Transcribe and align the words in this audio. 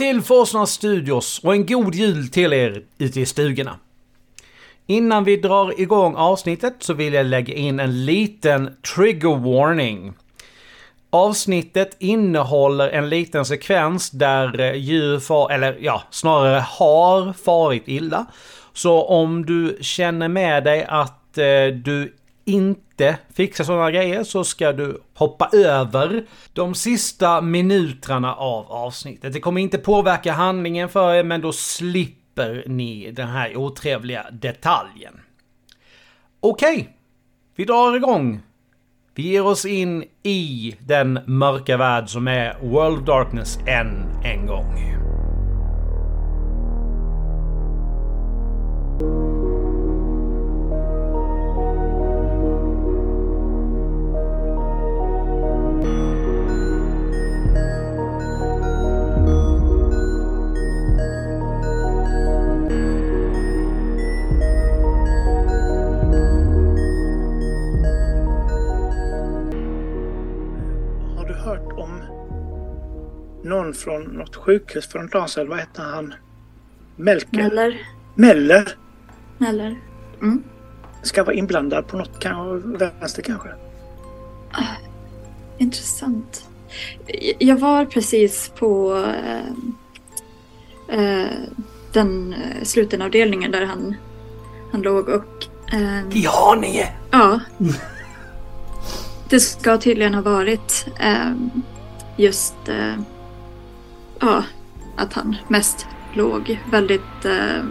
Välkomna 0.00 0.20
till 0.20 0.26
Forsnars 0.26 0.68
Studios 0.68 1.40
och 1.44 1.54
en 1.54 1.66
god 1.66 1.94
jul 1.94 2.28
till 2.28 2.52
er 2.52 2.82
ute 2.98 3.20
i 3.20 3.26
stugorna. 3.26 3.76
Innan 4.86 5.24
vi 5.24 5.36
drar 5.36 5.80
igång 5.80 6.14
avsnittet 6.14 6.74
så 6.78 6.94
vill 6.94 7.12
jag 7.12 7.26
lägga 7.26 7.54
in 7.54 7.80
en 7.80 8.04
liten 8.04 8.76
trigger 8.94 9.36
warning. 9.36 10.12
Avsnittet 11.10 11.96
innehåller 11.98 12.88
en 12.88 13.08
liten 13.08 13.44
sekvens 13.44 14.10
där 14.10 14.60
eh, 14.60 14.74
djur 14.74 15.20
far, 15.20 15.50
eller 15.50 15.78
ja, 15.80 16.02
snarare 16.10 16.64
har 16.68 17.32
farit 17.32 17.88
illa. 17.88 18.26
Så 18.72 19.02
om 19.02 19.46
du 19.46 19.78
känner 19.80 20.28
med 20.28 20.64
dig 20.64 20.84
att 20.88 21.38
eh, 21.38 21.66
du 21.84 22.14
inte 22.50 23.18
fixar 23.34 23.64
sådana 23.64 23.90
grejer 23.90 24.24
så 24.24 24.44
ska 24.44 24.72
du 24.72 25.02
hoppa 25.14 25.48
över 25.52 26.24
de 26.52 26.74
sista 26.74 27.40
minuterna 27.40 28.34
av 28.34 28.72
avsnittet. 28.72 29.32
Det 29.32 29.40
kommer 29.40 29.60
inte 29.60 29.78
påverka 29.78 30.32
handlingen 30.32 30.88
för 30.88 31.14
er 31.14 31.24
men 31.24 31.40
då 31.40 31.52
slipper 31.52 32.64
ni 32.66 33.10
den 33.10 33.28
här 33.28 33.56
otrevliga 33.56 34.26
detaljen. 34.32 35.20
Okej, 36.40 36.96
vi 37.56 37.64
drar 37.64 37.96
igång. 37.96 38.40
Vi 39.14 39.22
ger 39.22 39.46
oss 39.46 39.64
in 39.64 40.04
i 40.22 40.76
den 40.80 41.18
mörka 41.26 41.76
värld 41.76 42.08
som 42.08 42.28
är 42.28 42.58
World 42.62 42.98
of 42.98 43.06
Darkness 43.06 43.58
än 43.66 44.22
en 44.24 44.46
gång. 44.46 45.09
Någon 73.42 73.74
från 73.74 74.02
något 74.02 74.36
sjukhus 74.36 74.86
för 74.86 74.98
en 74.98 75.06
dag 75.08 75.30
sedan? 75.30 75.48
Vad 75.48 75.58
hette 75.58 75.82
han? 75.82 76.14
Melker? 76.96 77.40
Eller? 77.40 77.80
Meller? 78.14 78.76
Eller? 79.48 79.78
Mm. 80.20 80.42
Ska 81.02 81.24
vara 81.24 81.34
inblandad 81.34 81.86
på 81.86 81.96
något 81.96 82.18
kanske, 82.18 82.68
vänster 82.68 83.22
kanske? 83.22 83.48
Intressant. 85.58 86.48
Jag 87.38 87.56
var 87.56 87.84
precis 87.84 88.52
på 88.58 89.04
eh, 89.04 89.46
eh, 90.98 91.30
den 91.92 92.32
eh, 92.32 92.62
slutenavdelningen 92.62 93.50
där 93.50 93.64
han, 93.64 93.94
han 94.72 94.82
låg 94.82 95.08
och... 95.08 95.46
Eh, 95.72 96.16
I 96.18 96.26
Haninge! 96.26 96.92
ja. 97.10 97.40
Det 99.28 99.40
ska 99.40 99.78
tydligen 99.78 100.14
ha 100.14 100.22
varit 100.22 100.86
just 102.16 102.54
ja, 104.20 104.44
att 104.96 105.12
han 105.12 105.36
mest 105.48 105.86
låg 106.12 106.60
väldigt 106.70 107.24
eh, 107.24 107.64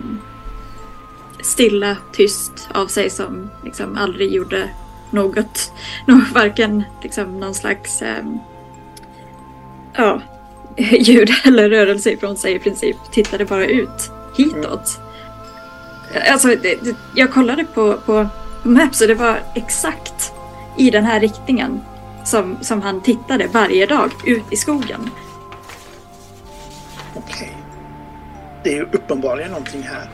stilla, 1.41 1.97
tyst 2.11 2.69
av 2.73 2.87
sig 2.87 3.09
som 3.09 3.49
liksom 3.63 3.97
aldrig 3.97 4.33
gjorde 4.33 4.69
något, 5.09 5.71
varken 6.33 6.83
liksom 7.03 7.39
någon 7.39 7.55
slags 7.55 8.01
eh, 8.01 8.23
ja, 9.93 10.21
ljud 10.77 11.29
eller 11.43 11.69
rörelse 11.69 12.11
ifrån 12.11 12.37
sig 12.37 12.53
i 12.53 12.59
princip. 12.59 12.97
Tittade 13.11 13.45
bara 13.45 13.66
ut 13.66 14.11
hitåt. 14.37 14.99
Eh, 16.13 16.33
alltså, 16.33 16.47
det, 16.47 16.83
det, 16.83 16.95
jag 17.16 17.31
kollade 17.31 17.63
på, 17.63 17.97
på 18.05 18.27
Maps 18.63 19.01
och 19.01 19.07
det 19.07 19.16
var 19.16 19.39
exakt 19.55 20.33
i 20.77 20.89
den 20.89 21.05
här 21.05 21.19
riktningen 21.19 21.81
som, 22.25 22.57
som 22.61 22.81
han 22.81 23.01
tittade 23.01 23.47
varje 23.47 23.85
dag 23.85 24.11
ut 24.25 24.43
i 24.49 24.55
skogen. 24.55 25.09
Okej. 27.16 27.58
Det 28.64 28.78
är 28.78 28.81
uppenbarligen 28.81 29.52
någonting 29.52 29.84
här. 29.84 30.09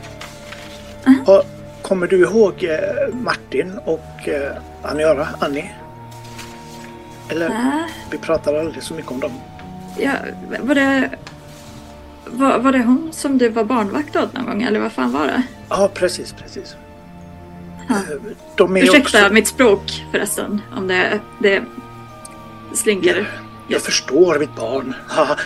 Mhm. 1.06 1.24
Har, 1.26 1.42
kommer 1.82 2.06
du 2.06 2.20
ihåg 2.22 2.64
eh, 2.64 3.14
Martin 3.14 3.78
och 3.84 4.28
eh, 4.28 4.56
Aniara, 4.82 5.28
Annie? 5.38 5.70
Eller, 7.28 7.46
Äh, 7.48 7.84
vi 8.10 8.18
pratar 8.18 8.54
aldrig 8.54 8.82
så 8.82 8.94
mycket 8.94 9.10
om 9.12 9.20
dem. 9.20 9.32
ja, 9.98 10.12
var 10.60 10.74
det... 10.74 11.10
Var, 12.30 12.58
var 12.58 12.72
det 12.72 12.78
hon 12.82 13.08
som 13.12 13.38
du 13.38 13.48
var 13.48 13.64
barnvakt 13.64 14.16
åt 14.16 14.32
någon 14.32 14.44
gång 14.46 14.62
eller 14.62 14.80
vad 14.80 14.92
fan 14.92 15.12
var 15.12 15.26
det? 15.26 15.42
Ja, 15.68 15.90
precis, 15.94 16.32
precis. 16.32 16.76
Ja. 17.88 17.94
Eh, 17.94 18.00
De 18.56 18.76
Ursäkta 18.76 18.98
också... 19.22 19.34
mitt 19.34 19.46
språk 19.48 20.04
förresten 20.10 20.62
om 20.76 20.88
det, 20.88 21.20
det 21.38 21.62
slinker. 22.74 23.40
Jag 23.68 23.82
förstår 23.82 24.38
mitt 24.38 24.56
barn. 24.56 24.94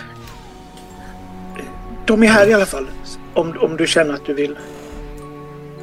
De 2.11 2.23
är 2.23 2.27
här 2.29 2.47
i 2.47 2.55
alla 2.55 2.67
fall. 2.67 2.87
Om, 3.35 3.55
om 3.61 3.77
du 3.77 3.87
känner 3.87 4.15
att 4.15 4.25
du 4.27 4.35
vill 4.35 4.59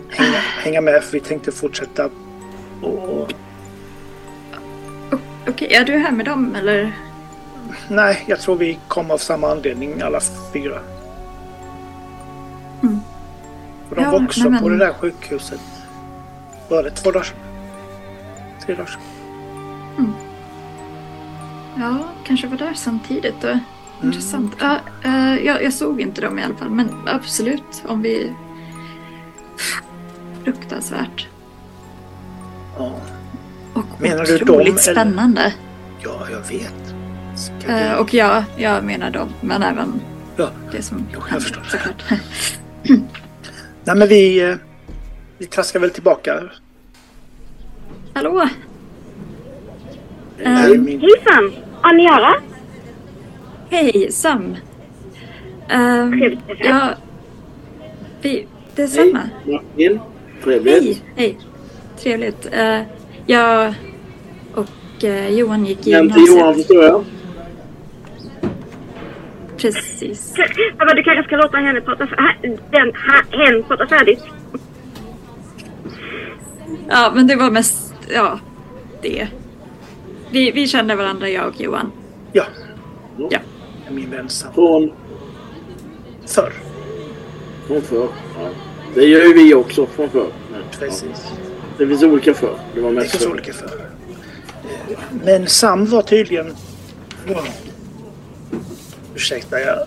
hänga, 0.10 0.38
hänga 0.38 0.82
med. 0.82 1.04
För 1.04 1.12
vi 1.12 1.20
tänkte 1.20 1.52
fortsätta. 1.52 2.10
Och, 2.82 3.34
Okej, 5.48 5.74
är 5.74 5.86
du 5.86 5.98
här 5.98 6.12
med 6.12 6.26
dem 6.26 6.56
eller? 6.56 6.92
nej, 7.90 8.24
jag 8.28 8.40
tror 8.40 8.56
vi 8.56 8.80
kom 8.88 9.12
av 9.12 9.18
samma 9.18 9.52
anledning 9.52 10.02
alla 10.02 10.20
fyra. 10.54 10.80
Mm. 12.84 13.00
Och 13.90 13.96
de 13.96 14.02
Ja, 14.04 14.12
var 14.12 14.24
också 14.26 14.50
men- 14.50 14.62
på 14.64 14.70
det 14.70 14.78
där 14.78 14.94
sjukhuset. 14.94 15.60
Var 16.70 16.84
det 16.84 16.92
två 16.92 17.12
dagar 17.12 17.24
sedan? 17.24 17.38
Tre 18.66 18.76
dagar 18.76 18.86
sedan? 18.90 20.14
Ja, 21.80 21.98
kanske 22.26 22.48
var 22.48 22.58
där 22.58 22.74
samtidigt 22.74 23.42
då. 23.42 23.60
Mm. 24.02 24.08
Intressant. 24.13 24.56
Ja, 24.59 24.80
eh, 25.03 25.46
jag, 25.46 25.63
jag 25.63 25.74
såg 25.74 26.02
inte 26.02 26.22
dem 26.22 26.40
i 26.40 26.44
alla 26.44 26.56
fall, 26.56 26.69
men 26.69 26.90
absolut 27.06 27.84
om 27.85 28.02
vi... 28.02 28.34
Fruktansvärt. 30.44 31.28
Ja, 32.78 32.96
Och 33.74 33.86
Menar 34.02 34.25
du 34.25 34.36
otroligt 34.36 34.47
dem, 34.47 34.63
eller? 34.63 34.94
spännande. 34.94 35.53
ja, 36.03 36.28
jag 36.31 36.40
vet. 36.57 36.74
Ska 37.36 37.72
Eh, 37.72 37.94
och 37.94 38.13
ja, 38.13 38.44
jag 38.57 38.84
menar 38.84 39.09
dem, 39.12 39.30
men 39.42 39.63
även 39.63 40.01
Ja, 40.38 40.50
det 40.72 40.81
som 40.81 41.06
Jo, 41.13 41.19
jag 41.19 41.25
hände, 41.27 41.42
förstår. 41.45 41.62
såklart. 41.63 42.04
nej, 43.83 43.95
men 43.95 44.07
vi, 44.07 44.50
eh, 44.50 44.56
vi 45.38 45.45
traskar 45.45 45.80
väl 45.80 45.89
tillbaka. 45.92 46.44
Hallå? 48.13 48.48
Ehm, 50.44 50.83
min... 50.83 51.00
Hejsan! 51.01 51.51
Aniara? 51.81 52.33
Hej, 53.69 54.12
Sam. 54.12 54.56
Um, 55.72 56.12
Trevligt 56.12 56.40
att 56.40 56.58
träffa. 56.58 56.69
ja, 56.69 56.90
vi, 58.22 58.48
detsamma. 58.75 59.19
Martin, 59.46 60.00
trevligt. 60.44 60.84
Hej, 60.86 61.02
hej. 61.16 61.38
Trevligt. 61.98 62.48
Eh, 62.52 62.81
jag 63.25 63.74
och 64.56 65.04
eh, 65.04 65.30
Johan 65.30 65.66
gick 65.66 65.88
i 65.88 65.94
Hem 65.94 66.12
till 66.12 66.28
Johan 66.28 66.54
förstår 66.54 66.84
jag. 66.84 67.06
Precis. 69.58 70.34
Du 70.96 71.04
kanske 71.04 71.24
ska 71.24 71.36
låta 71.36 71.58
henne 71.58 71.81
prata, 71.81 72.08
den, 72.72 72.92
hen 73.31 73.63
prata 73.63 73.88
färdigt. 73.88 74.24
Ja, 76.90 77.12
men 77.16 77.28
det 77.28 77.36
var 77.36 77.52
mest, 77.52 77.94
ja, 78.10 78.40
det. 79.02 79.28
Vi, 80.31 80.52
vi 80.52 80.68
kände 80.68 80.96
varandra, 80.96 81.30
jag 81.30 81.48
och 81.48 81.62
Johan. 81.62 81.92
Ja, 82.31 82.44
Ja. 83.30 83.40
Min 83.92 84.12
vän 84.12 84.30
Sam. 84.30 84.54
Från, 84.54 84.92
Förr. 86.25 86.54
från 87.68 87.81
förr. 87.81 88.07
Ja. 88.36 88.50
Det 88.95 89.06
gör 89.06 89.24
ju 89.24 89.34
vi 89.34 89.54
också 89.54 89.86
från 89.86 90.10
förr. 90.10 90.31
Men, 90.51 90.60
ja. 90.72 90.78
Precis. 90.80 91.28
Det 91.78 91.88
finns 91.88 92.04
olika 92.04 92.34
förr. 92.34 92.60
Det 92.75 92.81
var 92.81 92.89
Det 92.89 92.95
mest 92.95 93.12
finns 93.12 93.24
förr. 93.24 93.31
olika 93.31 93.54
för. 93.54 93.69
Men 95.25 95.48
Sam 95.48 95.86
var 95.86 96.01
tydligen... 96.01 96.54
Wow. 97.28 97.48
Ursäkta, 99.16 99.60
jag 99.60 99.78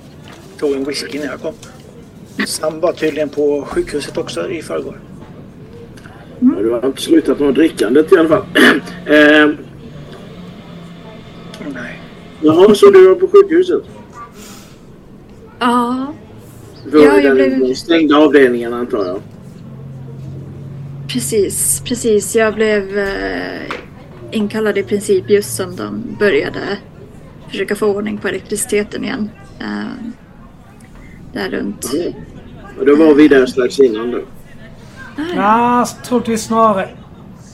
tog 0.58 0.73
en 0.73 0.85
whisky 0.85 1.19
när 1.19 1.26
jag 1.26 1.41
kom. 1.41 1.55
Sam 2.47 2.81
var 2.81 2.93
tydligen 2.93 3.29
på 3.29 3.62
sjukhuset 3.69 4.19
också 4.19 4.50
i 4.50 4.62
förrgår. 4.62 5.00
Ja, 6.41 6.62
du 6.62 6.70
har 6.70 6.87
inte 6.87 7.02
slutat 7.02 7.41
med 7.41 7.55
drickandet 7.55 8.12
i 8.12 8.17
alla 8.17 8.29
fall. 8.29 8.44
eh, 9.06 9.50
Nej. 11.75 12.00
Jaha, 12.42 12.75
så 12.75 12.90
du 12.90 13.08
var 13.08 13.14
på 13.14 13.28
sjukhuset? 13.28 13.82
Ja, 15.58 16.06
För 16.90 16.98
Ja, 16.98 17.20
jag 17.20 17.34
blev- 17.34 17.75
stängda 17.75 18.16
avdelningen 18.16 18.72
antar 18.75 19.04
jag. 19.06 19.20
precis, 21.08 21.82
precis. 21.84 22.37
Jag 22.37 22.54
blev 22.54 22.98
eh, 22.98 23.60
inkallad 24.31 24.78
i 24.78 24.82
princip 24.82 25.31
just 25.31 25.56
som 25.56 25.76
de 25.76 26.02
började 26.19 26.60
försöka 27.48 27.75
få 27.75 27.87
ordning 27.87 28.19
på 28.19 28.28
elektriciteten 28.28 29.04
igen. 29.04 29.31
Eh, 29.60 30.12
där 31.32 31.50
runt. 31.50 31.87
Och 32.78 32.87
då 32.87 32.96
var 32.96 33.14
vi 33.14 33.28
där 33.28 33.46
strax 33.46 33.78
innan 33.81 34.10
då. 34.10 34.19
Ja, 35.37 35.87
troligtvis 36.04 36.42
snarare... 36.44 36.88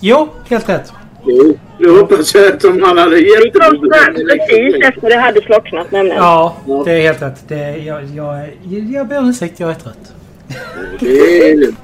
Jo, 0.01 0.29
helt 0.49 0.69
rätt. 0.69 0.93
Jo, 1.27 1.59
det 1.79 1.89
hoppas 1.91 2.35
jag 2.35 2.53
att 2.55 2.65
om 2.65 2.83
han 2.83 2.99
hade 2.99 3.17
Vi 3.17 3.25
kom 3.31 3.45
jätteproblem. 3.45 3.91
snart 4.03 4.15
precis 4.49 4.75
efter 4.85 5.09
det 5.11 5.17
hade 5.17 5.41
slocknat 5.43 5.91
nämligen. 5.93 6.17
Ja, 6.19 6.57
det 6.85 6.93
är 6.93 7.01
helt 7.01 7.23
rätt. 7.23 7.49
Det, 7.49 7.77
jag, 7.79 8.05
jag, 8.05 8.49
jag 8.93 9.09
ber 9.09 9.19
om 9.19 9.29
ursäkt, 9.31 9.61
jag 9.61 9.71
är 9.71 9.75
trött. 9.75 10.13
Det 11.01 11.51
är 11.51 11.57
lugnt. 11.57 11.79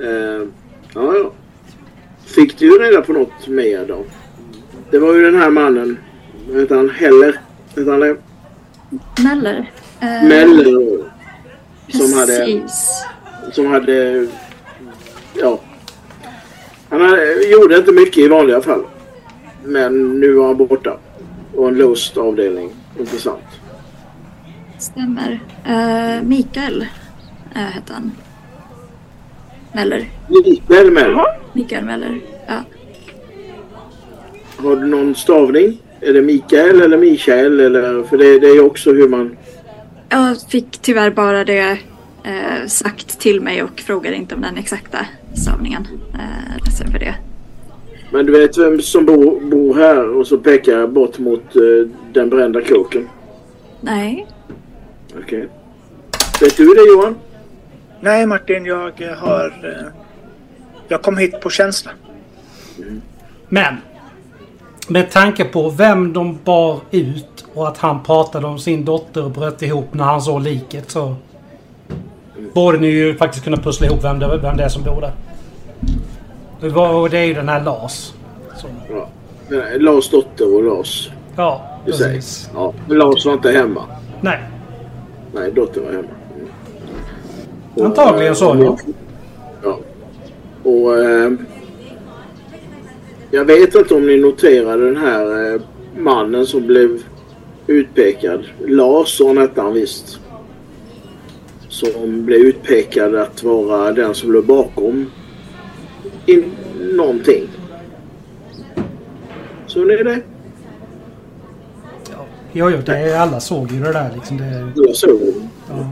Eh, 0.00 0.48
ja, 0.94 1.14
ja. 1.14 1.32
Fick 2.26 2.58
du 2.58 2.70
reda 2.78 3.02
på 3.02 3.12
något 3.12 3.46
mer 3.48 3.84
då? 3.88 4.04
Det 4.90 4.98
var 4.98 5.14
ju 5.14 5.24
den 5.30 5.40
här 5.40 5.50
mannen. 5.50 5.98
Vad 6.48 6.60
heter 6.60 6.76
han? 6.76 6.90
Heller? 6.90 7.40
Heter 7.76 7.90
han 7.90 8.00
det? 8.00 8.16
Meller. 9.22 9.70
Eh, 10.00 10.22
Meller. 10.28 11.04
Som 11.88 12.12
hade... 12.18 12.38
Precis. 12.38 13.04
Som 13.52 13.66
hade... 13.66 14.26
Ja. 15.34 15.60
Han 16.88 17.00
hade, 17.00 17.42
gjorde 17.42 17.76
inte 17.76 17.92
mycket 17.92 18.18
i 18.18 18.28
vanliga 18.28 18.60
fall. 18.60 18.82
Men 19.64 20.20
nu 20.20 20.32
var 20.32 20.46
han 20.46 20.56
borta. 20.56 20.98
Och 21.56 21.68
en 21.68 21.74
låst 21.74 22.16
avdelning. 22.16 22.70
Intressant. 22.98 23.44
Stämmer. 24.78 25.40
Eh, 25.66 26.22
Mikael 26.22 26.86
uh, 27.56 27.58
hette 27.58 27.92
han. 27.92 28.12
Meller. 29.72 30.10
Mikael 30.28 30.90
Meller. 30.90 31.24
Mikael 31.52 31.84
Meller. 31.84 32.20
Ja. 32.46 32.62
Har 34.56 34.76
du 34.76 34.86
någon 34.86 35.14
stavning? 35.14 35.78
Är 36.00 36.12
det 36.12 36.22
Mikael 36.22 36.80
eller 36.80 36.98
Mikael? 36.98 37.60
Eller, 37.60 38.02
för 38.02 38.18
det, 38.18 38.38
det 38.38 38.46
är 38.46 38.54
ju 38.54 38.60
också 38.60 38.92
hur 38.92 39.08
man... 39.08 39.36
Jag 40.08 40.40
fick 40.40 40.78
tyvärr 40.78 41.10
bara 41.10 41.44
det 41.44 41.78
eh, 42.24 42.66
sagt 42.66 43.20
till 43.20 43.40
mig 43.40 43.62
och 43.62 43.80
frågade 43.80 44.16
inte 44.16 44.34
om 44.34 44.40
den 44.40 44.56
exakta 44.56 45.06
stavningen. 45.38 45.88
Eh, 46.14 46.64
ledsen 46.64 46.92
för 46.92 46.98
det. 46.98 47.14
Men 48.10 48.26
du 48.26 48.32
vet 48.32 48.58
vem 48.58 48.80
som 48.80 49.06
bor, 49.06 49.40
bor 49.50 49.74
här 49.74 50.08
och 50.08 50.26
så 50.26 50.38
pekar 50.38 50.72
jag 50.72 50.92
bort 50.92 51.18
mot 51.18 51.56
eh, 51.56 51.62
den 52.12 52.30
brända 52.30 52.60
kåken. 52.64 53.08
Nej. 53.80 54.26
Okej. 55.18 55.48
Vet 56.40 56.56
du 56.56 56.74
det 56.74 56.88
Johan? 56.92 57.16
Nej 58.00 58.26
Martin, 58.26 58.64
jag 58.66 58.92
har... 59.18 59.46
eh, 59.64 59.92
Jag 60.88 61.02
kom 61.02 61.16
hit 61.18 61.40
på 61.40 61.50
känsla. 61.50 61.90
Men 63.48 63.74
med 64.88 65.10
tanke 65.10 65.44
på 65.44 65.70
vem 65.70 66.12
de 66.12 66.38
bar 66.44 66.80
ut 66.90 67.46
och 67.54 67.68
att 67.68 67.78
han 67.78 68.02
pratade 68.02 68.46
om 68.46 68.58
sin 68.58 68.84
dotter 68.84 69.24
och 69.24 69.30
bröt 69.30 69.62
ihop 69.62 69.94
när 69.94 70.04
han 70.04 70.22
såg 70.22 70.42
liket 70.42 70.90
så 70.90 71.14
borde 72.54 72.78
ni 72.78 72.86
ju 72.86 73.16
faktiskt 73.16 73.44
kunna 73.44 73.56
pussla 73.56 73.86
ihop 73.86 74.04
vem 74.04 74.18
det, 74.18 74.38
vem 74.42 74.56
det 74.56 74.64
är 74.64 74.68
som 74.68 74.82
bor 74.82 75.00
där. 75.00 75.12
Det, 76.60 76.68
var, 76.68 76.94
och 76.94 77.10
det 77.10 77.18
är 77.18 77.24
ju 77.24 77.34
den 77.34 77.48
här 77.48 77.64
Lars. 77.64 78.12
Så, 78.56 78.66
Ja. 78.92 79.08
Lars 79.78 80.10
dotter 80.10 80.54
och 80.54 80.62
Lars. 80.64 81.10
ja, 81.36 81.78
precis. 81.84 82.50
Ja. 82.54 82.72
Men 82.88 82.98
Lars 82.98 83.26
var 83.26 83.32
inte 83.32 83.50
hemma. 83.50 83.84
Nej, 84.20 84.38
Nej, 85.34 85.52
dottern 85.52 85.84
var 85.84 85.92
hemma. 85.92 86.08
Mm. 86.34 86.48
Och, 87.74 87.84
Antagligen 87.84 88.36
så, 88.36 88.54
eh, 88.54 88.60
ja. 88.60 88.76
Ja. 89.62 89.78
Och... 90.62 90.98
Eh, 90.98 91.32
jag 93.30 93.44
vet 93.44 93.74
inte 93.74 93.94
om 93.94 94.06
ni 94.06 94.16
noterade 94.16 94.84
den 94.84 94.96
här 94.96 95.54
eh, 95.54 95.60
mannen 95.96 96.46
som 96.46 96.66
blev 96.66 97.02
utpekad. 97.66 98.44
Larsson 98.66 99.38
hette 99.38 99.60
han 99.60 99.72
visst. 99.72 100.20
Som 101.78 102.24
blev 102.24 102.40
utpekad 102.40 103.14
att 103.14 103.42
vara 103.42 103.92
den 103.92 104.14
som 104.14 104.32
låg 104.32 104.44
bakom 104.44 105.10
in, 106.26 106.44
någonting. 106.92 107.48
Så 109.66 109.84
ni 109.84 109.96
det? 109.96 110.20
jo, 112.52 112.70
jo, 112.70 112.78
det 112.86 112.96
är, 112.96 113.18
alla 113.18 113.40
såg 113.40 113.72
ju 113.72 113.80
det 113.80 113.92
där 113.92 114.10
liksom. 114.14 114.36
Det, 114.36 114.72
Jag 114.74 114.96
såg 114.96 115.20
det. 115.20 115.48
ja. 115.68 115.90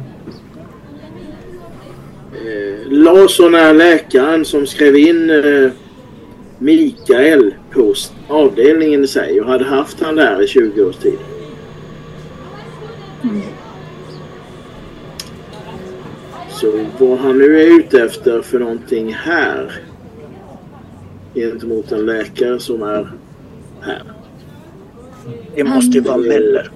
Eh, 2.33 2.93
Larsson 2.93 3.55
är 3.55 3.75
läkaren 3.75 4.45
som 4.45 4.67
skrev 4.67 4.97
in 4.97 5.31
eh, 5.31 5.71
Mikael 6.59 7.55
på 7.71 7.95
avdelningen 8.29 9.05
i 9.05 9.07
sig 9.07 9.41
och 9.41 9.47
hade 9.47 9.65
haft 9.65 10.01
han 10.01 10.17
där 10.17 10.43
i 10.43 10.47
20 10.47 10.83
års 10.83 10.97
tid. 10.97 11.19
Så 16.61 16.73
vad 16.99 17.19
han 17.19 17.39
nu 17.39 17.63
är 17.63 17.79
ute 17.79 18.03
efter 18.03 18.43
för 18.43 18.59
någonting 18.59 19.13
här 19.13 19.73
gentemot 21.35 21.93
en 21.93 22.07
läkare 22.07 22.59
som 22.61 22.83
är 22.83 23.13
här. 23.81 24.03
Det 25.55 25.65
måste 25.65 25.99
ju 25.99 26.01
vara 26.01 26.17
Meller. 26.17 26.71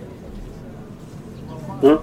Ja, 1.83 2.03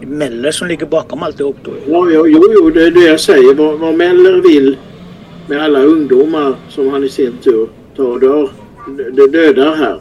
Det 0.00 0.06
Meller 0.06 0.50
som 0.50 0.68
ligger 0.68 0.86
bakom 0.86 1.22
alltihop 1.22 1.56
då. 1.62 1.70
ja, 1.86 2.10
ja 2.10 2.26
jo, 2.26 2.44
jo, 2.54 2.70
det 2.70 2.86
är 2.86 2.90
det 2.90 3.00
jag 3.06 3.20
säger. 3.20 3.54
Vad, 3.54 3.78
vad 3.78 3.94
Meller 3.94 4.40
vill 4.40 4.76
med 5.48 5.62
alla 5.62 5.82
ungdomar 5.82 6.54
som 6.68 6.88
han 6.88 7.04
i 7.04 7.08
sin 7.08 7.32
tur 7.44 7.68
tar 7.96 8.04
och 8.04 8.20
dör, 8.20 8.50
dö- 9.12 9.26
dödar 9.26 9.74
här. 9.76 10.00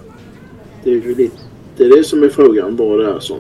Det 0.84 0.90
är 0.90 0.94
ju 0.94 1.16
lite 1.16 1.38
det, 1.78 1.84
är 1.86 1.98
det 1.98 2.04
som 2.04 2.24
är 2.24 2.30
frågan 2.30 2.76
vad 2.76 3.00
det 3.00 3.06
är 3.12 3.20
som. 3.20 3.38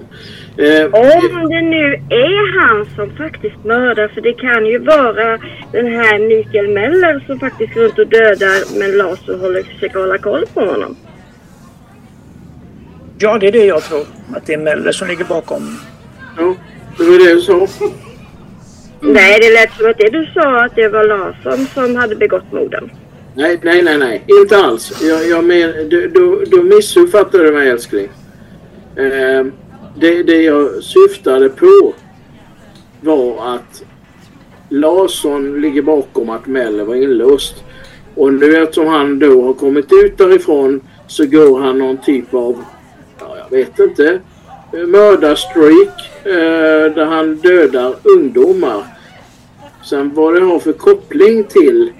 Eh, 0.59 0.85
Om 0.85 1.49
det 1.49 1.61
nu 1.61 1.93
är 2.09 2.59
han 2.59 2.85
som 2.95 3.17
faktiskt 3.17 3.63
mördar, 3.63 4.07
för 4.07 4.21
det 4.21 4.33
kan 4.33 4.65
ju 4.65 4.77
vara 4.79 5.37
den 5.71 5.87
här 5.87 6.19
Mikael 6.19 6.67
Meller 6.67 7.23
som 7.27 7.39
faktiskt 7.39 7.73
går 7.73 7.81
runt 7.81 7.99
och 7.99 8.07
dödar 8.07 8.79
men 8.79 8.97
Larsson 8.97 9.39
håller, 9.39 9.63
försöker 9.63 9.99
hålla 9.99 10.17
koll 10.17 10.45
på 10.53 10.59
honom. 10.59 10.95
Ja, 13.17 13.37
det 13.37 13.47
är 13.47 13.51
det 13.51 13.65
jag 13.65 13.83
tror. 13.83 14.05
Att 14.35 14.45
det 14.45 14.53
är 14.53 14.57
Meller 14.57 14.91
som 14.91 15.07
ligger 15.07 15.25
bakom. 15.25 15.79
ja, 16.37 16.55
det 16.97 17.03
var 17.03 17.25
det 17.25 17.29
jag 17.31 17.41
sa. 17.41 17.67
Nej, 19.01 19.39
det 19.39 19.53
lät 19.53 19.73
som 19.77 19.89
att 19.89 19.97
det 19.97 20.09
du 20.09 20.25
sa 20.33 20.65
att 20.65 20.75
det 20.75 20.87
var 20.87 21.03
Larsson 21.03 21.65
som 21.73 21.95
hade 21.95 22.15
begått 22.15 22.51
morden. 22.51 22.91
Nej, 23.35 23.59
nej, 23.63 23.81
nej, 23.81 23.97
nej. 23.97 24.23
Inte 24.41 24.57
alls. 24.57 25.01
Jag, 25.01 25.27
jag 25.27 25.43
men, 25.43 25.89
du, 25.89 26.07
du, 26.07 26.45
du 26.45 26.63
missuppfattade 26.63 27.51
mig 27.51 27.69
älskling. 27.69 28.07
Eh, 28.95 29.45
det, 29.99 30.23
det 30.23 30.41
jag 30.41 30.83
syftade 30.83 31.49
på 31.49 31.93
var 33.01 33.55
att 33.55 33.83
Larsson 34.69 35.61
ligger 35.61 35.81
bakom 35.81 36.29
att 36.29 36.47
Melle 36.47 36.83
var 36.83 36.95
inlåst. 36.95 37.63
Och 38.15 38.33
nu 38.33 38.63
eftersom 38.63 38.87
han 38.87 39.19
då 39.19 39.43
har 39.45 39.53
kommit 39.53 39.93
ut 40.03 40.17
därifrån 40.17 40.81
så 41.07 41.25
går 41.25 41.59
han 41.59 41.79
någon 41.79 41.97
typ 41.97 42.33
av, 42.33 42.63
ja 43.19 43.37
jag 43.37 43.57
vet 43.57 43.79
inte, 43.79 44.19
mördarstreak 44.71 46.25
eh, 46.25 46.93
där 46.95 47.05
han 47.05 47.35
dödar 47.35 47.95
ungdomar. 48.03 48.83
Sen 49.83 50.13
vad 50.13 50.33
det 50.33 50.41
har 50.41 50.59
för 50.59 50.73
koppling 50.73 51.43
till 51.43 51.91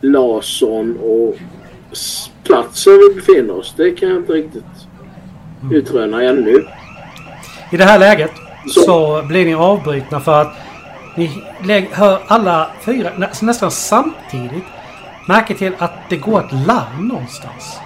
Larsson 0.00 0.98
och 1.02 1.36
platsen 2.44 2.92
vi 2.92 3.14
befinner 3.14 3.56
oss, 3.56 3.74
det 3.76 3.90
kan 3.90 4.08
jag 4.08 4.18
inte 4.18 4.32
riktigt 4.32 4.64
utröna 5.72 6.22
ännu. 6.22 6.64
I 7.74 7.76
det 7.76 7.84
här 7.84 7.98
läget 7.98 8.30
Så. 8.66 8.80
så 8.82 9.22
blir 9.22 9.44
ni 9.46 9.54
avbrutna 9.54 10.20
för 10.20 10.40
att 10.42 10.52
ni 11.14 11.42
hör 11.92 12.18
alla 12.26 12.70
fyra 12.84 13.10
nä- 13.16 13.30
nästan 13.42 13.70
samtidigt 13.70 14.64
märke 15.26 15.54
till 15.54 15.72
att 15.78 15.92
det 16.08 16.16
går 16.16 16.40
ett 16.40 16.52
larm 16.66 17.08
någonstans. 17.08 17.78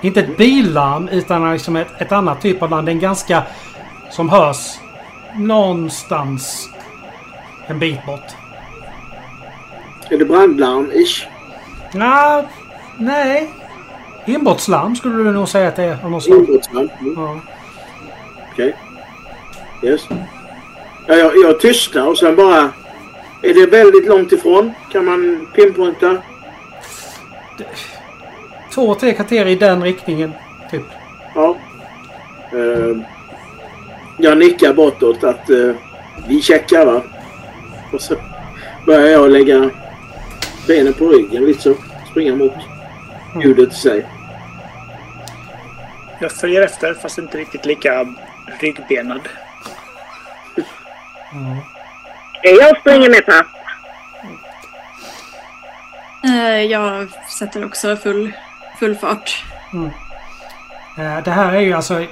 Inte 0.00 0.20
ett 0.20 0.36
billarm 0.36 1.08
utan 1.08 1.52
liksom 1.52 1.76
ett, 1.76 1.88
ett 1.98 2.12
annat 2.12 2.40
typ 2.40 2.62
av 2.62 2.70
larm. 2.70 2.84
Det 2.84 2.90
är 2.90 2.94
en 2.94 3.00
ganska 3.00 3.42
som 4.10 4.28
hörs 4.28 4.78
någonstans 5.34 6.68
en 7.66 7.78
bit 7.78 8.06
bort. 8.06 8.26
Är 10.10 10.18
det 10.18 10.24
brandlarm-ish? 10.24 11.24
Nja, 11.92 12.44
nej. 12.96 13.50
Inbrottslarm 14.24 14.96
skulle 14.96 15.14
du 15.24 15.30
nog 15.32 15.48
säga 15.48 15.68
att 15.68 15.76
det 15.76 15.84
är. 15.84 15.98
Inbrottslarm? 16.04 16.88
Mm, 17.00 17.14
Ja. 17.16 17.38
Okej. 18.52 18.74
Yes. 19.82 20.08
Ja, 21.06 21.14
jag, 21.14 21.32
jag 21.44 21.60
tystnar 21.60 22.06
och 22.06 22.18
sen 22.18 22.36
bara... 22.36 22.72
Är 23.42 23.54
det 23.54 23.66
väldigt 23.66 24.06
långt 24.06 24.32
ifrån? 24.32 24.72
Kan 24.92 25.04
man 25.04 25.48
pinpointa? 25.54 26.16
Två, 28.74 28.94
tre 28.94 29.14
kvarter 29.14 29.46
i 29.46 29.54
den 29.54 29.82
riktningen. 29.82 30.32
Typ. 30.70 30.82
Ja. 31.34 31.56
Eh, 32.52 32.96
jag 34.18 34.38
nickar 34.38 34.74
bortåt 34.74 35.24
att 35.24 35.50
eh, 35.50 35.74
vi 36.28 36.42
checkar 36.42 36.86
va. 36.86 37.02
Och 37.92 38.00
så 38.00 38.14
börjar 38.86 39.06
jag 39.06 39.30
lägga 39.30 39.70
benen 40.66 40.92
på 40.92 41.08
ryggen 41.08 41.44
lite 41.44 41.62
så. 41.62 41.74
Springa 42.10 42.36
mot 42.36 42.52
ljudet 43.44 43.72
i 43.72 43.76
sig. 43.76 44.06
Jag 46.20 46.32
följer 46.32 46.62
efter 46.62 46.94
fast 46.94 47.18
inte 47.18 47.38
riktigt 47.38 47.66
lika 47.66 48.06
ryggbenad. 48.60 49.20
Jag 52.42 52.80
springer 52.80 53.10
med 53.10 53.26
pappa. 53.26 53.48
Eh, 56.24 56.62
jag 56.62 57.08
sätter 57.38 57.64
också 57.64 57.96
full, 57.96 58.32
full 58.78 58.96
fart. 58.96 59.44
Eh, 60.98 61.22
Det 61.24 61.30
här 61.30 61.52
är 61.52 61.60
ju 61.60 61.72
alltså... 61.72 62.06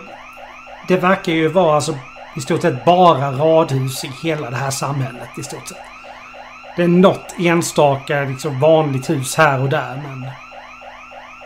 Det 0.88 0.96
verkar 0.96 1.32
ju 1.32 1.48
vara 1.48 1.74
alltså 1.74 1.94
i 2.36 2.40
stort 2.40 2.62
sett 2.62 2.84
bara 2.84 3.30
radhus 3.32 4.04
i 4.04 4.10
hela 4.22 4.50
det 4.50 4.56
här 4.56 4.70
samhället 4.70 5.28
i 5.38 5.42
stort 5.42 5.68
sett. 5.68 5.78
Det 6.76 6.82
är 6.82 6.88
något 6.88 7.34
enstaka 7.38 8.20
liksom 8.20 8.60
vanligt 8.60 9.10
hus 9.10 9.36
här 9.36 9.60
och 9.62 9.68
där 9.68 10.02
men... 10.02 10.30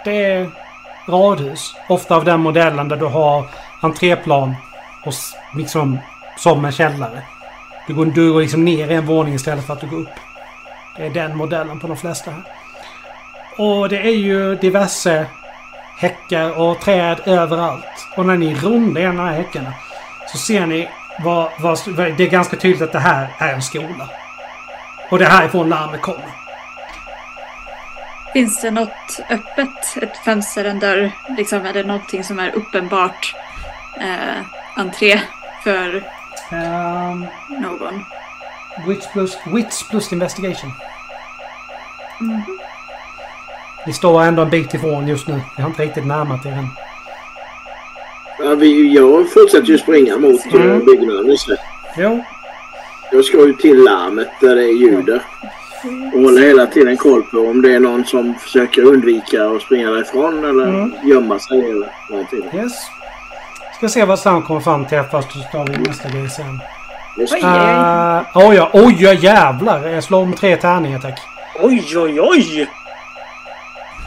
Det 0.04 0.24
är 0.24 0.50
radhus. 1.08 1.74
Ofta 1.88 2.16
av 2.16 2.24
den 2.24 2.40
modellen 2.40 2.88
där 2.88 2.96
du 2.96 3.06
har 3.06 3.46
entréplan 3.82 4.54
och 5.04 5.12
liksom 5.56 5.98
som 6.38 6.64
en 6.64 6.72
källare. 6.72 7.22
Du 7.86 7.94
går, 7.94 8.06
du 8.06 8.32
går 8.32 8.40
liksom 8.40 8.64
ner 8.64 8.90
i 8.90 8.94
en 8.94 9.06
våning 9.06 9.34
istället 9.34 9.66
för 9.66 9.72
att 9.72 9.80
du 9.80 9.86
går 9.86 10.00
upp. 10.00 10.20
Det 10.96 11.06
är 11.06 11.10
den 11.10 11.36
modellen 11.36 11.80
på 11.80 11.86
de 11.86 11.96
flesta 11.96 12.30
här. 12.30 12.42
Och 13.58 13.88
det 13.88 13.98
är 13.98 14.16
ju 14.16 14.54
diverse 14.54 15.26
häckar 15.98 16.60
och 16.60 16.80
träd 16.80 17.20
överallt. 17.24 18.08
Och 18.16 18.26
när 18.26 18.36
ni 18.36 18.54
rundar 18.54 19.00
en 19.00 19.20
av 19.20 19.26
här 19.26 19.36
häckarna 19.36 19.72
så 20.32 20.38
ser 20.38 20.66
ni 20.66 20.88
vad, 21.24 21.50
vad, 21.60 21.78
vad, 21.86 22.16
det 22.16 22.24
är 22.24 22.30
ganska 22.30 22.56
tydligt 22.56 22.82
att 22.82 22.92
det 22.92 22.98
här 22.98 23.28
är 23.38 23.54
en 23.54 23.62
skola. 23.62 24.10
Och 25.10 25.18
det 25.18 25.24
är 25.24 25.30
härifrån 25.30 25.68
larmet 25.68 26.00
kommer. 26.00 26.42
Finns 28.32 28.60
det 28.60 28.70
något 28.70 29.20
öppet? 29.30 30.02
Ett 30.02 30.16
fönster, 30.16 30.64
en 30.64 30.78
dörr? 30.78 31.12
Liksom, 31.36 31.66
är 31.66 31.72
det 31.72 31.84
någonting 31.84 32.24
som 32.24 32.38
är 32.38 32.54
uppenbart 32.54 33.34
eh, 34.00 34.44
entré 34.76 35.20
för 35.64 36.02
Um, 36.52 37.26
någon? 37.60 38.04
wits, 38.86 39.06
plus, 39.12 39.36
wits 39.46 39.88
plus 39.90 40.12
investigation. 40.12 40.70
Vi 43.86 43.92
står 43.92 44.22
ändå 44.22 44.42
en 44.42 44.50
bit 44.50 44.74
ifrån 44.74 45.08
just 45.08 45.28
nu. 45.28 45.40
Vi 45.56 45.62
har 45.62 45.70
inte 45.70 45.82
riktigt 45.82 46.06
närmat 46.06 46.46
er 46.46 46.50
än. 46.52 46.66
Ja, 48.38 48.54
vi, 48.54 48.94
jag 48.94 49.32
fortsätter 49.32 49.66
ju 49.66 49.78
springa 49.78 50.16
mot 50.16 50.44
Mm. 50.52 50.70
mm. 50.70 50.84
byggnaden. 50.84 51.36
Jo, 51.96 52.24
Jag 53.12 53.24
ska 53.24 53.36
ju 53.46 53.52
till 53.52 53.84
larmet 53.84 54.28
där 54.40 54.54
det 54.56 54.62
är 54.64 54.72
ljud 54.80 55.06
där. 55.06 55.22
Och 56.14 56.20
håller 56.20 56.42
hela 56.42 56.66
tiden 56.66 56.96
koll 56.96 57.22
på 57.22 57.38
om 57.38 57.62
det 57.62 57.74
är 57.74 57.80
någon 57.80 58.04
som 58.04 58.34
försöker 58.34 58.82
undvika 58.82 59.46
att 59.46 59.62
springa 59.62 59.90
därifrån 59.90 60.44
eller 60.44 60.64
Mm. 60.68 60.92
gömma 61.04 61.38
sig 61.38 61.70
eller 61.70 61.88
någonting. 62.10 62.44
yes. 62.54 62.72
Ska 63.82 63.88
se 63.88 64.04
vad 64.04 64.18
Sam 64.18 64.42
kommer 64.42 64.60
fram 64.60 64.84
till 64.84 65.02
först 65.10 65.32
så 65.32 65.38
tar 65.38 65.66
vi 65.66 65.76
nästa 65.76 66.08
grej 66.08 66.30
sen. 66.30 66.60
Oj. 67.16 67.42
Uh, 67.42 68.48
oj, 68.48 68.56
ja, 68.56 68.70
oj, 68.72 68.96
ja, 68.98 69.12
jävlar. 69.12 69.88
Jag 69.88 70.04
slår 70.04 70.26
med 70.26 70.38
tre 70.38 70.56
tärningar 70.56 70.98
tack. 70.98 71.20
Oj, 71.60 71.98
oj, 71.98 72.20
oj! 72.20 72.68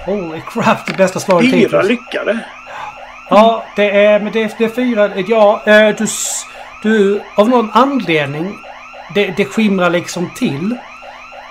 Holy 0.05 0.41
crap, 0.48 0.86
det 0.86 0.94
bästa 0.98 1.20
slaget 1.20 1.51
Fyra 1.51 1.60
hittills. 1.60 1.88
lyckade. 1.88 2.39
Ja, 3.29 3.63
det 3.75 4.05
är, 4.05 4.20
men 4.20 4.34
det 4.34 4.44
är, 4.44 4.51
det 4.58 4.65
är 4.65 4.70
fyra. 4.70 5.10
Ja, 5.27 5.62
eh, 5.65 5.96
du, 5.96 6.08
du... 6.84 7.22
Av 7.36 7.50
någon 7.50 7.72
anledning. 7.74 8.58
Det, 9.13 9.34
det 9.38 9.46
skimrar 9.46 9.89
liksom 9.89 10.29
till. 10.36 10.75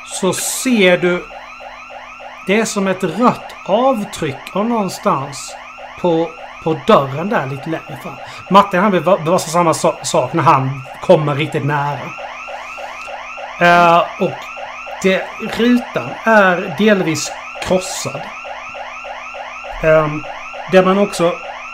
Så 0.07 0.33
ser 0.33 0.99
du... 0.99 1.25
Det 2.47 2.61
är 2.61 2.65
som 2.65 2.89
ett 2.89 3.05
rött 3.05 3.55
avtryck 3.67 4.57
av 4.57 4.67
någonstans. 4.67 5.57
På, 6.01 6.31
på 6.65 6.81
dörren 6.87 7.29
där 7.29 7.47
lite 7.47 7.71
längre 7.71 7.99
fram. 8.03 8.17
Matte 8.51 8.79
han 8.79 8.91
bevarar 8.91 9.39
samma 9.39 9.75
sak 10.05 10.33
när 10.33 10.43
han 10.43 10.83
kommer 11.03 11.35
riktigt 11.35 11.65
nära. 11.65 11.99
Uh, 13.63 14.03
och 14.21 14.39
det, 15.03 15.23
rutan 15.41 16.11
är 16.25 16.75
delvis 16.79 17.33
krossad. 17.63 18.21
Um, 19.85 20.25
det 20.73 20.83
man 20.83 20.99
också 20.99 21.33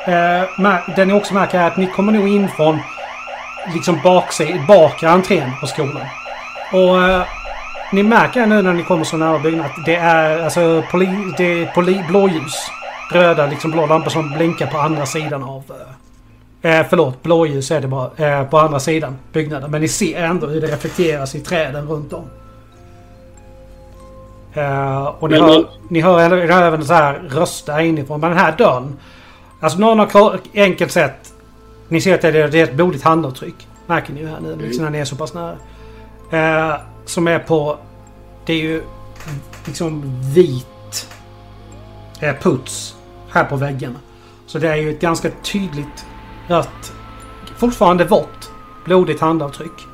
Uh, 0.09 0.95
den 0.97 1.09
ni 1.09 1.15
också 1.15 1.35
märker 1.35 1.59
är 1.59 1.67
att 1.67 1.77
ni 1.77 1.87
kommer 1.87 2.13
nog 2.13 2.29
in 2.29 2.49
från 2.49 2.81
liksom 3.75 4.01
baksida, 4.05 4.65
bakre 4.69 5.11
entrén 5.11 5.53
på 5.61 5.67
skolan. 5.67 6.07
Och 6.73 6.97
uh, 6.97 7.23
ni 7.93 8.03
märker 8.03 8.47
nu 8.47 8.63
när 8.63 8.73
ni 8.73 8.83
kommer 8.83 9.05
så 9.05 9.17
nära 9.17 9.39
byggnaden 9.39 9.71
att 9.71 9.85
det 9.85 9.97
är 9.97 10.45
alltså 10.45 10.83
poli, 10.91 11.35
det 11.37 11.45
är 11.45 11.67
poli, 11.67 12.05
blåljus. 12.09 12.71
Röda 13.13 13.47
liksom 13.47 13.71
blå 13.71 13.87
lampor 13.87 14.11
som 14.11 14.31
blinkar 14.31 14.67
på 14.67 14.79
andra 14.79 15.07
sidan 15.07 15.43
av... 15.43 15.63
Eh, 16.63 16.79
eh, 16.81 16.87
förlåt, 16.91 17.23
blåljus 17.23 17.71
är 17.71 17.81
det 17.81 17.89
bara. 17.89 18.11
Eh, 18.17 18.45
på 18.49 18.59
andra 18.59 18.81
sidan 18.81 19.19
byggnaden. 19.33 19.71
Men 19.71 19.81
ni 19.81 19.89
ser 19.89 20.23
ändå 20.23 20.47
hur 20.47 20.61
det 20.61 20.67
reflekteras 20.67 21.35
i 21.35 21.41
träden 21.41 21.89
runt 21.89 22.13
om. 22.13 22.25
Eh, 24.55 25.05
och 25.07 25.31
ni 25.31 25.41
Men- 25.41 25.49
hör, 25.49 25.67
ni 25.89 26.01
hör, 26.01 26.21
även- 26.21 26.85
så 26.85 26.95
här 26.95 27.73
här 27.73 27.81
inifrån. 27.81 28.21
Men 28.21 28.31
den 28.31 28.39
här 28.39 28.57
dörren. 28.57 28.97
Alltså 29.61 29.79
någon 29.79 29.99
har 29.99 30.41
enkelt 30.55 30.93
sett. 30.93 31.33
Ni 31.89 32.01
ser 32.01 32.15
att 32.15 32.23
det 32.23 32.29
är, 32.29 32.49
det 32.49 32.61
är 32.61 32.65
ett 32.65 32.75
blodigt 32.75 33.05
handavtryck. 33.05 33.69
Märker 33.87 34.13
ni 34.13 34.21
ju 34.21 34.27
här 34.29 34.41
nu 34.41 34.57
liksom 34.57 34.85
när 34.85 34.91
ni 34.91 34.99
är 34.99 35.05
så 35.05 35.17
pass 35.17 35.35
nära. 35.35 35.57
Eh, 36.31 36.81
som 37.05 37.29
är 37.29 37.39
på... 37.39 37.77
Det 38.47 38.53
är 38.53 38.57
ju 38.57 38.83
liksom 39.67 40.03
vit 40.35 41.09
eh, 42.21 42.35
puts 42.43 42.97
här 43.31 43.45
på 43.45 43.57
väggarna. 43.57 43.99
Så 44.47 44.59
det 44.59 44.69
är 44.69 44.77
ju 44.77 44.91
ett 44.91 45.01
ganska 45.01 45.31
tydligt 45.43 46.07
rött, 46.49 46.93
fortfarande 47.59 48.05
vått, 48.05 48.51
blodigt 48.85 49.21
handavtryck. 49.21 49.87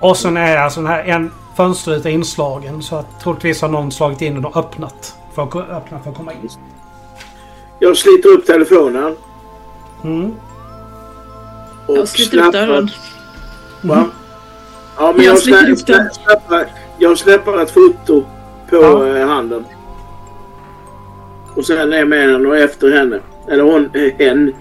Och 0.00 0.16
sen 0.16 0.36
är 0.36 0.56
alltså 0.56 0.80
den 0.80 0.90
här 0.90 1.04
en 1.04 1.30
fönsterruta 1.56 2.10
inslagen 2.10 2.82
så 2.82 2.96
att 2.96 3.20
troligtvis 3.20 3.62
har 3.62 3.68
någon 3.68 3.92
slagit 3.92 4.22
in 4.22 4.44
och 4.44 4.56
öppnat 4.56 5.14
för 5.34 5.42
att, 5.42 5.50
ko- 5.50 5.60
öppna 5.60 5.98
för 6.02 6.10
att 6.10 6.16
komma 6.16 6.32
in. 6.32 6.48
Jag 7.78 7.96
sliter 7.96 8.28
upp 8.28 8.46
telefonen. 8.46 9.16
Mm. 10.04 10.34
Och 11.86 11.96
Jag 11.96 12.08
sliter 12.08 12.46
upp 12.46 12.52
dörren. 12.52 12.90
Va? 13.82 14.04
Ja, 14.98 15.12
men 15.16 15.24
Jag 15.24 15.34
jag, 15.34 15.78
släpper, 15.78 16.66
jag 16.98 17.18
släpper 17.18 17.62
ett 17.62 17.70
foto 17.70 18.24
på 18.70 18.76
Ja. 18.76 19.06
eh, 19.06 19.28
handen. 19.28 19.64
Och 21.56 21.66
sen 21.66 21.92
är 21.92 22.04
med 22.04 22.30
henne 22.30 22.48
och 22.48 22.56
efter 22.56 22.90
henne. 22.96 23.20
Eller 23.50 23.62
hon, 23.62 23.90
hen. 24.18 24.54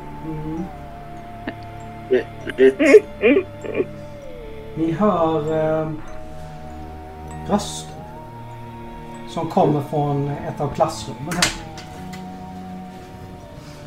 Rätt, 2.09 2.25
rätt. 2.57 3.03
Ni 4.75 4.91
hör 4.91 5.39
eh, 5.39 5.89
röster. 7.49 7.91
Som 9.29 9.49
kommer 9.49 9.81
från 9.89 10.29
ett 10.29 10.61
av 10.61 10.73
klassrummen 10.75 11.33
här. 11.33 11.45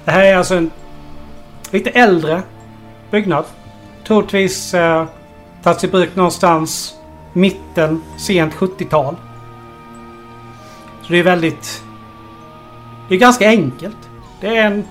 Det 0.04 0.10
här 0.10 0.24
är 0.24 0.36
alltså 0.36 0.54
en 0.54 0.70
lite 1.70 1.90
äldre 1.90 2.42
byggnad. 3.10 3.44
Troligtvis 4.06 4.74
eh, 4.74 5.06
tagits 5.62 5.84
i 5.84 5.88
bruk 5.88 6.16
någonstans 6.16 6.94
mitten, 7.32 8.02
sent 8.16 8.54
70-tal. 8.54 9.16
Så 11.02 11.12
det 11.12 11.18
är 11.18 11.22
väldigt... 11.22 11.82
Det 13.08 13.14
är 13.14 13.18
ganska 13.18 13.48
enkelt. 13.48 13.96
Det 14.40 14.56
är 14.56 14.66
en 14.66 14.84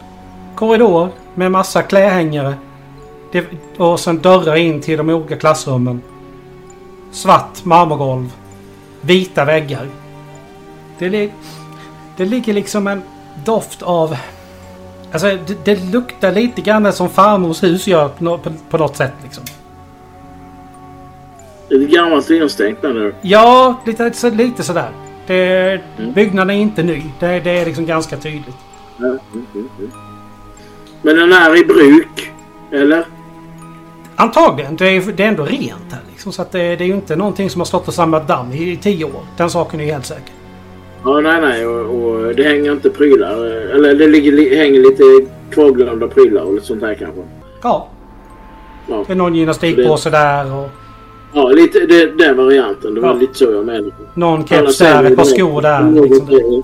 korridor 0.56 1.10
med 1.36 1.52
massa 1.52 1.82
klädhängare. 1.82 2.54
Det, 3.32 3.46
och 3.78 4.00
sen 4.00 4.18
dörrar 4.20 4.56
in 4.56 4.82
till 4.82 4.98
de 4.98 5.10
olika 5.10 5.36
klassrummen. 5.38 6.02
Svart 7.12 7.66
marmorgolv. 7.66 8.34
Vita 9.02 9.46
väggar. 9.46 9.88
Det, 11.00 11.10
li- 11.10 11.32
det 12.18 12.26
ligger 12.26 12.54
liksom 12.54 12.88
en 12.88 13.02
doft 13.46 13.82
av... 13.84 14.18
Alltså 15.12 15.28
det, 15.48 15.66
det 15.66 15.92
luktar 15.92 16.32
lite 16.32 16.62
grann 16.62 16.94
som 16.94 17.10
farmors 17.10 17.64
hus 17.64 17.88
gör 17.88 18.10
på, 18.10 18.38
på, 18.38 18.52
på 18.70 18.78
något 18.78 18.96
sätt 18.98 19.14
liksom. 19.24 19.44
Lite 21.70 21.96
gammalt 21.96 22.30
instängt 22.30 22.82
där 22.82 22.94
nu. 22.94 23.16
Ja, 23.22 23.76
lite, 23.86 24.14
så, 24.14 24.30
lite 24.30 24.64
sådär. 24.64 24.90
Det, 25.28 25.82
Byggnaden 26.16 26.56
är 26.56 26.62
inte 26.62 26.84
ny. 26.84 27.04
Det, 27.20 27.40
det 27.40 27.52
är 27.52 27.66
liksom 27.66 27.86
ganska 27.86 28.18
tydligt. 28.18 28.56
Mm, 29.00 29.20
mm, 29.34 29.46
mm. 29.54 29.92
Men 31.02 31.16
den 31.16 31.34
är 31.34 31.62
i 31.62 31.66
bruk. 31.66 32.32
Eller? 32.72 33.06
Antagligen. 34.16 34.76
Det 34.76 34.86
är, 34.88 35.12
det 35.12 35.24
är 35.24 35.28
ändå 35.28 35.44
rent 35.44 35.92
här 35.92 36.00
liksom. 36.12 36.32
Så 36.32 36.42
att 36.42 36.52
det, 36.52 36.76
det 36.76 36.84
är 36.84 36.88
ju 36.88 36.94
inte 36.94 37.16
någonting 37.16 37.50
som 37.50 37.62
har 37.62 37.66
stått 37.66 37.88
och 37.88 37.94
samlat 37.94 38.28
damm 38.28 38.52
i, 38.52 38.72
i 38.72 38.78
tio 38.78 39.06
år. 39.06 39.22
Den 39.38 39.50
saken 39.50 39.80
är 39.80 39.86
helt 39.86 40.06
säker. 40.06 40.32
Ja, 41.04 41.20
nej, 41.20 41.42
nej. 41.42 41.68
Och, 41.68 41.96
och 42.06 42.36
det 42.36 42.44
hänger 42.44 42.72
inte 42.72 42.90
prylar. 42.90 43.44
Eller 43.46 43.96
det 43.96 44.08
ligger, 44.08 44.32
li- 44.32 44.58
hänger 44.58 44.80
lite 44.80 45.32
kvarglömda 45.52 46.08
prylar 46.08 46.42
och 46.42 46.54
lite 46.54 46.66
sånt 46.66 46.82
här 46.84 46.96
kanske. 46.96 47.22
Ja. 47.64 47.88
Ja, 48.90 49.04
Det 49.08 49.14
är 49.14 49.18
någon 49.18 49.36
gymnastikpåse 49.36 50.10
där 50.10 50.54
och 50.54 50.70
ja 51.34 51.48
lite 51.50 51.80
det, 51.80 52.06
den 52.18 52.38
varianten. 52.38 52.94
Det 52.96 53.02
var 53.02 53.10
Ja. 53.10 53.14
lite 53.16 53.34
så 53.34 53.44
jag 53.52 53.66
menade. 53.66 53.92
någon 54.14 54.48
keps 54.48 54.78
där, 54.78 55.04
ett 55.04 55.16
par 55.16 55.24
skor 55.24 55.62
där. 55.62 55.92
Liksom. 56.02 56.26
det. 56.26 56.64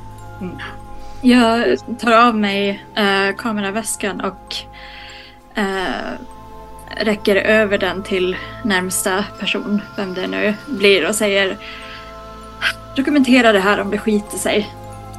Jag 1.27 1.77
tar 1.99 2.27
av 2.27 2.35
mig 2.37 2.83
eh, 2.95 3.35
kameraväskan 3.37 4.21
och 4.21 4.55
eh, 5.55 5.63
räcker 6.97 7.35
över 7.35 7.77
den 7.77 8.03
till 8.03 8.35
närmsta 8.63 9.25
person, 9.39 9.81
vem 9.97 10.13
det 10.13 10.27
nu 10.27 10.53
blir, 10.67 11.07
och 11.09 11.15
säger 11.15 11.57
Dokumentera 12.95 13.51
det 13.51 13.59
här 13.59 13.81
om 13.81 13.89
det 13.91 13.97
skiter 13.97 14.37
sig. 14.37 14.73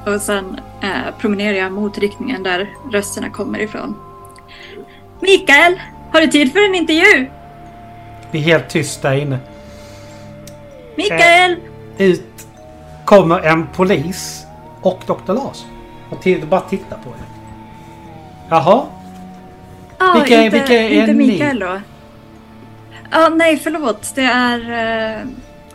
Och 0.06 0.20
sen 0.20 0.60
eh, 0.80 1.14
promenerar 1.18 1.56
jag 1.56 1.72
mot 1.72 1.98
riktningen 1.98 2.42
där 2.42 2.68
rösterna 2.92 3.30
kommer 3.30 3.58
ifrån. 3.58 3.96
Mikael, 5.20 5.80
har 6.12 6.20
du 6.20 6.26
tid 6.26 6.52
för 6.52 6.64
en 6.68 6.74
intervju? 6.74 7.26
Vi 8.34 8.40
är 8.40 8.44
helt 8.44 8.68
tysta 8.68 9.10
där 9.10 9.16
inne. 9.16 9.38
Mikael! 10.96 11.56
Ut 11.98 12.46
kommer 13.04 13.40
en 13.40 13.66
polis 13.66 14.46
och 14.80 15.00
Dr. 15.06 15.32
Lars. 15.32 15.64
Och 16.10 16.22
till, 16.22 16.46
bara 16.46 16.60
tittar 16.60 16.96
på 16.96 17.10
er. 17.10 17.26
Jaha? 18.48 18.86
Ja, 19.98 20.14
Vilka- 20.14 20.42
inte, 20.42 20.58
vilka 20.58 20.74
är 20.74 20.90
inte 20.90 21.12
ni? 21.12 21.26
Mikael 21.26 21.58
då. 21.58 21.80
Ja, 23.10 23.28
nej 23.28 23.56
förlåt. 23.56 24.12
Det 24.14 24.24
är 24.24 24.60
eh, 24.60 25.22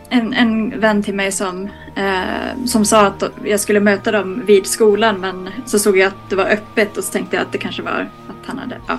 en, 0.09 0.33
en 0.33 0.79
vän 0.79 1.03
till 1.03 1.15
mig 1.15 1.31
som, 1.31 1.69
eh, 1.95 2.65
som 2.65 2.85
sa 2.85 3.05
att 3.05 3.23
jag 3.45 3.59
skulle 3.59 3.79
möta 3.79 4.11
dem 4.11 4.43
vid 4.45 4.67
skolan 4.67 5.19
men 5.19 5.49
så 5.65 5.79
såg 5.79 5.97
jag 5.97 6.07
att 6.07 6.29
det 6.29 6.35
var 6.35 6.45
öppet 6.45 6.97
och 6.97 7.03
så 7.03 7.11
tänkte 7.11 7.35
jag 7.35 7.43
att 7.45 7.51
det 7.51 7.57
kanske 7.57 7.81
var 7.81 8.09
att 8.29 8.47
han 8.47 8.57
hade... 8.57 8.77
Ja. 8.87 8.97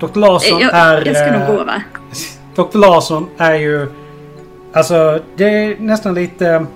Dr. 0.00 0.18
Larsson 0.18 0.60
Jag, 0.60 0.74
är... 0.74 1.06
jag 1.06 1.16
ska 1.16 1.38
nog 1.38 1.42
eh, 1.42 1.56
gå 1.56 1.64
va? 1.64 1.82
Dr. 2.54 2.78
Larsson 2.78 3.28
är 3.36 3.54
ju... 3.54 3.92
Alltså, 4.72 5.20
det 5.36 5.44
är 5.44 5.76
nästan 5.78 6.14
lite... 6.14 6.66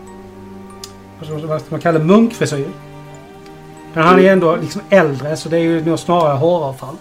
Vad 1.19 1.61
ska- 1.61 1.71
man 1.71 1.81
kalla 1.81 1.99
det? 1.99 2.05
Munkfrisyr. 2.05 2.69
Men 3.95 4.05
han 4.05 4.19
är 4.19 4.23
ju 4.23 4.29
ändå 4.29 4.57
liksom 4.57 4.81
äldre 4.91 5.37
så 5.37 5.49
det 5.49 5.57
är 5.57 5.61
ju 5.61 5.85
nog 5.85 5.99
snarare 5.99 6.37
håravfall. 6.37 6.97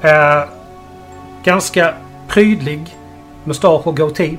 Eh, 0.00 0.44
ganska 1.44 1.94
prydlig 2.28 2.96
mustasch 3.44 3.86
och 3.86 3.96
goatee. 3.96 4.38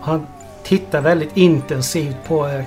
Han 0.00 0.26
tittar 0.62 1.00
väldigt 1.00 1.36
intensivt 1.36 2.16
på 2.28 2.48
er. 2.48 2.64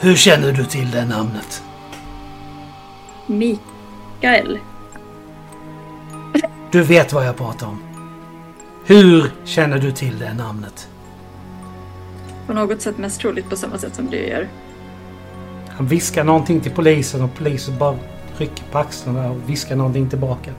Hur 0.00 0.14
känner 0.16 0.52
du 0.52 0.64
till 0.64 0.90
det 0.90 1.04
namnet? 1.04 1.62
Mikael. 3.26 4.58
Du 6.72 6.82
vet 6.82 7.12
vad 7.12 7.26
jag 7.26 7.36
pratar 7.36 7.66
om. 7.66 7.82
Hur 8.84 9.30
känner 9.44 9.78
du 9.78 9.92
till 9.92 10.18
det 10.18 10.34
namnet? 10.34 10.88
På 12.46 12.52
något 12.52 12.80
sätt 12.82 12.98
mest 12.98 13.20
troligt 13.20 13.50
på 13.50 13.56
samma 13.56 13.78
sätt 13.78 13.94
som 13.94 14.06
du 14.10 14.16
gör. 14.16 14.48
Han 15.68 15.86
viskar 15.86 16.24
någonting 16.24 16.60
till 16.60 16.72
polisen 16.72 17.22
och 17.22 17.34
polisen 17.34 17.78
bara 17.78 17.96
rycker 18.36 18.64
på 18.72 18.78
axlarna 18.78 19.30
och 19.30 19.36
viskar 19.50 19.76
någonting 19.76 20.08
tillbaka. 20.08 20.50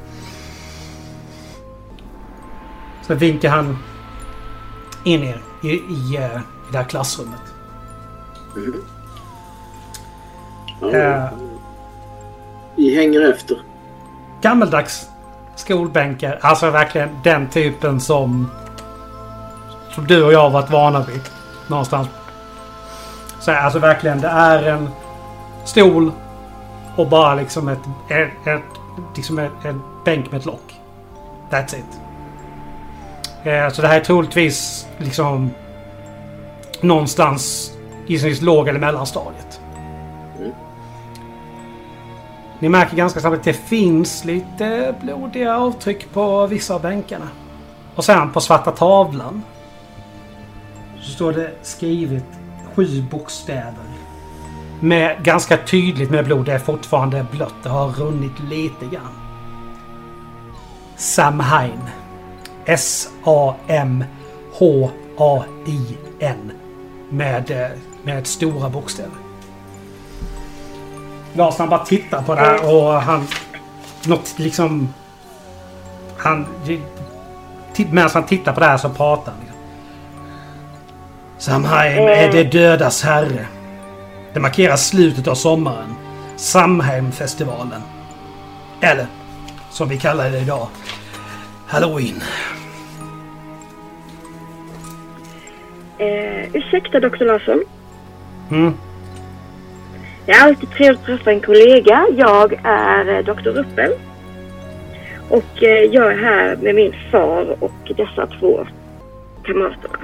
Sen 3.07 3.17
vinkar 3.17 3.49
han 3.49 3.77
in 5.03 5.23
er 5.23 5.41
i, 5.63 5.67
i, 5.67 6.17
eh, 6.17 6.25
i 6.37 6.71
det 6.71 6.77
här 6.77 6.83
klassrummet. 6.85 7.41
Ja, 10.81 10.91
Eh, 10.91 11.29
Vi 12.75 12.95
hänger 12.95 13.21
efter. 13.33 13.57
gammeldags 14.41 15.07
skolbänkar. 15.55 16.39
Alltså 16.41 16.69
verkligen 16.69 17.09
den 17.23 17.49
typen 17.49 17.99
som, 17.99 18.51
som 19.91 20.07
du 20.07 20.23
och 20.23 20.33
jag 20.33 20.39
har 20.39 20.49
varit 20.49 20.69
vana 20.69 21.05
vid. 21.11 21.21
Någonstans. 21.67 22.07
Så 23.39 23.51
här, 23.51 23.61
alltså 23.63 23.79
verkligen, 23.79 24.21
det 24.21 24.27
är 24.27 24.63
en 24.63 24.89
stol 25.65 26.11
och 26.95 27.07
bara 27.07 27.35
liksom 27.35 27.67
ett, 27.67 27.79
ett, 28.07 28.47
ett, 28.47 28.63
liksom 29.15 29.39
ett, 29.39 29.51
en 29.63 29.81
bänk 30.05 30.31
med 30.31 30.39
ett 30.39 30.45
lock. 30.45 30.79
That's 31.49 31.75
it. 31.75 31.99
Eh, 33.43 33.69
så 33.69 33.81
det 33.81 33.87
här 33.87 33.99
är 33.99 34.03
troligtvis 34.03 34.87
liksom 34.97 35.51
någonstans 36.81 37.71
gissningsvis 38.07 38.41
låg 38.41 38.67
eller 38.67 38.79
mellanstadiet. 38.79 39.52
Ni 42.63 42.69
märker 42.69 42.97
ganska 42.97 43.19
snabbt 43.19 43.37
att 43.37 43.43
det 43.43 43.53
finns 43.53 44.25
lite 44.25 44.95
blodiga 45.01 45.57
avtryck 45.57 46.13
på 46.13 46.47
vissa 46.47 46.75
av 46.75 46.81
bänkarna. 46.81 47.27
Och 47.95 48.05
sen 48.05 48.31
på 48.31 48.41
svarta 48.41 48.71
tavlan 48.71 49.41
så 51.01 51.11
står 51.11 51.33
det 51.33 51.51
skrivet 51.61 52.25
sju 52.75 53.01
bokstäver. 53.11 53.85
Med 54.79 55.23
ganska 55.23 55.57
tydligt 55.57 56.09
med 56.09 56.25
blod. 56.25 56.45
Det 56.45 56.53
är 56.53 56.59
fortfarande 56.59 57.25
blött. 57.31 57.53
Det 57.63 57.69
har 57.69 57.87
runnit 57.87 58.39
lite 58.49 58.85
grann. 58.85 59.13
Samhain. 60.95 61.79
S-A-M-H-A-I-N. 62.65 64.11
Med, 67.09 67.51
eh, 67.51 67.67
med 68.03 68.27
stora 68.27 68.69
bokstäver. 68.69 69.22
Lars 71.33 71.57
han 71.57 71.69
bara 71.69 71.85
tittar 71.85 72.21
på 72.21 72.35
det 72.35 72.41
här 72.41 72.75
och 72.75 72.93
han... 72.93 73.27
Något 74.07 74.39
liksom... 74.39 74.93
Han... 76.17 76.45
Medan 77.75 78.09
han 78.13 78.25
tittar 78.25 78.53
på 78.53 78.59
det 78.59 78.65
här 78.65 78.77
så 78.77 78.89
pratar 78.89 79.31
han. 79.31 79.41
Liksom. 79.41 79.59
Samhain 81.37 82.07
är 82.07 82.31
det 82.31 82.43
dödas 82.43 83.03
herre. 83.03 83.45
Det 84.33 84.39
markerar 84.39 84.75
slutet 84.75 85.27
av 85.27 85.35
sommaren. 85.35 85.95
Samhainfestivalen. 86.35 87.81
Eller, 88.81 89.07
som 89.69 89.89
vi 89.89 89.97
kallar 89.97 90.29
det 90.29 90.39
idag, 90.39 90.67
Halloween. 91.67 92.23
Eh, 95.97 96.55
ursäkta 96.55 96.99
doktor 96.99 97.25
Larsson. 97.25 97.63
Mm. 98.51 98.73
Det 100.25 100.31
är 100.31 100.43
alltid 100.43 100.71
trevligt 100.71 100.99
att 100.99 101.05
träffa 101.05 101.31
en 101.31 101.39
kollega. 101.41 102.07
Jag 102.17 102.59
är 102.63 103.17
eh, 103.17 103.25
doktor 103.25 103.51
Ruppel. 103.51 103.91
Och 105.29 105.63
eh, 105.63 105.83
jag 105.83 106.11
är 106.11 106.17
här 106.17 106.55
med 106.55 106.75
min 106.75 106.95
far 107.11 107.55
och 107.59 107.91
dessa 107.97 108.27
två 108.39 108.67
kamraterna. 109.43 109.99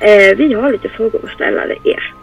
Eh, 0.00 0.36
vi 0.36 0.54
har 0.54 0.72
lite 0.72 0.88
frågor 0.88 1.20
att 1.24 1.30
ställa 1.30 1.62
er. 1.84 2.14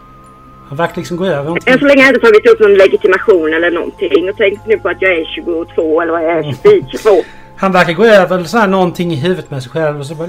Han 0.68 0.76
verkar 0.76 0.96
liksom 0.96 1.16
gå 1.16 1.24
över 1.24 1.58
Än 1.66 1.78
så 1.78 1.84
länge 1.84 2.02
har 2.02 2.06
jag 2.06 2.14
inte 2.14 2.26
tagit 2.26 2.46
upp 2.46 2.60
någon 2.60 2.74
legitimation 2.74 3.54
eller 3.54 3.70
någonting 3.70 4.30
och 4.30 4.36
tänkt 4.36 4.66
nu 4.66 4.78
på 4.78 4.88
att 4.88 5.02
jag 5.02 5.12
är 5.12 5.24
22 5.24 6.00
eller 6.00 6.12
vad 6.12 6.24
jag 6.24 6.38
är, 6.38 6.42
22. 6.90 7.10
Han 7.56 7.72
verkar 7.72 7.92
gå 7.92 8.04
över 8.04 8.44
så 8.44 8.58
här 8.58 8.66
någonting 8.66 9.12
i 9.12 9.16
huvudet 9.16 9.50
med 9.50 9.62
sig 9.62 9.72
själv 9.72 10.00
och 10.00 10.06
så 10.06 10.14
bara... 10.14 10.28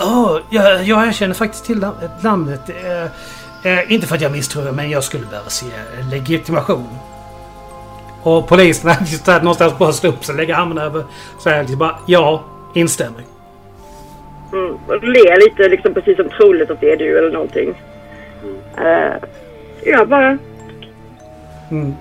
Åh, 0.00 0.38
jag, 0.50 0.84
jag 0.84 1.14
känner 1.14 1.34
faktiskt 1.34 1.64
till 1.64 1.78
nam- 1.80 2.08
namnet. 2.22 2.68
Eh, 2.68 3.10
eh, 3.64 3.92
inte 3.92 4.06
för 4.06 4.14
att 4.14 4.20
jag 4.20 4.32
misstror 4.32 4.72
men 4.72 4.90
jag 4.90 5.04
skulle 5.04 5.26
behöva 5.26 5.48
se 5.50 5.66
legitimation. 6.10 6.88
Och 8.22 8.48
polisen 8.48 8.90
är 8.90 8.96
just 9.00 9.24
där 9.26 9.38
någonstans 9.40 9.78
bara 9.78 9.92
stå 9.92 10.08
upp 10.08 10.24
sig, 10.24 10.34
lägger 10.34 10.54
handen 10.54 10.78
över. 10.78 11.04
Så 11.38 11.50
här 11.50 11.60
liksom 11.60 11.78
bara, 11.78 11.98
ja, 12.06 12.42
instämmer. 12.74 13.20
Mm, 14.52 14.74
och 14.86 15.02
ler 15.02 15.44
lite 15.44 15.68
liksom 15.68 15.94
precis 15.94 16.16
som 16.16 16.28
troligt 16.28 16.70
att 16.70 16.80
det 16.80 16.92
är 16.92 16.96
du 16.96 17.18
eller 17.18 17.30
någonting. 17.30 17.82
Eh, 18.76 19.14
jag 19.84 20.08
bara... 20.08 20.38
Mm. 21.70 21.94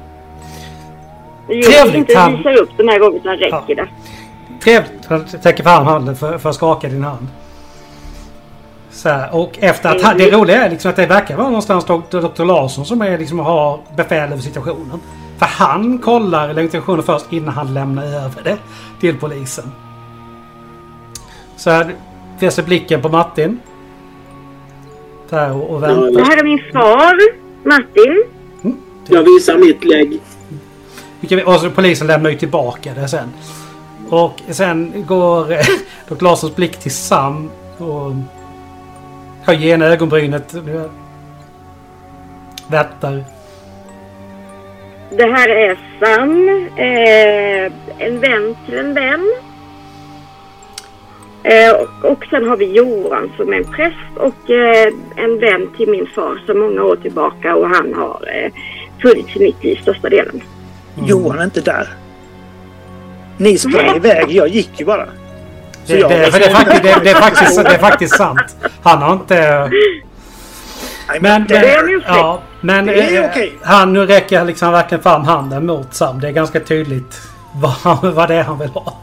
Jag 1.47 1.63
Trevligt, 1.63 1.95
inte 1.95 2.17
han- 2.17 2.37
visa 2.37 2.53
upp 2.53 2.69
den 2.77 2.89
här 2.89 2.99
gången 2.99 3.15
utan 3.15 3.37
räcker 3.37 3.63
Ja. 3.67 3.75
det. 3.75 3.87
Trevligt. 4.63 5.05
Han 5.05 5.25
täcker 5.25 5.63
fram 5.63 5.85
handen 5.85 6.15
för, 6.15 6.37
för 6.37 6.49
att 6.49 6.55
skaka 6.55 6.87
din 6.89 7.03
hand. 7.03 7.27
Så 8.93 9.09
här, 9.09 9.35
och 9.35 9.51
efter 9.59 9.89
att 9.95 10.01
han, 10.01 10.17
Det 10.17 10.31
roliga 10.31 10.65
är 10.65 10.69
liksom 10.69 10.89
att 10.89 10.95
det 10.95 11.05
verkar 11.05 11.37
vara 11.37 11.47
någonstans 11.47 11.85
Dr. 11.85 12.19
Dr. 12.19 12.43
Larsson 12.45 12.85
som 12.85 13.01
är 13.01 13.17
liksom 13.17 13.39
har 13.39 13.79
befäl 13.97 14.31
över 14.31 14.41
situationen. 14.41 14.99
För 15.37 15.45
han 15.45 15.97
kollar 15.97 16.53
legitimationen 16.53 17.03
först 17.03 17.33
innan 17.33 17.53
han 17.53 17.73
lämnar 17.73 18.03
över 18.03 18.43
det 18.43 18.57
till 18.99 19.17
polisen. 19.17 19.71
Så 21.57 21.69
här 21.69 21.95
fäster 22.39 22.63
blicken 22.63 23.01
på 23.01 23.09
Martin. 23.09 23.59
Där 25.29 25.51
och, 25.55 25.69
och 25.69 25.81
Det 25.81 25.87
väntar. 25.87 26.21
här 26.25 26.37
är 26.37 26.43
min 26.43 26.63
far, 26.73 27.19
Martin. 27.67 28.23
Jag 29.07 29.23
visar 29.23 29.57
mitt 29.57 29.83
lägg. 29.83 30.19
Och 31.45 31.59
så 31.59 31.69
polisen 31.69 32.07
lämnar 32.07 32.29
ju 32.29 32.37
tillbaka 32.37 32.93
det 32.93 33.07
sen. 33.07 33.33
Och 34.09 34.41
sen 34.49 35.05
går 35.07 35.51
eh, 35.51 35.57
Dr. 36.09 36.23
Larssons 36.23 36.55
blick 36.55 36.77
till 36.77 36.91
Sam 36.91 37.49
och 37.77 38.11
höjer 39.45 39.73
ena 39.73 39.85
ögonbrynet. 39.85 40.53
Väntar. 42.67 43.23
Det 45.09 45.25
här 45.25 45.49
är 45.49 45.77
Sam, 45.99 46.47
eh, 46.77 48.05
en 48.07 48.19
vän 48.19 48.55
till 48.65 48.77
en 48.77 48.93
vän. 48.93 49.33
Eh, 51.43 51.71
och, 51.75 52.11
och 52.11 52.25
sen 52.29 52.47
har 52.47 52.57
vi 52.57 52.65
Johan 52.65 53.31
som 53.37 53.53
är 53.53 53.57
en 53.57 53.71
präst 53.71 54.17
och 54.17 54.49
eh, 54.49 54.93
en 55.15 55.39
vän 55.39 55.69
till 55.77 55.89
min 55.89 56.07
far 56.07 56.43
sedan 56.45 56.59
många 56.59 56.83
år 56.83 56.95
tillbaka 56.95 57.55
och 57.55 57.69
han 57.69 57.93
har 57.93 58.25
eh, 58.35 58.51
funnits 59.01 59.35
i 59.35 59.39
mitt 59.39 59.63
liv 59.63 59.75
största 59.81 60.09
delen. 60.09 60.41
Johan 60.95 61.39
är 61.39 61.43
inte 61.43 61.61
där. 61.61 61.87
Ni 63.37 63.57
sprang 63.57 63.95
iväg, 63.95 64.25
jag 64.29 64.47
gick 64.47 64.79
ju 64.79 64.85
bara. 64.85 65.07
Det, 65.85 65.97
jag- 65.99 66.09
det, 66.11 66.15
det, 66.17 66.25
är 66.45 66.49
faktiskt, 66.49 66.83
det, 66.83 66.99
det, 67.03 67.09
är 67.09 67.15
faktiskt, 67.15 67.63
det 67.63 67.69
är 67.75 67.77
faktiskt 67.77 68.15
sant. 68.17 68.55
Han 68.83 69.01
har 69.01 69.13
inte... 69.13 69.69
Nej, 71.07 71.19
Men, 71.19 71.47
det, 71.47 71.53
men, 71.53 71.63
är 71.63 71.89
ursäkt. 71.89 72.09
ja, 72.15 72.41
men 72.61 72.85
Det 72.85 73.15
är 73.17 73.23
eh, 73.23 73.29
okej. 73.29 73.57
han 73.63 73.93
nu 73.93 74.05
räcker 74.05 74.45
liksom 74.45 74.71
verkligen 74.71 75.03
fram 75.03 75.23
handen 75.23 75.65
mot 75.65 75.93
Sam. 75.93 76.19
Det 76.19 76.27
är 76.27 76.31
ganska 76.31 76.59
tydligt 76.59 77.21
vad, 77.55 77.71
han, 77.71 77.97
vad 78.15 78.27
det 78.29 78.35
är 78.35 78.43
han 78.43 78.59
vill 78.59 78.69
ha. 78.69 78.97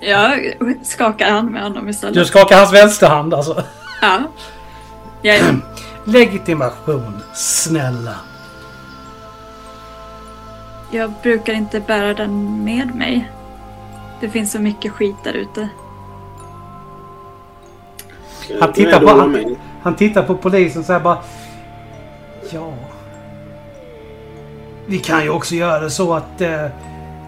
Jag 0.00 0.54
skakar 0.84 1.30
hand 1.30 1.50
med 1.50 1.62
honom 1.62 1.88
istället. 1.88 2.14
Du 2.14 2.24
skakar 2.24 2.58
hans 2.58 2.72
vänsterhand 2.72 3.34
alltså. 3.34 3.62
Ja. 4.02 4.18
Jag, 5.22 5.40
Legitimation, 6.04 7.22
snälla. 7.34 8.14
jag 10.90 11.12
brukar 11.22 11.52
inte 11.52 11.80
bära 11.80 12.14
den 12.14 12.64
med 12.64 12.94
mig. 12.94 13.30
Det 14.20 14.28
finns 14.28 14.52
så 14.52 14.58
mycket 14.58 14.92
skit 14.92 15.16
där 15.24 15.32
ute. 15.32 15.68
Han 18.60 18.72
tittar, 18.72 19.00
på, 19.00 19.08
han, 19.08 19.56
han 19.82 19.96
tittar 19.96 20.22
på 20.22 20.34
polisen 20.34 20.80
och 20.80 20.86
säger 20.86 21.00
bara... 21.00 21.18
Ja... 22.50 22.74
Vi 24.86 24.98
kan 24.98 25.22
ju 25.22 25.30
också 25.30 25.54
göra 25.54 25.80
det 25.80 25.90
så 25.90 26.14
att 26.14 26.40
eh, 26.40 26.66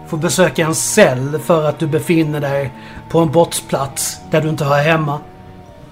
få 0.07 0.17
besöka 0.17 0.65
en 0.65 0.75
cell 0.75 1.39
för 1.39 1.65
att 1.65 1.79
du 1.79 1.87
befinner 1.87 2.41
dig 2.41 2.71
på 3.09 3.19
en 3.19 3.31
brottsplats 3.31 4.19
där 4.31 4.41
du 4.41 4.49
inte 4.49 4.65
hör 4.65 4.83
hemma. 4.83 5.19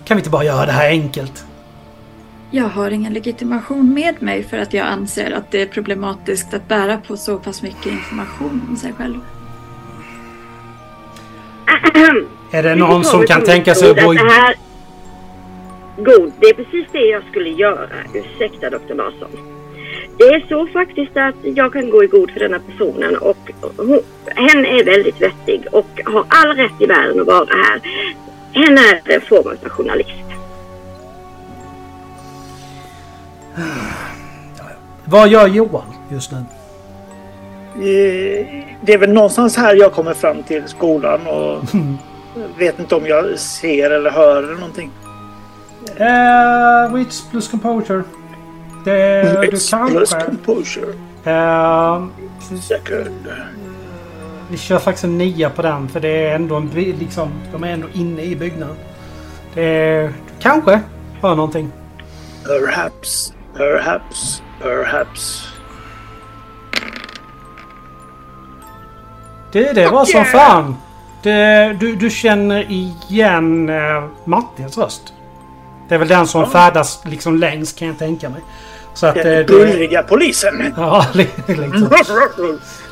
Kan 0.06 0.18
vi 0.18 0.20
inte 0.20 0.30
bara 0.30 0.44
göra 0.44 0.66
det 0.66 0.72
här 0.72 0.90
enkelt? 0.90 1.46
Jag 2.52 2.70
har 2.70 2.92
ingen 2.92 3.14
legitimation 3.14 3.94
med 3.94 4.22
mig 4.22 4.44
för 4.44 4.58
att 4.58 4.74
jag 4.74 4.88
anser 4.88 5.32
att 5.32 5.52
det 5.52 5.62
är 5.62 5.66
problematiskt 5.66 6.54
att 6.54 6.68
bära 6.68 6.98
på 6.98 7.18
så 7.18 7.38
pass 7.38 7.62
mycket 7.62 7.86
information 7.86 8.66
om 8.70 8.78
sig 8.78 8.94
själv. 8.94 9.20
Är 12.52 12.64
det 12.64 12.76
någon 12.76 13.04
som 13.04 13.26
kan 13.26 13.44
tänka 13.44 13.76
sig 13.76 13.92
att 13.92 14.04
gå 14.04 14.14
i... 14.14 14.18
det 14.18 14.30
här... 14.30 14.56
God, 15.98 16.32
det 16.40 16.48
är 16.48 16.54
precis 16.54 16.86
det 16.92 17.06
jag 17.06 17.24
skulle 17.30 17.50
göra. 17.50 17.88
Ursäkta 18.14 18.70
Dr. 18.70 18.94
Larsson. 18.94 19.30
Det 20.18 20.24
är 20.24 20.46
så 20.50 20.68
faktiskt 20.68 21.18
att 21.18 21.36
jag 21.42 21.74
kan 21.74 21.90
gå 21.90 22.04
i 22.04 22.08
god 22.08 22.32
för 22.32 22.40
denna 22.40 22.60
personen 22.60 23.18
och 23.18 23.52
hon, 23.78 24.02
hen 24.26 24.66
är 24.66 24.84
väldigt 24.84 25.22
vettig 25.22 25.66
och 25.72 26.02
har 26.06 26.26
all 26.28 26.56
rätt 26.56 26.82
i 26.82 26.86
världen 26.86 27.22
att 27.22 27.28
vara 27.28 27.46
här. 27.50 27.82
Hen 28.54 28.78
är 28.78 29.02
en 29.06 29.22
form 29.22 29.48
av 29.48 29.70
journalist. 29.70 30.12
Vad 35.06 35.30
gör 35.30 35.48
Johan 35.48 35.94
just 36.10 36.32
nu? 36.32 36.38
Eh, 37.76 38.64
det 38.82 38.94
är 38.94 38.98
väl 38.98 39.14
någonstans 39.14 39.58
här 39.58 39.76
jag 39.76 39.94
kommer 39.94 40.14
fram 40.14 40.44
till 40.44 40.68
skolan 40.68 41.28
och 41.28 41.64
vet 42.58 42.80
inte 42.80 42.96
om 42.96 43.08
jag 43.08 43.40
ser 43.40 43.92
eller 43.92 44.12
hör 44.12 44.44
eller 44.44 44.56
någonting. 44.56 44.92
Uh, 46.00 46.96
wits 46.96 47.30
plus 47.32 47.48
composure. 47.48 48.04
Det, 48.86 49.22
du 49.42 49.48
It's 49.48 49.50
plus 49.50 49.70
kanske... 49.70 50.22
composure. 50.22 50.94
Eh, 51.24 52.06
Second. 52.62 53.28
vi 54.52 54.58
kör 54.58 54.80
faktiskt 54.80 55.04
en 55.04 55.18
nia 55.18 55.50
på 55.50 55.62
den 55.62 55.90
för 55.90 56.00
det 56.00 56.28
är 56.28 56.36
ändå 56.36 56.56
en, 56.56 56.70
liksom, 56.74 57.30
de 57.52 57.64
är 57.64 57.68
ändå 57.68 57.88
inne 57.94 58.22
i 58.22 58.36
byggnaden. 58.36 58.76
Det 59.54 59.64
är, 59.64 60.04
du 60.04 60.14
kanske 60.40 60.82
hör 61.22 61.36
någonting. 61.36 61.72
Perhaps, 62.46 63.34
perhaps, 63.58 64.44
perhaps. 64.62 65.54
Det, 69.52 69.74
det 69.74 69.88
var 69.88 70.06
som 70.06 70.26
fan. 70.26 70.76
Det, 71.22 71.78
du, 71.80 71.96
du 71.96 72.10
känner 72.10 72.66
igen 72.70 73.70
uh, 73.70 74.04
Martins 74.26 74.78
röst. 74.78 75.14
Det 75.88 75.96
är 75.96 76.00
väl 76.00 76.08
den 76.08 76.28
som 76.28 76.52
färdas 76.52 77.02
liksom 77.06 77.38
längst 77.38 77.80
kan 77.80 77.88
jag 77.88 77.98
tänka 77.98 78.30
mig. 78.30 78.42
Så 78.94 79.08
att... 79.08 79.18
eh, 79.18 79.24
Den 79.24 79.46
bullriga 79.46 80.04
polisen. 80.04 80.74
Ja, 80.78 81.06
lite 81.14 81.34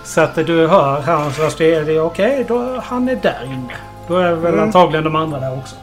så. 0.04 0.22
Att 0.22 0.36
du 0.36 0.67
hör 0.67 1.02
hans 1.02 1.39
röst. 1.39 1.58
Det 1.58 1.74
är 1.74 1.84
det 1.84 2.00
okej, 2.00 2.46
då 2.48 2.82
han 2.84 3.10
är 3.10 3.15
där 3.15 3.43
inne. 3.46 3.74
Då 4.08 4.17
är 4.17 4.34
väl 4.34 4.54
Mm. 4.54 4.63
antagligen 4.65 5.04
de 5.04 5.15
andra 5.15 5.39
där 5.39 5.58
också. 5.58 5.76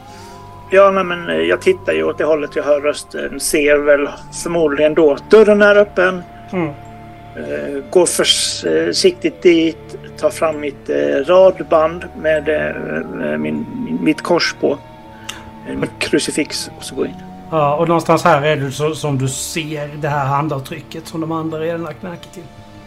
Ja, 0.71 0.91
nej, 0.91 1.05
men 1.05 1.29
eh, 1.29 1.37
jag 1.37 1.61
tittar 1.61 1.93
ju 1.93 2.05
åt 2.05 2.19
det 2.19 2.25
hållet 2.25 2.51
jag 2.57 2.63
hör 2.65 2.81
rösten. 2.81 3.41
Ser 3.41 3.77
väl 3.79 4.09
förmodligen 4.43 4.95
då 4.95 5.13
att 5.13 5.31
dörren 5.31 5.63
är 5.63 5.77
öppen. 5.77 6.23
Mm. 6.53 6.69
Eh, 7.37 7.83
går 7.91 8.07
försiktigt 8.07 9.43
dit. 9.43 9.79
Tar 10.19 10.31
fram 10.31 10.61
mitt 10.61 10.89
eh, 10.91 10.97
radband 11.27 12.05
med 12.17 12.49
eh, 12.49 13.39
min, 13.39 13.67
min, 13.85 13.99
mitt 14.03 14.23
kors 14.23 14.55
på. 14.61 14.79
Eh, 15.69 15.77
Mitt 15.77 15.99
krucifix 15.99 16.71
och 16.79 16.85
så 16.85 16.95
går 16.95 17.07
jag 17.07 17.15
in. 17.15 17.21
Ja, 17.51 17.75
och 17.77 17.89
någonstans 17.89 18.25
här 18.25 18.43
är 18.43 18.57
det 18.57 18.71
så, 18.71 18.95
som 18.95 19.19
du 19.19 19.29
ser 19.29 19.89
det 20.01 20.09
här 20.09 20.27
handavtrycket 20.27 21.07
som 21.07 21.21
de 21.21 21.33
andra 21.33 21.59
redan 21.61 21.83
lagt 21.83 22.03
märke 22.03 22.29
till. 22.35 22.43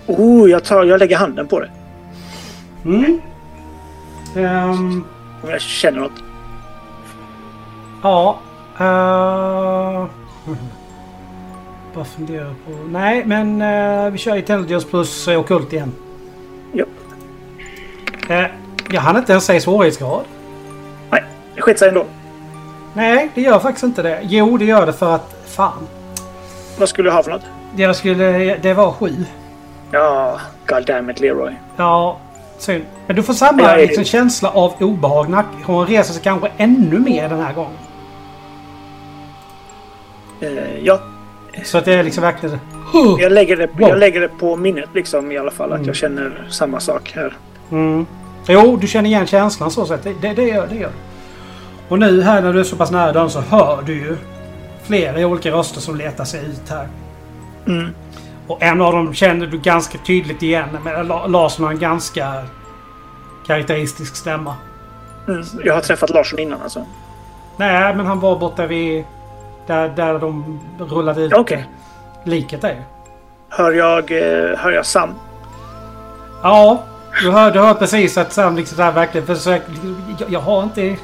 Oh, 0.08 0.50
jag, 0.50 0.64
tar, 0.64 0.84
jag 0.84 1.00
lägger 1.00 1.18
handen 1.18 1.48
på 1.48 1.60
det. 1.60 1.70
Mm. 2.86 3.22
Ehm, 4.36 5.04
Om 5.44 5.50
jag 5.50 5.62
känner 5.62 6.00
något. 6.00 6.24
ja. 8.04 8.40
Uh, 8.80 10.06
bara 11.96 12.06
fundera 12.06 12.46
på... 12.66 12.72
Nej, 12.90 13.26
men 13.26 13.62
eh, 13.62 14.12
vi 14.12 14.18
kör 14.18 14.36
Intelligence 14.36 14.88
plus 14.88 15.28
uh, 15.28 15.40
Ockult 15.40 15.74
igen. 15.74 15.92
Uh, 18.30 18.44
jag 18.92 19.02
hann 19.02 19.18
inte 19.18 19.32
ens 19.32 19.46
säga 19.46 19.60
svårighetsgrad. 19.62 20.24
Nej, 21.10 21.24
det 21.56 21.62
skiter 21.62 21.80
sig 21.80 21.88
ändå. 21.88 22.06
Nej, 22.94 23.30
det 23.36 23.42
gör 23.42 23.60
faktiskt 23.60 23.84
inte 23.84 24.02
det. 24.02 24.20
Jo, 24.24 24.58
det 24.58 24.66
gör 24.66 24.86
det 24.86 24.94
för 24.94 25.16
att... 25.16 25.36
Fan. 25.48 25.88
Vad 26.80 26.90
skulle 26.90 27.10
du 27.10 27.14
ha 27.14 27.24
för 27.24 27.32
något? 27.32 27.42
Jag 27.76 27.96
skulle... 27.96 28.56
Det 28.62 28.74
var 28.74 28.92
sju. 28.92 29.26
Ja, 29.92 30.40
God 30.68 30.86
damn 30.86 31.10
it 31.10 31.20
Leroy. 31.20 31.54
Ja, 31.78 32.18
synd. 32.58 32.86
Men 33.08 33.16
du 33.16 33.24
får 33.24 33.34
samma 33.34 33.62
Jag 33.62 33.74
är- 33.74 33.78
liksom, 33.88 34.04
känsla 34.04 34.50
av 34.50 34.74
obehag. 34.80 35.44
Hon 35.66 35.88
reser 35.88 36.14
sig 36.14 36.24
kanske 36.24 36.52
ännu 36.58 37.00
mer 37.00 37.30
den 37.30 37.40
här 37.40 37.54
gången. 37.54 37.72
Eh, 40.42 40.78
ja, 40.84 41.00
Så 41.64 41.78
att 41.78 41.86
det 41.86 41.94
är 41.94 42.04
liksom 42.04 42.22
verkligen... 42.24 42.60
jag 43.20 43.32
lägger, 43.32 43.58
det, 43.58 43.68
Wow. 43.68 43.90
jag 43.90 43.98
lägger 43.98 44.22
det 44.22 44.28
på 44.28 44.56
minnet 44.56 44.90
liksom 44.94 45.32
i 45.32 45.38
alla 45.38 45.52
fall. 45.52 45.72
Att 45.72 45.76
Mm. 45.78 45.88
jag 45.88 45.96
känner 45.96 46.48
samma 46.50 46.80
sak 46.80 47.12
här. 47.16 47.34
Mm. 47.72 48.06
Jo, 48.48 48.78
du 48.82 48.88
känner 48.88 49.10
igen 49.10 49.28
känslan 49.28 49.72
så 49.72 49.86
sätt. 49.86 50.04
Det, 50.04 50.14
det, 50.22 50.34
det 50.34 50.44
gör 50.48 50.68
det. 50.68 50.76
Gör. 50.76 50.92
Och 51.90 52.00
nu 52.00 52.22
här 52.22 52.42
när 52.42 52.54
du 52.54 52.60
är 52.60 52.64
så 52.64 52.76
pass 52.76 52.92
nära 52.92 53.12
dörren 53.12 53.30
så 53.30 53.40
hör 53.42 53.82
du 53.86 53.94
ju 53.94 54.18
flera 54.84 55.28
olika 55.28 55.52
röster 55.52 55.82
som 55.82 55.96
letar 55.96 56.24
sig 56.26 56.46
ut 56.46 56.70
här. 56.70 56.88
Mm. 57.68 57.90
Och 58.48 58.64
en 58.64 58.82
av 58.82 58.94
dem 58.94 59.14
känner 59.14 59.48
du 59.48 59.58
ganska 59.60 59.98
tydligt 59.98 60.44
igen. 60.44 60.70
Men 60.84 61.08
La- 61.08 61.28
Larsson 61.28 61.66
har 61.66 61.72
en 61.72 61.80
ganska 61.80 62.34
karaktäristisk 63.48 64.16
stämma. 64.16 64.56
Mm. 65.28 65.44
Jag 65.64 65.74
har 65.74 65.82
träffat 65.82 66.10
Larsson 66.10 66.40
innan 66.40 66.62
alltså. 66.62 66.86
Nej, 67.58 67.96
men 67.96 68.06
han 68.06 68.20
var 68.20 68.40
borta 68.40 68.66
vid... 68.66 69.04
Där, 69.68 69.90
där 69.90 70.20
de 70.20 70.60
rullade 70.80 71.22
ut 71.22 71.34
Okej. 71.34 71.66
liket 72.24 72.64
är. 72.64 72.84
Hör 73.50 73.72
jag, 73.72 74.12
eh, 74.12 74.58
hör 74.58 74.72
jag 74.72 74.86
Sam? 74.86 75.10
Ja, 76.44 76.84
du 77.22 77.32
hör, 77.32 77.52
du 77.52 77.60
hör 77.60 77.74
precis 77.74 78.18
att 78.18 78.34
Sam 78.34 78.56
liksom 78.56 78.78
där 78.78 78.92
verkligen 78.92 79.28
försöker... 79.28 79.74
Jag, 80.20 80.32
jag 80.32 80.40
har 80.40 80.64
inte... 80.64 80.96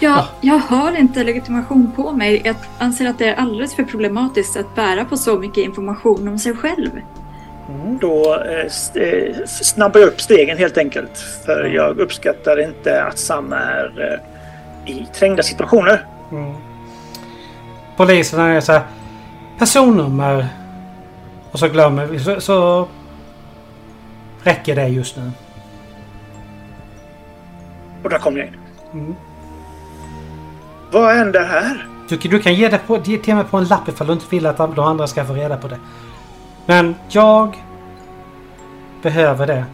Jag, 0.00 0.24
jag 0.40 0.58
har 0.58 0.96
inte 0.96 1.24
legitimation 1.24 1.92
på 1.96 2.12
mig. 2.12 2.42
Jag 2.44 2.56
anser 2.78 3.06
att 3.06 3.18
det 3.18 3.28
är 3.28 3.34
alldeles 3.34 3.74
för 3.74 3.84
problematiskt 3.84 4.56
att 4.56 4.74
bära 4.74 5.04
på 5.04 5.16
så 5.16 5.38
mycket 5.38 5.64
information 5.64 6.28
om 6.28 6.38
sig 6.38 6.56
själv. 6.56 6.90
Då 8.00 8.34
eh, 8.34 9.02
eh, 9.02 9.46
snabbar 9.46 10.00
jag 10.00 10.06
upp 10.06 10.20
stegen 10.20 10.58
helt 10.58 10.78
enkelt. 10.78 11.18
För 11.44 11.64
jag 11.64 11.98
uppskattar 11.98 12.60
inte 12.62 13.02
att 13.02 13.18
Sam 13.18 13.52
är 13.52 14.20
eh, 14.86 14.92
i 14.94 15.06
trängda 15.14 15.42
situationer. 15.42 16.04
Mm. 16.30 16.54
Polisen 17.96 18.40
är 18.40 18.60
så 18.60 18.72
här... 18.72 18.82
Personnummer. 19.58 20.46
Och 21.52 21.58
så 21.58 21.68
glömmer 21.68 22.06
vi. 22.06 22.18
Så, 22.18 22.40
så 22.40 22.88
räcker 24.42 24.74
det 24.74 24.88
just 24.88 25.16
nu. 25.16 25.30
Och 28.06 28.10
där 28.10 28.18
kom 28.18 28.36
jag 28.36 28.46
in. 28.46 28.56
Mm. 28.92 29.14
Vad 30.92 31.14
händer 31.14 31.44
här? 31.44 31.88
Du, 32.08 32.16
du 32.16 32.38
kan 32.38 32.54
ge 32.54 32.68
det 32.68 32.78
på, 32.78 32.98
ge 33.04 33.18
till 33.18 33.34
mig 33.34 33.44
på 33.44 33.56
en 33.56 33.64
lapp 33.64 33.88
ifall 33.88 34.06
du 34.06 34.12
inte 34.12 34.26
vill 34.30 34.46
att 34.46 34.56
de 34.56 34.78
andra 34.78 35.06
ska 35.06 35.24
få 35.24 35.32
reda 35.32 35.56
på 35.56 35.68
det. 35.68 35.78
Men 36.66 36.94
jag 37.08 37.64
behöver 39.02 39.46
det. 39.46 39.64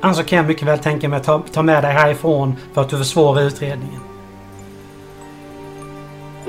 Annars 0.00 0.16
så 0.16 0.24
kan 0.24 0.36
jag 0.36 0.46
mycket 0.46 0.68
väl 0.68 0.78
tänka 0.78 1.08
mig 1.08 1.16
att 1.16 1.24
ta, 1.24 1.42
ta 1.52 1.62
med 1.62 1.84
dig 1.84 1.92
härifrån 1.92 2.56
för 2.74 2.80
att 2.80 2.88
du 2.88 2.98
försvårar 2.98 3.42
utredningen. 3.42 4.00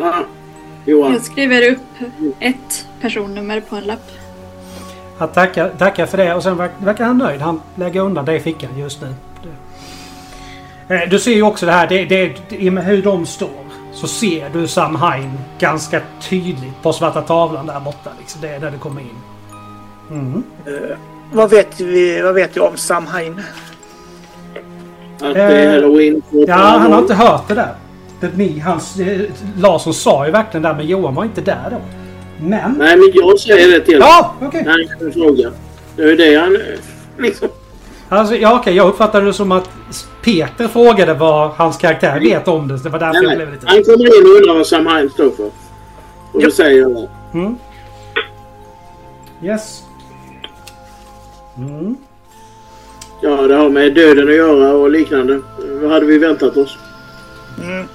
Ah, 0.01 0.13
Johan. 0.85 1.13
Jag 1.13 1.21
skriver 1.21 1.71
upp 1.71 2.09
ett 2.39 2.87
personnummer 3.01 3.61
på 3.61 3.75
en 3.75 3.83
lapp. 3.83 4.11
Han 5.17 5.27
tackar, 5.27 5.69
tackar 5.77 6.05
för 6.05 6.17
det 6.17 6.33
och 6.33 6.43
sen 6.43 6.57
verk- 6.57 6.71
verkar 6.77 7.05
han 7.05 7.17
nöjd. 7.17 7.41
Han 7.41 7.61
lägger 7.75 8.01
undan 8.01 8.25
det 8.25 8.35
i 8.35 8.39
fickan 8.39 8.77
just 8.77 9.01
nu. 9.01 9.13
Eh, 10.89 11.09
Du 11.09 11.19
ser 11.19 11.31
ju 11.31 11.41
också 11.43 11.65
det 11.65 11.71
här, 11.71 11.87
det, 11.87 12.05
det, 12.05 12.33
i 12.49 12.69
och 12.69 12.73
med 12.73 12.85
hur 12.85 13.01
de 13.01 13.25
står. 13.25 13.49
Så 13.93 14.07
ser 14.07 14.49
du 14.53 14.67
Sam 14.67 14.95
Hain 14.95 15.31
ganska 15.59 16.01
tydligt 16.29 16.81
på 16.81 16.93
svarta 16.93 17.21
tavlan 17.21 17.67
där 17.67 17.79
borta. 17.79 18.09
Liksom. 18.19 18.41
Det 18.41 18.49
är 18.49 18.59
där 18.59 18.71
du 18.71 18.77
kommer 18.77 19.01
in. 19.01 19.07
Mm. 20.11 20.43
Eh, 20.65 20.97
vad, 21.31 21.49
vet 21.49 21.79
vi, 21.79 22.21
vad 22.21 22.35
vet 22.35 22.53
du 22.53 22.59
om 22.59 22.77
Samhain? 22.77 23.41
Att 25.21 25.33
det 25.33 25.41
är 25.41 25.71
halloween. 25.73 26.21
Ja, 26.31 26.53
han 26.55 26.91
har 26.91 26.99
inte 26.99 27.13
hört 27.13 27.47
det 27.47 27.53
där. 27.53 27.73
Det, 28.19 28.37
ni, 28.37 28.59
hans, 28.59 28.99
eh, 28.99 29.21
Larsson 29.57 29.93
sa 29.93 30.25
ju 30.25 30.31
verkligen 30.31 30.61
där, 30.61 30.73
men 30.73 30.87
Johan 30.87 31.15
var 31.15 31.23
inte 31.23 31.41
där 31.41 31.67
då. 31.69 31.77
Men... 32.41 32.71
Nej, 32.77 32.97
men 32.97 33.11
jag 33.13 33.39
säger 33.39 33.71
det 33.71 33.85
till 33.85 34.01
honom. 34.01 34.07
Ja, 34.39 34.47
okej. 34.47 34.63
När 34.63 34.71
han. 34.71 35.53
Det 35.95 36.03
är 36.03 36.17
det 36.17 36.35
han... 36.35 36.55
eh, 36.55 36.61
Liksom. 37.17 37.47
Alltså, 38.09 38.35
ja, 38.35 38.59
okej, 38.59 38.75
jag 38.75 38.87
uppfattade 38.87 39.25
det 39.25 39.33
som 39.33 39.51
att 39.51 39.69
Peter 40.21 40.67
frågade 40.67 41.13
vad 41.13 41.49
hans 41.49 41.77
karaktär 41.77 42.19
vet 42.19 42.47
om 42.47 42.67
det. 42.67 42.77
Det 42.83 42.89
var 42.89 42.99
därför 42.99 43.21
Nej, 43.21 43.29
jag 43.29 43.37
blev 43.37 43.53
lite... 43.53 43.67
Han 43.67 43.83
kommer 43.83 44.17
in 44.19 44.25
och 44.25 44.37
undrar 44.37 44.53
vad 44.57 44.67
Sam 44.67 44.87
Hine 44.87 45.09
står 45.09 45.29
för. 45.31 45.49
Och 46.31 46.41
då 46.43 46.51
säger 46.51 46.81
jag 46.81 46.91
det. 46.91 47.09
Mm. 47.33 47.55
Yes. 49.43 49.83
Mm. 51.57 51.95
Ja, 53.21 53.29
det 53.47 53.55
har 53.55 53.69
med 53.69 53.93
döden 53.93 54.27
att 54.27 54.35
göra 54.35 54.73
och 54.73 54.89
liknande. 54.91 55.41
Vad 55.81 55.91
hade 55.91 56.05
vi 56.05 56.17
väntat 56.17 56.57
oss? 56.57 56.77
Mm, 57.63 57.87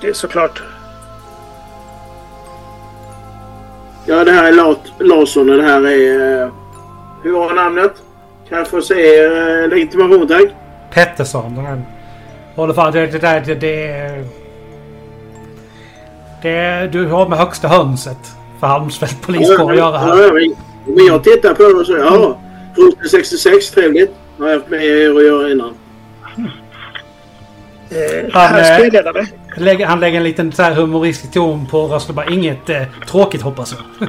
det 0.00 0.08
är 0.08 0.12
såklart. 0.12 0.62
Ja, 4.06 4.24
det 4.24 4.32
här 4.32 4.44
är 4.44 4.76
Larsson 5.04 5.50
och 5.50 5.56
det 5.56 5.62
här 5.62 5.86
är... 5.86 6.42
eh, 6.42 6.48
Hur 7.22 7.32
var 7.32 7.54
namnet? 7.54 7.92
Kan 8.48 8.58
jag 8.58 8.68
få 8.68 8.82
se 8.82 9.24
eh, 9.24 9.68
legitimation, 9.68 10.28
tack? 10.28 10.44
Pettersson. 10.92 11.54
Den 11.54 11.64
här, 11.66 11.82
håller 12.54 12.74
fan, 12.74 12.92
det, 12.92 13.06
det 13.06 13.18
det, 13.18 13.54
det, 13.54 13.86
är- 13.86 14.24
det... 16.42 16.48
är- 16.50 16.88
Du 16.88 17.06
har 17.06 17.28
med 17.28 17.38
högsta 17.38 17.68
hönset 17.68 18.18
för 18.60 18.66
Halmsfält 18.66 19.22
poliskår 19.22 19.70
att 19.72 19.76
göra 19.78 19.98
här. 19.98 20.08
Ja, 20.22 20.32
men- 20.32 20.54
Men 20.94 21.06
jag 21.06 21.24
tittar 21.24 21.54
på 21.54 21.62
det 21.62 21.68
och 21.74 21.86
säger 21.86 21.98
ja, 22.04 22.38
Roten 22.76 23.08
66, 23.08 23.70
trevligt. 23.70 24.10
Har 24.38 24.48
jag 24.48 24.54
haft 24.58 24.70
med 24.70 24.84
er 24.84 25.10
att 25.16 25.24
göra 25.24 25.50
innan. 25.50 25.74
Eh, 27.90 28.32
Han, 28.32 28.58
eh. 28.58 29.24
Lägger, 29.56 29.86
han 29.86 30.00
lägger 30.00 30.16
en 30.18 30.24
liten 30.24 30.52
så 30.52 30.62
här 30.62 30.72
humoristisk 30.74 31.32
ton 31.34 31.66
på 31.66 31.86
rösten. 31.86 32.14
Bara 32.14 32.26
inget 32.26 32.70
eh, 32.70 32.82
tråkigt 33.10 33.42
hoppas 33.42 33.74
jag. 33.98 34.08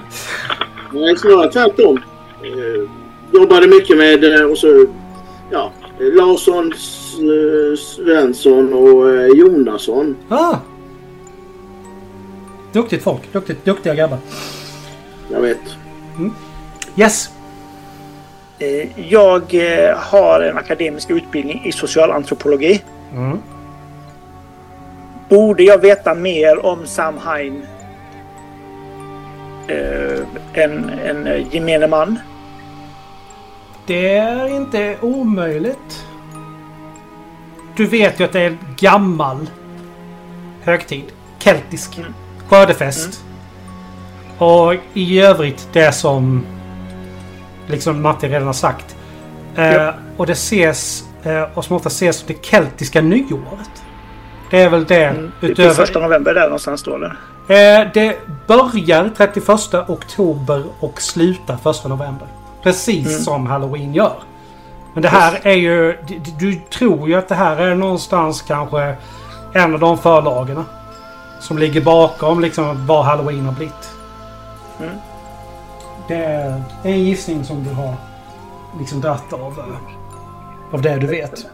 Nej, 0.93 1.17
snarare 1.17 1.51
tvärtom. 1.51 2.01
Eh, 2.43 2.89
jobbade 3.35 3.67
mycket 3.67 3.97
med 3.97 4.23
eh, 4.23 4.45
och 4.45 4.57
så... 4.57 4.85
Ja, 5.51 5.71
Larsson, 5.99 6.73
eh, 6.73 7.77
Svensson 7.77 8.73
och 8.73 9.09
eh, 9.09 9.27
Jonasson. 9.27 10.15
ah. 10.29 10.57
Duktigt 12.73 13.03
folk. 13.03 13.33
Duktigt, 13.33 13.65
duktiga 13.65 13.95
grabbar. 13.95 14.17
Jag 15.31 15.41
vet. 15.41 15.61
Yes. 16.95 17.29
Eh, 18.59 19.09
jag 19.09 19.53
har 19.97 20.41
en 20.41 20.57
akademisk 20.57 21.09
utbildning 21.09 21.65
i 21.65 21.71
socialantropologi. 21.71 22.83
Mm. 23.13 23.37
Borde 25.29 25.63
jag 25.63 25.77
veta 25.77 26.13
mer 26.13 26.65
om 26.65 26.85
Sam 26.85 27.17
Hain 27.17 27.65
eh, 29.67 30.19
än 30.53 30.89
en 30.89 31.45
gemene 31.51 31.87
man? 31.87 32.19
Det 33.87 34.09
är 34.17 34.47
inte 34.47 34.97
omöjligt. 35.01 36.05
Du 37.75 37.85
vet 37.85 38.19
ju 38.19 38.23
att 38.23 38.31
det 38.33 38.41
är 38.41 38.57
gammal 38.77 39.49
högtid. 40.63 41.03
Keltisk. 41.39 41.97
Mm. 41.97 42.13
Skördefest. 42.47 43.23
Och 44.37 44.73
i 44.93 45.19
övrigt 45.21 45.69
det 45.73 45.91
som 45.91 46.45
liksom 47.67 48.01
Matti 48.01 48.27
redan 48.27 48.45
har 48.45 48.53
sagt. 48.53 48.95
Eh, 49.55 49.73
Ja. 49.73 49.93
och 50.17 50.25
det 50.25 50.31
ses, 50.33 51.03
eh, 51.23 51.43
och 51.53 51.65
som 51.65 51.75
ofta 51.75 51.87
ses 51.87 52.17
som 52.17 52.27
det 52.27 52.45
keltiska 52.45 53.01
nyåret. 53.01 53.83
Det 54.51 54.61
är 54.61 54.69
väl 54.69 54.85
det 54.85 55.03
Mm. 55.05 55.31
Det 55.41 55.47
är 55.47 55.51
utöver... 55.51 55.73
första 55.73 55.99
november 55.99 56.33
där 56.33 56.43
någonstans 56.43 56.83
då 56.83 56.95
eller? 56.95 57.17
Eh, 57.47 57.87
det 57.93 58.17
börjar 58.47 59.11
31 59.17 59.89
oktober 59.89 60.63
och 60.79 61.01
slutar 61.01 61.53
1 61.69 61.87
november. 61.89 62.27
Precis 62.65 63.07
Mm. 63.07 63.21
som 63.21 63.45
Halloween 63.47 63.93
gör. 63.93 64.15
Men 64.93 65.03
det 65.03 65.09
här 65.09 65.39
är 65.43 65.53
ju... 65.53 65.97
Du, 66.07 66.19
du 66.39 66.55
tror 66.55 67.07
ju 67.09 67.15
att 67.15 67.27
det 67.27 67.35
här 67.35 67.57
är 67.57 67.75
någonstans 67.75 68.41
kanske 68.41 68.95
en 69.53 69.73
av 69.73 69.79
de 69.79 69.97
förlagarna. 69.97 70.65
Som 71.41 71.57
ligger 71.57 71.81
bakom 71.81 72.39
liksom 72.39 72.87
vad 72.87 73.05
Halloween 73.05 73.45
har 73.45 73.53
blivit. 73.53 73.89
Mm. 74.79 74.95
Det 76.07 76.15
är 76.15 76.63
en 76.83 77.03
gissning 77.03 77.43
som 77.43 77.63
du 77.63 77.69
har 77.69 77.93
liksom 78.79 79.01
dratt 79.01 79.33
av, 79.33 79.59
eh, 79.59 80.73
av 80.73 80.81
det 80.81 80.95
du 80.95 81.07
vet. 81.07 81.45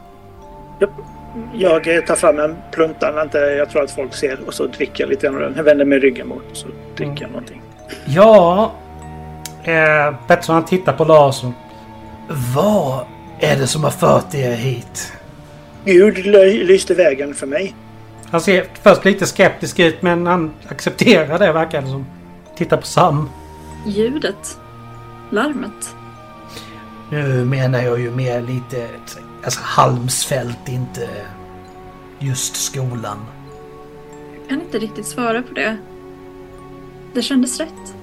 Jag 1.54 1.95
eh, 1.95 2.02
tar 2.02 2.15
fram 2.15 2.39
en 2.39 2.58
plunta 2.71 3.21
inte 3.21 3.38
jag 3.38 3.69
tror 3.69 3.84
att 3.84 3.91
folk 3.91 4.15
ser 4.15 4.39
och 4.47 4.54
så 4.54 4.67
dricker 4.67 5.04
jag 5.04 5.10
lite 5.10 5.28
grann. 5.28 5.54
Jag 5.58 5.63
vänder 5.63 5.86
mig 5.86 6.00
ryggen 6.00 6.28
mot 6.28 6.52
och 6.52 6.58
så 6.58 6.67
dricker 6.95 7.21
jag 7.21 7.32
någonting. 7.32 7.62
Ja... 8.06 8.71
Eh, 9.63 10.15
Pettersson 10.28 10.56
han 10.56 10.65
tittar 10.65 10.93
på 10.93 11.04
Larsson. 11.06 11.54
Vad 12.56 13.06
är 13.39 13.58
det 13.58 13.67
som 13.67 13.84
har 13.84 13.91
fört 13.91 14.34
er 14.36 14.52
hit? 14.52 15.13
Gud 15.86 16.17
ly- 16.26 16.63
lyste 16.63 16.93
vägen 16.93 17.34
för 17.34 17.47
mig. 17.47 17.76
Han 18.32 18.41
ser 18.41 18.65
först 18.84 19.06
lite 19.06 19.26
skeptisk 19.26 19.80
ut 19.80 20.02
men 20.02 20.28
han 20.28 20.52
accepterar 20.67 21.39
det 21.39 21.52
verkar 21.54 21.82
det 21.82 21.88
som. 21.88 22.06
Tittar 22.58 22.78
på 22.78 22.86
Sam. 22.86 23.30
Ljudet. 23.86 24.58
Larmet. 25.30 25.95
Nu 27.12 27.45
menar 27.45 27.82
jag 27.82 28.00
ju 28.00 28.12
mer 28.12 28.41
lite... 28.41 28.88
Alltså 29.43 29.60
Halmsfält, 29.63 30.69
inte 30.69 31.10
just 32.19 32.56
skolan. 32.56 33.17
Jag 34.39 34.50
kan 34.50 34.62
inte 34.62 34.80
riktigt 34.80 35.06
svara 35.06 35.41
på 35.41 35.54
det. 35.54 35.78
Det 37.13 37.21
kändes 37.21 37.60
rätt. 37.60 37.95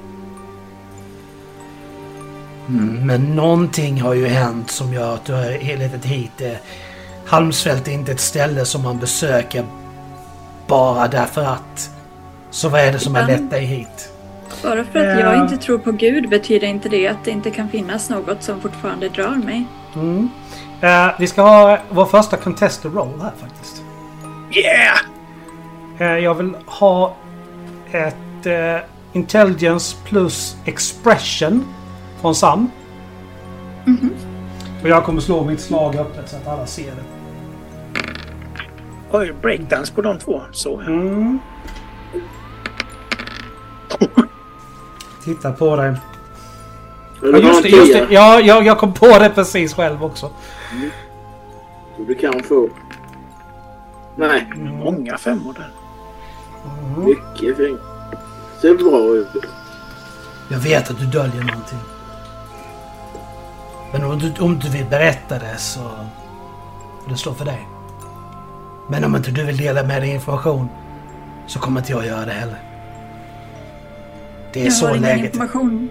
Mm, 2.68 3.06
men 3.06 3.36
någonting 3.36 4.00
har 4.00 4.14
ju 4.14 4.26
hänt 4.26 4.70
som 4.70 4.92
gör 4.92 5.14
att 5.14 5.24
du 5.24 5.32
har 5.32 5.76
letat 5.76 6.04
hit. 6.04 6.40
Eh, 6.40 6.52
Halmsfält 7.26 7.88
är 7.88 7.92
inte 7.92 8.12
ett 8.12 8.20
ställe 8.20 8.64
som 8.64 8.82
man 8.82 8.98
besöker 8.98 9.64
bara 10.66 11.08
därför 11.08 11.44
att. 11.44 11.90
Så 12.50 12.68
vad 12.68 12.80
är 12.80 12.92
det 12.92 12.98
som 12.98 13.14
har 13.14 13.26
lett 13.26 13.50
dig 13.50 13.64
hit? 13.64 14.12
Bara 14.62 14.84
för 14.84 14.98
att 14.98 15.18
Ja. 15.20 15.32
jag 15.34 15.42
inte 15.44 15.56
tror 15.56 15.78
på 15.78 15.92
Gud 15.92 16.28
betyder 16.28 16.66
inte 16.66 16.88
det 16.88 17.08
att 17.08 17.24
det 17.24 17.30
inte 17.30 17.50
kan 17.50 17.68
finnas 17.68 18.10
något 18.10 18.42
som 18.42 18.60
fortfarande 18.60 19.08
drar 19.08 19.36
mig. 19.44 19.64
Mm. 19.94 20.28
Eh, 20.80 21.08
vi 21.18 21.26
ska 21.26 21.42
ha 21.42 21.78
vår 21.90 22.06
första 22.06 22.36
contested 22.36 22.94
roll 22.94 23.20
här 23.22 23.32
faktiskt. 23.40 23.82
Yeah! 24.52 24.98
Eh, 26.12 26.18
jag 26.24 26.34
vill 26.34 26.56
ha 26.66 27.14
ett 27.92 28.46
eh, 28.46 28.76
intelligence 29.12 29.96
plus 30.04 30.56
expression 30.64 31.64
från 32.20 32.34
Sam. 32.34 32.70
Och 34.82 34.88
jag 34.88 35.04
kommer 35.04 35.20
slå 35.20 35.44
mitt 35.44 35.60
slag 35.60 35.96
öppet 35.96 36.28
så 36.28 36.36
att 36.36 36.46
alla 36.46 36.66
ser 36.66 36.90
det. 36.90 37.04
Oj, 39.10 39.32
breakdance 39.42 39.92
på 39.92 40.02
de 40.02 40.18
två. 40.18 40.42
Så. 40.52 40.80
Mm. 40.80 41.38
Titta 45.24 45.52
på 45.52 45.76
dig. 45.76 45.94
Ja, 47.22 47.38
just 47.38 47.62
det, 47.62 47.68
just 47.68 47.92
det. 47.92 48.06
Ja, 48.10 48.40
jag, 48.40 48.66
jag 48.66 48.78
kom 48.78 48.92
på 48.94 49.06
det 49.18 49.30
precis 49.34 49.74
själv 49.74 50.04
också. 50.04 50.30
Du 52.06 52.14
kan 52.14 52.42
få. 52.42 52.68
Nej, 54.16 54.52
Många 54.56 55.18
femmor 55.18 55.52
där. 55.54 55.70
mycket 57.04 57.56
fint. 57.56 57.80
Ser 58.60 58.74
bra 58.74 58.98
ut. 59.16 59.44
Jag 60.48 60.58
vet 60.58 60.90
att 60.90 60.98
du 60.98 61.06
döljer 61.06 61.44
någonting. 61.44 61.78
Men 63.92 64.04
om 64.04 64.18
du, 64.18 64.32
om 64.40 64.58
du 64.58 64.68
vill 64.68 64.86
berätta 64.86 65.38
det 65.38 65.56
så 65.58 65.80
får 67.02 67.10
det 67.10 67.16
stå 67.16 67.34
för 67.34 67.44
dig. 67.44 67.68
Men 68.88 69.04
om 69.04 69.16
inte 69.16 69.30
du 69.30 69.44
vill 69.44 69.56
dela 69.56 69.82
med 69.82 70.02
dig 70.02 70.10
information 70.10 70.68
så 71.46 71.58
kommer 71.58 71.80
inte 71.80 71.92
jag 71.92 72.06
göra 72.06 72.24
det 72.26 72.32
heller. 72.32 72.58
Det 74.52 74.60
är 74.60 74.64
Jag 74.64 74.72
så 74.72 74.86
har 74.86 74.90
ingen 74.90 75.02
läget 75.02 75.20
är. 75.20 75.26
information. 75.26 75.88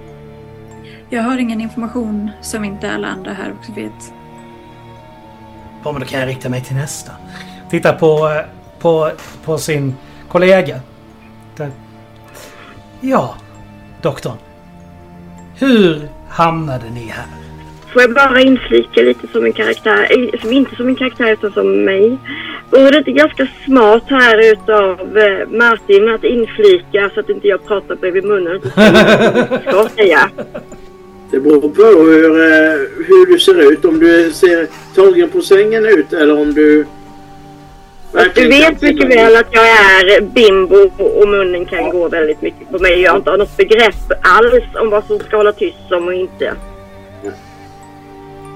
Jag 1.10 1.24
har 1.24 1.38
ingen 1.38 1.62
information 1.62 2.32
som 2.42 2.66
inte 2.66 2.92
alla 2.92 3.08
andra 3.08 3.34
här 3.34 3.54
också 3.60 3.72
vet. 3.72 4.14
Ja, 5.84 5.92
men 5.92 6.02
då 6.02 6.08
kan 6.08 6.20
jag 6.20 6.30
rikta 6.30 6.50
mig 6.50 6.62
till 6.64 6.76
nästa. 6.76 7.12
Titta 7.70 7.94
på, 7.94 8.30
eh, 8.30 8.46
på, 8.80 9.12
på 9.46 9.58
sin 9.58 9.96
kollega. 10.30 10.80
Ja, 13.02 13.36
doktorn. 14.02 14.38
Hur 15.56 16.10
hamnade 16.30 16.90
ni 16.90 17.06
här? 17.08 17.26
Får 17.98 18.02
jag 18.02 18.14
bara 18.14 18.42
inflika 18.42 19.02
lite 19.02 19.28
som 19.28 19.46
en 19.46 19.54
karaktär, 19.54 20.08
eh, 20.10 20.42
som 20.42 20.54
inte 20.54 20.76
som 20.76 20.88
en 20.88 20.96
karaktär 20.96 21.32
utan 21.32 21.52
som 21.52 21.86
mig. 21.86 22.18
Vore 22.72 22.92
det 22.92 22.98
inte 22.98 23.12
ganska 23.12 23.48
smart 23.66 24.04
här 24.08 24.52
utav 24.52 25.18
eh, 25.18 25.48
Martin 25.50 26.10
att 26.10 26.24
inflika 26.24 27.10
så 27.14 27.20
att 27.20 27.30
inte 27.30 27.48
jag 27.48 27.66
pratar 27.68 27.96
bredvid 27.96 28.24
munnen? 28.24 28.62
Ska 29.62 29.90
säga. 29.96 30.30
Det 31.32 31.40
beror 31.40 31.70
på 31.70 31.84
hur, 31.84 32.40
eh, 32.40 32.78
hur 33.08 33.34
du 33.34 33.40
ser 33.40 33.72
ut. 33.72 33.86
Om 33.86 34.00
du 34.00 34.32
ser 34.32 34.68
tagen 34.96 35.30
på 35.30 35.42
sängen 35.42 35.86
ut 35.86 36.14
eller 36.14 36.42
om 36.42 36.54
du... 36.54 36.86
Du 38.36 38.48
vet 38.48 38.82
mycket 38.82 39.10
väl 39.10 39.36
att 39.36 39.48
jag 39.52 39.68
är 39.68 40.22
bimbo 40.22 40.92
och 40.98 41.28
munnen 41.28 41.66
kan 41.66 41.90
gå 41.90 42.08
väldigt 42.08 42.42
mycket 42.42 42.72
på 42.72 42.80
mig. 42.80 43.02
Jag 43.02 43.12
har 43.12 43.18
inte 43.18 43.38
något 43.38 43.58
begrepp 43.58 44.12
alls 44.22 44.64
om 44.76 44.90
vad 44.90 45.06
som 45.06 45.20
ska 45.20 45.38
hålla 45.38 45.52
tyst 45.52 45.92
om 45.92 46.08
och 46.08 46.14
inte. 46.14 46.54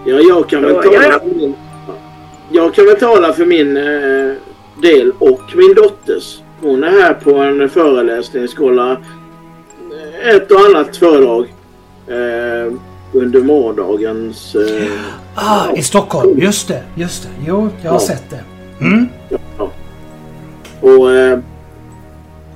Ja, 0.05 0.19
jag 0.19 0.49
kan 0.49 0.61
väl 0.61 0.75
tala 0.75 0.93
ja, 0.93 1.03
ja. 1.03 1.19
för 1.19 1.35
min... 1.35 1.53
Jag 2.51 2.73
kan 2.73 2.85
väl 2.85 2.99
tala 2.99 3.33
för 3.33 3.45
min 3.45 3.77
eh, 3.77 4.33
del 4.81 5.11
och 5.19 5.41
min 5.55 5.73
dotters. 5.73 6.39
Hon 6.61 6.83
är 6.83 6.91
här 6.91 7.13
på 7.13 7.35
en 7.35 7.69
föreläsning, 7.69 8.47
ska 8.47 8.63
hålla 8.63 8.91
eh, 8.91 10.35
ett 10.35 10.51
och 10.51 10.59
annat 10.59 10.97
föredrag 10.97 11.53
eh, 12.07 12.73
under 13.13 13.41
morgondagens... 13.41 14.55
Eh, 14.55 14.87
Ah, 15.35 15.75
i 15.75 15.83
Stockholm. 15.83 16.39
Just 16.39 16.67
det, 16.67 16.83
just 16.95 17.23
det. 17.23 17.29
Jo, 17.47 17.69
jag 17.83 17.91
har 17.91 17.95
Ja. 17.95 18.05
sett 18.07 18.29
det. 18.29 18.43
Mm. 18.81 19.07
och 20.81 21.11
eh, 21.11 21.39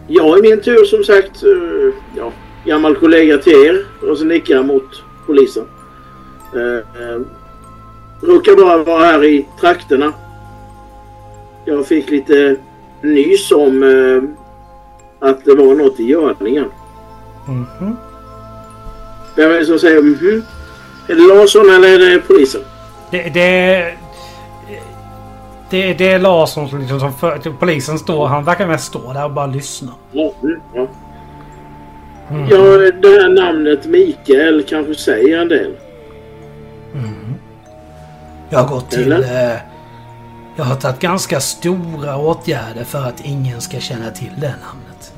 jag 0.07 0.39
i 0.39 0.41
min 0.41 0.61
tur 0.61 0.85
som 0.85 1.03
sagt, 1.03 1.43
eh, 1.43 1.93
ja, 2.17 2.31
gammal 2.65 2.95
kollega 2.95 3.37
till 3.37 3.53
er 3.65 3.85
och 4.09 4.17
så 4.17 4.25
nickar 4.25 4.55
jag 4.55 4.65
mot 4.65 5.03
polisen. 5.25 5.63
Eh, 6.55 7.01
eh, 7.01 7.21
råkar 8.21 8.55
bara 8.55 8.83
vara 8.83 9.05
här 9.05 9.23
i 9.23 9.47
trakterna. 9.59 10.13
Jag 11.65 11.87
fick 11.87 12.09
lite 12.09 12.55
nys 13.01 13.51
om 13.51 13.83
eh, 13.83 15.27
att 15.29 15.45
det 15.45 15.55
var 15.55 15.75
något 15.75 15.99
i 15.99 16.03
görningen. 16.03 16.71
Mhm. 17.47 17.97
Vem 19.35 19.51
är 19.51 19.59
det 19.59 19.65
som 19.65 19.79
säger 19.79 20.01
mhm? 20.01 20.43
Är 21.07 21.15
det 21.15 21.35
Larsson 21.35 21.69
eller 21.69 21.87
är 21.87 21.99
det 21.99 22.19
polisen? 22.19 22.61
Det, 23.11 23.29
det, 23.29 23.93
det, 25.69 25.93
det 25.93 26.11
är 26.11 26.19
Larsson 26.19 26.69
som 26.69 26.79
liksom 26.79 26.99
som 26.99 27.13
för, 27.13 27.51
polisen 27.59 27.99
står. 27.99 28.27
Han 28.27 28.43
verkar 28.43 28.67
mest 28.67 28.85
stå 28.85 29.13
där 29.13 29.25
och 29.25 29.31
bara 29.31 29.47
lyssna. 29.47 29.91
Ja, 30.11 30.33
mm, 30.43 30.59
ja. 30.73 30.87
Mm. 32.29 32.49
ja, 32.49 32.91
det 33.01 33.21
här 33.21 33.29
namnet 33.29 33.85
Mikael 33.85 34.63
kanske 34.63 34.95
säger 34.95 35.39
en 35.39 35.47
del. 35.47 35.71
Jag 38.49 38.59
har 38.59 38.75
gått 38.75 38.91
till... 38.91 39.11
Eh, 39.11 39.55
jag 40.57 40.65
har 40.65 40.75
tagit 40.75 40.99
ganska 40.99 41.39
stora 41.39 42.17
åtgärder 42.17 42.83
för 42.83 42.99
att 42.99 43.25
ingen 43.25 43.61
ska 43.61 43.79
känna 43.79 44.11
till 44.11 44.31
det 44.37 44.55
namnet. 44.65 45.13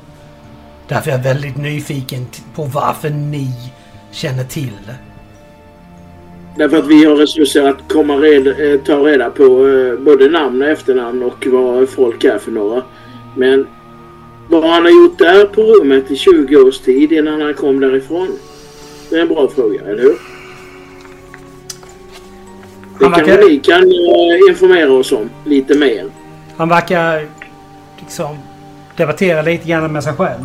Därför 0.88 1.10
är 1.10 1.14
jag 1.14 1.22
väldigt 1.22 1.56
nyfiken 1.56 2.26
på 2.54 2.64
varför 2.64 3.10
ni 3.10 3.52
känner 4.10 4.44
till 4.44 4.72
det. 4.86 4.94
Därför 6.56 6.76
att 6.76 6.86
vi 6.86 7.04
har 7.04 7.16
resurser 7.16 7.68
att 7.68 7.92
komma 7.92 8.16
reda, 8.16 8.50
eh, 8.50 8.80
ta 8.80 8.96
reda 8.96 9.30
på 9.30 9.68
eh, 9.68 10.04
både 10.04 10.28
namn 10.28 10.62
och 10.62 10.68
efternamn 10.68 11.22
och 11.22 11.46
vad 11.46 11.88
folk 11.88 12.24
är 12.24 12.38
för 12.38 12.50
några. 12.50 12.82
Men 13.36 13.66
vad 14.48 14.70
han 14.70 14.82
har 14.82 14.90
gjort 14.90 15.18
där 15.18 15.44
på 15.44 15.62
rummet 15.62 16.10
i 16.10 16.16
20 16.16 16.56
års 16.56 16.78
tid 16.78 17.12
innan 17.12 17.40
han 17.40 17.54
kom 17.54 17.80
därifrån. 17.80 18.28
Det 19.10 19.16
är 19.16 19.20
en 19.20 19.28
bra 19.28 19.48
fråga, 19.48 19.80
eller 19.80 20.02
hur? 20.02 20.27
Det 22.98 23.04
Han 23.04 23.12
kanske 23.14 23.30
verkar- 23.36 23.48
ni 23.48 23.58
kan 23.58 23.82
eh, 23.82 24.50
informera 24.50 24.92
oss 24.92 25.12
om 25.12 25.30
lite 25.44 25.78
mer. 25.78 26.04
Han 26.56 26.68
verkar 26.68 27.26
liksom 27.98 28.36
debattera 28.96 29.42
lite 29.42 29.68
grann 29.68 29.92
med 29.92 30.04
sig 30.04 30.12
själv. 30.12 30.44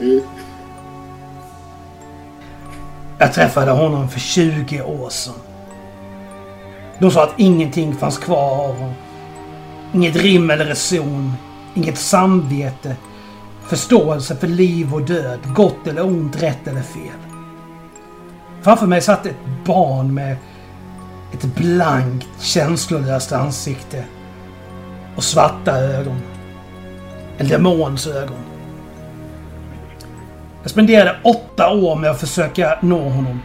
Mm. 0.00 0.20
Jag 3.18 3.32
träffade 3.32 3.70
honom 3.70 4.08
för 4.08 4.20
20 4.20 4.82
år 4.82 5.08
sedan. 5.10 5.34
De 6.98 7.10
sa 7.10 7.22
att 7.24 7.34
ingenting 7.36 7.94
fanns 7.96 8.18
kvar 8.18 8.64
av 8.68 8.74
honom. 8.76 8.92
Inget 9.94 10.16
rim 10.16 10.50
eller 10.50 10.64
reson. 10.64 11.32
Inget 11.74 11.98
samvete. 11.98 12.96
Förståelse 13.68 14.36
för 14.36 14.46
liv 14.46 14.94
och 14.94 15.02
död. 15.02 15.38
Gott 15.54 15.86
eller 15.86 16.04
ont, 16.06 16.42
rätt 16.42 16.68
eller 16.68 16.82
fel. 16.82 17.18
Framför 18.62 18.86
mig 18.86 19.00
satt 19.02 19.26
ett 19.26 19.36
barn 19.64 20.14
med 20.14 20.36
ett 21.32 21.44
blankt, 21.44 22.28
känslolöst 22.40 23.32
ansikte. 23.32 24.04
Och 25.16 25.24
svarta 25.24 25.72
ögon. 25.72 26.20
En 27.38 27.48
demons 27.48 28.06
ögon. 28.06 28.38
Jag 30.62 30.70
spenderade 30.70 31.16
åtta 31.24 31.70
år 31.70 31.96
med 31.96 32.10
att 32.10 32.20
försöka 32.20 32.78
nå 32.82 33.08
honom. 33.08 33.40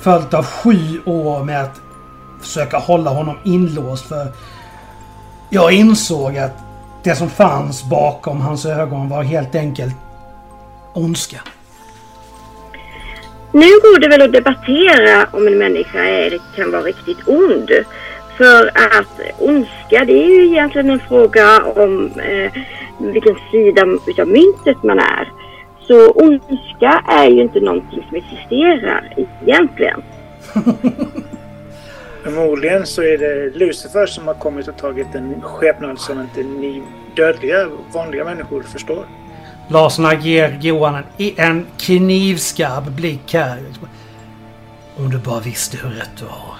Följt 0.00 0.34
av 0.34 0.46
sju 0.46 1.02
år 1.06 1.44
med 1.44 1.62
att 1.62 1.80
försöka 2.40 2.78
hålla 2.78 3.10
honom 3.10 3.36
inlåst 3.44 4.04
för 4.04 4.32
jag 5.50 5.72
insåg 5.72 6.38
att 6.38 6.52
det 7.02 7.14
som 7.14 7.30
fanns 7.30 7.84
bakom 7.84 8.40
hans 8.40 8.66
ögon 8.66 9.08
var 9.08 9.22
helt 9.22 9.54
enkelt 9.54 9.94
ondska. 10.92 11.40
Nu 13.52 13.66
går 13.66 13.98
det 13.98 14.08
väl 14.08 14.22
att 14.22 14.32
debattera 14.32 15.26
om 15.30 15.46
en 15.46 15.58
människa 15.58 16.04
är, 16.04 16.38
kan 16.56 16.70
vara 16.70 16.82
riktigt 16.82 17.28
ond. 17.28 17.70
För 18.36 18.66
att 18.66 19.20
ondska 19.38 20.04
det 20.04 20.24
är 20.24 20.28
ju 20.28 20.46
egentligen 20.46 20.90
en 20.90 21.00
fråga 21.00 21.62
om 21.62 22.10
eh, 22.16 22.52
vilken 22.98 23.36
sida 23.50 23.86
utav 24.06 24.28
myntet 24.28 24.82
man 24.82 24.98
är. 24.98 25.32
Så 25.80 26.10
ondska 26.10 27.04
är 27.08 27.28
ju 27.28 27.42
inte 27.42 27.60
någonting 27.60 28.06
som 28.08 28.16
existerar 28.16 29.14
egentligen. 29.16 30.02
Förmodligen 32.22 32.86
så 32.86 33.02
är 33.02 33.18
det 33.18 33.58
Lucifer 33.58 34.06
som 34.06 34.26
har 34.26 34.34
kommit 34.34 34.68
och 34.68 34.76
tagit 34.76 35.14
en 35.14 35.40
skepnad 35.42 35.98
som 35.98 36.20
inte 36.20 36.42
ni 36.42 36.82
dödliga, 37.16 37.68
vanliga 37.94 38.24
människor 38.24 38.62
förstår. 38.62 39.06
Larsson 39.68 40.20
ger 40.20 40.58
Johan 40.62 40.94
en, 41.16 41.32
en 41.36 41.66
knivskarp 41.78 42.84
blick 42.84 43.34
här. 43.34 43.58
Om 44.96 45.10
du 45.10 45.18
bara 45.18 45.40
visste 45.40 45.76
hur 45.76 45.90
rätt 45.90 46.10
du 46.18 46.24
har. 46.24 46.54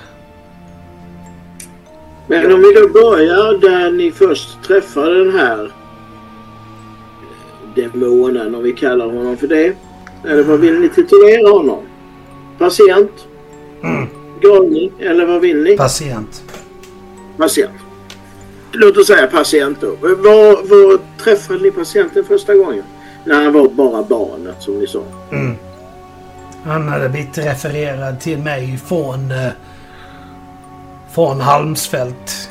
Men 2.26 2.52
om 2.52 2.60
vi 2.60 2.72
då 2.72 2.88
börjar 2.88 3.58
där 3.58 3.90
ni 3.90 4.12
först 4.12 4.62
träffade 4.66 5.24
den 5.24 5.34
här 5.34 5.72
demonen, 7.74 8.54
om 8.54 8.62
vi 8.62 8.72
kallar 8.72 9.06
honom 9.06 9.36
för 9.36 9.46
det. 9.46 9.76
Eller 10.24 10.42
vad 10.42 10.60
vill 10.60 10.80
ni 10.80 10.88
titulera 10.88 11.50
honom? 11.50 11.82
Patient? 12.58 13.28
Mm. 13.82 14.08
Galning? 14.40 14.92
Eller 14.98 15.26
vad 15.26 15.40
vill 15.40 15.62
ni? 15.62 15.76
Patient. 15.76 16.42
Patient. 17.36 17.72
Låt 18.72 18.96
oss 18.96 19.06
säga 19.06 19.26
patient 19.26 19.80
då. 19.80 19.90
Var, 20.00 20.68
var 20.68 20.98
träffade 21.24 21.58
ni 21.60 21.70
patienten 21.70 22.24
första 22.24 22.54
gången? 22.54 22.84
När 23.24 23.44
han 23.44 23.52
var 23.52 23.68
bara 23.68 24.02
barnet 24.02 24.62
som 24.62 24.78
ni 24.78 24.86
sa. 24.86 25.02
Mm. 25.32 25.56
Han 26.64 26.88
hade 26.88 27.08
blivit 27.08 27.38
refererad 27.38 28.20
till 28.20 28.38
mig 28.38 28.78
från, 28.78 29.30
eh, 29.30 29.52
från 31.10 31.40
Halmsfält. 31.40 32.50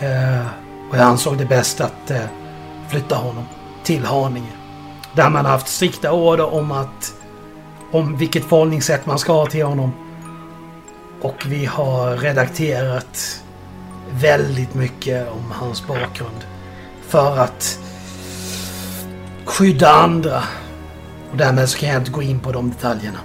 Eh, 0.00 0.46
och 0.90 0.96
jag 0.96 1.02
ansåg 1.02 1.38
det 1.38 1.44
bäst 1.44 1.80
att 1.80 2.10
eh, 2.10 2.20
flytta 2.88 3.16
honom 3.16 3.44
till 3.84 4.04
Haninge. 4.04 4.52
Där 5.14 5.30
man 5.30 5.46
haft 5.46 5.68
strikta 5.68 6.12
order 6.12 6.54
om 6.54 6.72
att 6.72 7.14
om 7.92 8.16
vilket 8.16 8.44
förhållningssätt 8.44 9.06
man 9.06 9.18
ska 9.18 9.32
ha 9.32 9.46
till 9.46 9.64
honom. 9.64 9.92
Och 11.22 11.42
vi 11.46 11.64
har 11.64 12.16
redakterat 12.16 13.42
väldigt 14.10 14.74
mycket 14.74 15.28
om 15.28 15.50
hans 15.50 15.86
bakgrund. 15.86 16.44
För 17.08 17.38
att 17.38 17.78
skydda 19.46 19.88
andra. 19.90 20.42
Och 21.30 21.36
därmed 21.36 21.68
så 21.68 21.78
kan 21.78 21.88
jag 21.88 21.98
inte 21.98 22.10
gå 22.10 22.22
in 22.22 22.40
på 22.40 22.52
de 22.52 22.70
detaljerna. 22.70 23.18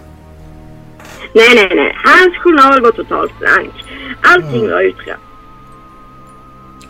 Nej, 1.33 1.55
nej, 1.55 1.71
nej. 1.75 1.97
Hans 2.03 2.37
journal 2.37 2.81
var 2.81 2.91
totalt 2.91 3.39
blank. 3.39 3.71
Allting 4.21 4.69
var 4.69 4.81
utrett. 4.81 5.17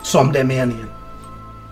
Som 0.02 0.32
det 0.32 0.38
är 0.40 0.44
meningen. 0.44 0.88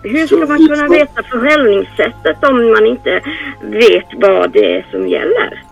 Hur 0.03 0.27
ska 0.27 0.35
man 0.35 0.67
kunna 0.67 0.87
veta 0.87 1.23
förhållningssättet 1.23 2.43
om 2.43 2.71
man 2.71 2.85
inte 2.85 3.21
vet 3.61 4.05
vad 4.21 4.51
det 4.51 4.77
är 4.77 4.87
som 4.91 5.07
gäller? 5.07 5.63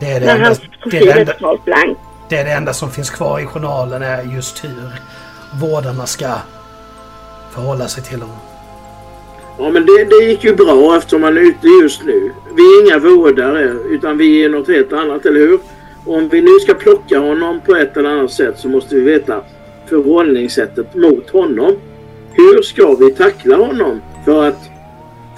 Det 0.00 0.06
är 0.12 0.20
det, 0.20 0.26
När 0.26 0.34
enda, 0.34 0.44
hans 0.46 0.58
det, 0.60 0.66
är 0.66 0.80
profil 0.82 1.00
det, 1.06 1.12
är 1.12 1.18
enda, 1.20 1.32
totalt 1.32 1.64
blank. 1.64 1.98
det 2.28 2.36
är 2.36 2.44
det 2.44 2.50
enda 2.52 2.72
som 2.72 2.90
finns 2.90 3.10
kvar 3.10 3.40
i 3.40 3.46
journalen 3.46 4.02
är 4.02 4.22
just 4.22 4.64
hur 4.64 4.92
vårdarna 5.60 6.06
ska 6.06 6.28
förhålla 7.50 7.88
sig 7.88 8.02
till 8.04 8.20
honom. 8.20 8.36
Ja, 9.58 9.70
men 9.70 9.86
det, 9.86 10.04
det 10.04 10.24
gick 10.24 10.44
ju 10.44 10.54
bra 10.54 10.96
eftersom 10.96 11.20
man 11.20 11.36
är 11.36 11.40
ute 11.40 11.68
just 11.82 12.04
nu. 12.04 12.32
Vi 12.56 12.62
är 12.62 12.86
inga 12.86 12.98
vårdare, 12.98 13.76
utan 13.90 14.18
vi 14.18 14.44
är 14.44 14.48
något 14.48 14.68
helt 14.68 14.92
annat, 14.92 15.26
eller 15.26 15.40
hur? 15.40 15.58
Om 16.06 16.28
vi 16.28 16.40
nu 16.40 16.60
ska 16.60 16.74
plocka 16.74 17.18
honom 17.18 17.60
på 17.66 17.76
ett 17.76 17.96
eller 17.96 18.10
annat 18.10 18.32
sätt 18.32 18.58
så 18.58 18.68
måste 18.68 18.94
vi 18.94 19.00
veta 19.00 19.40
förhållningssättet 19.88 20.94
mot 20.94 21.30
honom. 21.30 21.76
Hur 22.32 22.62
ska 22.62 22.94
vi 22.94 23.10
tackla 23.10 23.56
honom? 23.56 24.00
För 24.24 24.48
att 24.48 24.70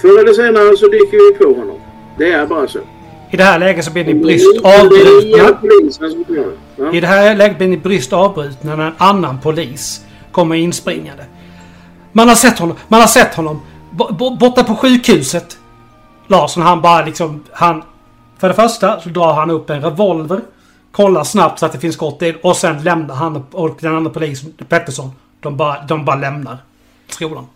förr 0.01 0.21
eller 0.21 0.33
senare 0.33 0.77
så 0.77 0.87
dyker 0.87 1.33
vi 1.33 1.45
på 1.45 1.61
honom. 1.61 1.81
Det 2.19 2.33
är 2.33 2.47
bara 2.47 2.69
så. 2.69 2.79
I 3.31 3.37
det 3.37 3.45
här 3.45 3.59
läget 3.59 3.85
så 3.85 3.93
blir 3.93 4.05
ni 4.05 4.13
Det 4.13 4.19
bryskt 4.21 4.65
avbrutna. 4.65 6.45
Ja. 6.77 6.93
I 6.93 7.01
det 7.01 7.07
här 7.07 7.37
läget 7.37 7.59
blir 7.59 7.69
ni 7.69 7.77
bryskt 7.77 8.13
avbrutna 8.13 8.77
när 8.77 8.87
en 8.87 8.93
annan 8.99 9.41
polis 9.41 10.05
kommer 10.33 10.57
inspringande. 10.57 11.25
Man 12.13 12.29
har 12.29 12.35
sett 12.35 12.59
honom. 12.59 12.77
Man 12.89 13.01
har 13.01 13.09
sett 13.09 13.35
honom. 13.35 13.61
Bo- 13.91 14.13
bo- 14.13 14.37
Borta 14.37 14.65
på 14.65 14.75
sjukhuset. 14.77 15.59
Larsson 16.27 16.63
han 16.63 16.83
bara 16.83 17.05
liksom... 17.05 17.45
Han... 17.53 17.83
För 18.39 18.49
det 18.49 18.55
första 18.55 19.01
så 19.01 19.09
drar 19.09 19.33
han 19.33 19.51
upp 19.51 19.71
en 19.71 19.83
revolver. 19.83 20.41
Kollar 20.93 21.25
snabbt 21.25 21.59
så 21.59 21.67
att 21.67 21.73
det 21.73 21.79
finns 21.79 21.95
skott 21.95 22.23
i 22.23 22.35
och 22.43 22.57
sen 22.57 22.83
lämnar 22.83 23.15
han 23.15 23.45
och 23.53 23.79
den 23.81 23.97
andra 23.97 24.11
polisen, 24.11 24.53
Pettersson. 24.69 25.11
De 25.41 25.57
bara, 25.57 25.85
de 25.89 26.05
bara 26.05 26.17
lämnar 26.17 26.59
skolan. 27.09 27.47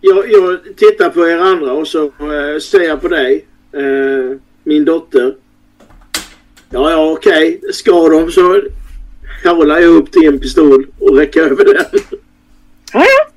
Jag, 0.00 0.32
jag 0.32 0.58
tittar 0.76 1.10
på 1.10 1.28
er 1.28 1.38
andra 1.38 1.72
och 1.72 1.88
så 1.88 2.04
eh, 2.04 2.60
ser 2.70 2.80
jag 2.80 3.00
på 3.00 3.08
dig, 3.08 3.46
eh, 3.72 4.38
min 4.64 4.84
dotter. 4.84 5.34
Ja, 6.70 6.90
ja, 6.90 7.10
okej. 7.10 7.60
Ska 7.72 8.08
de 8.08 8.30
så 8.30 8.62
håller 9.44 9.78
jag 9.78 9.90
upp 9.90 10.12
din 10.12 10.40
pistol 10.40 10.86
och 11.00 11.16
räcker 11.16 11.40
över 11.40 11.64
den. 11.64 12.00
Ja, 12.92 13.04
ja. 13.04 13.33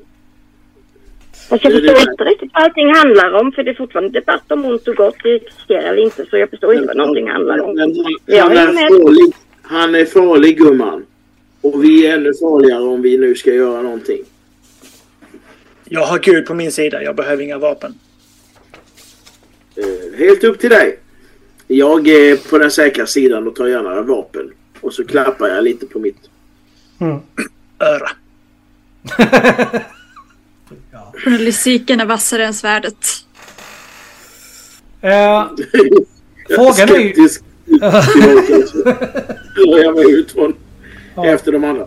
Fast 1.49 1.63
jag 1.63 1.73
Det 1.73 1.77
är 1.77 1.81
förstår 1.81 2.05
det. 2.05 2.11
inte 2.11 2.23
riktigt 2.23 2.51
vad 2.53 2.63
allting 2.63 2.93
handlar 2.93 3.31
om 3.33 3.51
för 3.51 3.63
det 3.63 3.71
är 3.71 3.75
fortfarande 3.75 4.19
debatt 4.19 4.51
om 4.51 4.65
ont 4.65 4.87
och 4.87 4.95
gott 4.95 5.15
det 5.23 5.35
existerar 5.35 5.81
eller 5.93 6.03
inte 6.03 6.25
så 6.29 6.37
jag 6.37 6.49
förstår 6.49 6.73
inte 6.73 6.87
vad 6.87 6.97
någonting 6.97 7.29
handlar 7.29 7.59
om. 7.59 7.75
Men 7.75 7.95
han, 7.95 8.15
Ja, 8.25 8.43
han, 8.43 8.51
är 8.57 8.89
farlig, 9.03 9.33
han 9.61 9.95
är 9.95 10.05
farlig 10.05 10.57
gumman. 10.57 11.05
Och 11.61 11.83
vi 11.83 12.07
är 12.07 12.13
ännu 12.17 12.33
farligare 12.33 12.81
om 12.83 13.01
vi 13.01 13.17
nu 13.17 13.35
ska 13.35 13.53
göra 13.53 13.81
någonting. 13.81 14.23
Jag 15.85 16.01
har 16.01 16.19
Gud 16.19 16.45
på 16.45 16.53
min 16.53 16.71
sida. 16.71 17.03
Jag 17.03 17.15
behöver 17.15 17.43
inga 17.43 17.57
vapen. 17.57 17.93
Eh, 19.75 20.17
helt 20.19 20.43
upp 20.43 20.59
till 20.59 20.69
dig. 20.69 20.99
Jag 21.67 22.07
är 22.07 22.49
på 22.49 22.57
den 22.57 22.71
säkra 22.71 23.05
sidan 23.05 23.47
och 23.47 23.55
tar 23.55 23.67
gärna 23.67 24.01
vapen. 24.01 24.51
Och 24.81 24.93
så 24.93 25.05
klappar 25.05 25.47
jag 25.47 25.63
lite 25.63 25.85
på 25.85 25.99
mitt. 25.99 26.29
Mm. 26.99 27.17
Öra. 27.79 28.09
Journalistiken 31.23 31.99
är 31.99 32.05
vassare 32.05 32.45
än 32.45 32.53
svärdet. 32.53 32.97
Eh, 35.01 35.45
Frågan 36.55 36.89
är 36.89 36.99
ju-. 36.99 37.29
Drar 39.55 39.79
jag 39.83 39.95
mig 39.95 40.11
ut 40.11 40.31
från 40.31 40.53
efter 41.25 41.51
de 41.51 41.63
andra. 41.63 41.85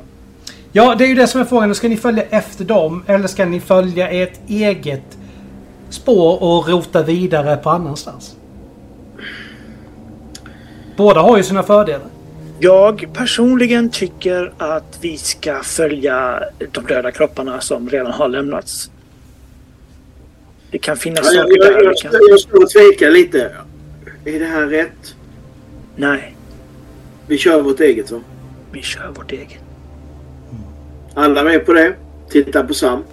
Ja, 0.73 0.95
det 0.95 1.05
är 1.05 1.09
ju 1.09 1.15
det 1.15 1.27
som 1.27 1.41
är 1.41 1.45
frågan. 1.45 1.75
Ska 1.75 1.89
ni 1.89 1.97
följa 1.97 2.23
efter 2.23 2.65
dem 2.65 3.05
eller 3.07 3.29
ska 3.29 3.45
ni 3.45 3.61
följa 3.61 4.11
ert 4.11 4.41
eget 4.49 5.19
spår 5.91 6.43
och 6.43 6.69
rota 6.69 7.03
vidare 7.03 7.57
på 7.57 7.71
annanstans? 7.71 8.37
Båda 10.97 11.21
har 11.21 11.37
ju 11.37 11.43
sina 11.43 11.63
fördelar. 11.63 12.07
Jag 12.59 13.09
personligen 13.13 13.91
tycker 13.91 14.53
att 14.59 14.99
vi 15.01 15.17
ska 15.17 15.63
följa 15.63 16.43
de 16.73 16.87
döda 16.87 17.13
kropparna 17.13 17.61
som 17.61 17.89
redan 17.89 18.13
har 18.13 18.29
lämnats. 18.29 18.91
Det 20.71 20.79
kan 20.79 20.97
finnas 20.97 21.21
Ja, 21.25 21.33
jag, 21.35 21.43
saker 21.49 21.57
jag, 21.65 21.75
där. 21.75 21.85
jag, 21.85 21.97
kan... 21.97 22.13
jag 22.31 22.41
står 22.41 22.63
och 22.63 22.71
tvekar 22.71 23.11
lite. 23.11 23.51
Är 24.25 24.39
det 24.39 24.45
här 24.47 24.67
rätt? 24.67 25.15
Nej, 25.97 26.37
Vi 27.27 27.39
kör 27.39 27.63
vårt 27.63 27.81
eget 27.81 28.11
va? 28.11 28.21
vi 28.73 28.83
kör 28.83 29.09
vårt 29.17 29.33
eget. 29.33 29.59
Alla 31.15 31.43
med 31.45 31.67
på 31.67 31.73
det? 31.73 31.95
Titta 32.31 32.65
på 32.65 32.75
Sam. 32.75 33.05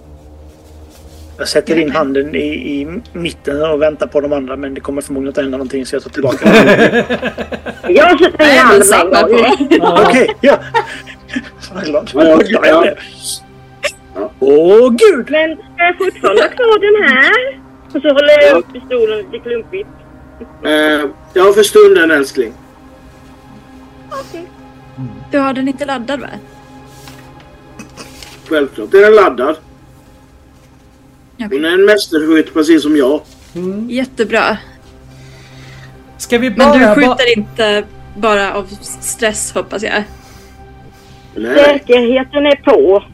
Jag 1.38 1.48
sätter 1.48 1.78
in 1.78 1.90
handen 1.90 2.34
i, 2.34 2.38
i 2.80 2.86
mitten 3.12 3.62
och 3.62 3.82
väntar 3.82 4.06
på 4.06 4.20
de 4.20 4.32
andra 4.32 4.56
men 4.56 4.74
det 4.74 4.80
kommer 4.80 5.02
förmodligen 5.02 5.28
inte 5.30 5.40
hända 5.40 5.56
någonting 5.58 5.86
så 5.86 5.96
jag 5.96 6.02
tar 6.02 6.10
tillbaka. 6.10 6.48
Jag 7.88 8.18
sätter 8.20 8.52
in 8.54 8.58
handen 8.58 9.36
gång. 9.68 9.80
på. 9.80 10.02
Okej, 10.08 10.34
ja. 10.40 10.58
Vad 11.74 11.84
glad. 11.84 12.98
Åh 14.40 14.90
gud! 14.90 15.30
Men 15.30 15.56
jag 15.86 15.98
fortfarande 15.98 16.42
ha 16.42 16.48
kvar 16.48 16.78
den 16.78 17.08
här? 17.08 17.60
Och 17.86 18.02
så 18.02 18.08
håller 18.08 18.42
jag 18.48 18.58
upp 18.58 18.72
pistolen 18.72 19.18
lite 19.18 19.38
klumpigt. 19.38 19.88
Eh, 20.64 21.10
ja, 21.34 21.52
för 21.54 21.62
stunden 21.62 22.10
älskling. 22.10 22.52
Okej. 24.10 24.46
Du 25.30 25.38
har 25.38 25.52
den 25.52 25.68
inte 25.68 25.84
laddad 25.84 26.20
va? 26.20 26.28
Självklart 28.48 28.94
är 28.94 29.00
den 29.00 29.14
laddad. 29.14 29.56
Okej. 31.34 31.48
Hon 31.52 31.64
är 31.64 31.68
en 31.72 31.84
mästerskytt 31.84 32.54
precis 32.54 32.82
som 32.82 32.96
jag. 32.96 33.20
Jättebra. 33.88 34.58
Ska 36.16 36.38
vi 36.38 36.50
Men 36.50 36.70
börja... 36.70 36.94
du 36.94 37.00
ba- 37.00 37.16
skjuter 37.16 37.38
inte 37.38 37.84
bara 38.16 38.54
av 38.54 38.66
stress 39.00 39.52
hoppas 39.54 39.82
jag. 39.82 40.02
Nej. 41.34 41.56
Säkerheten 41.64 42.46
är 42.46 42.56
på. 42.56 43.04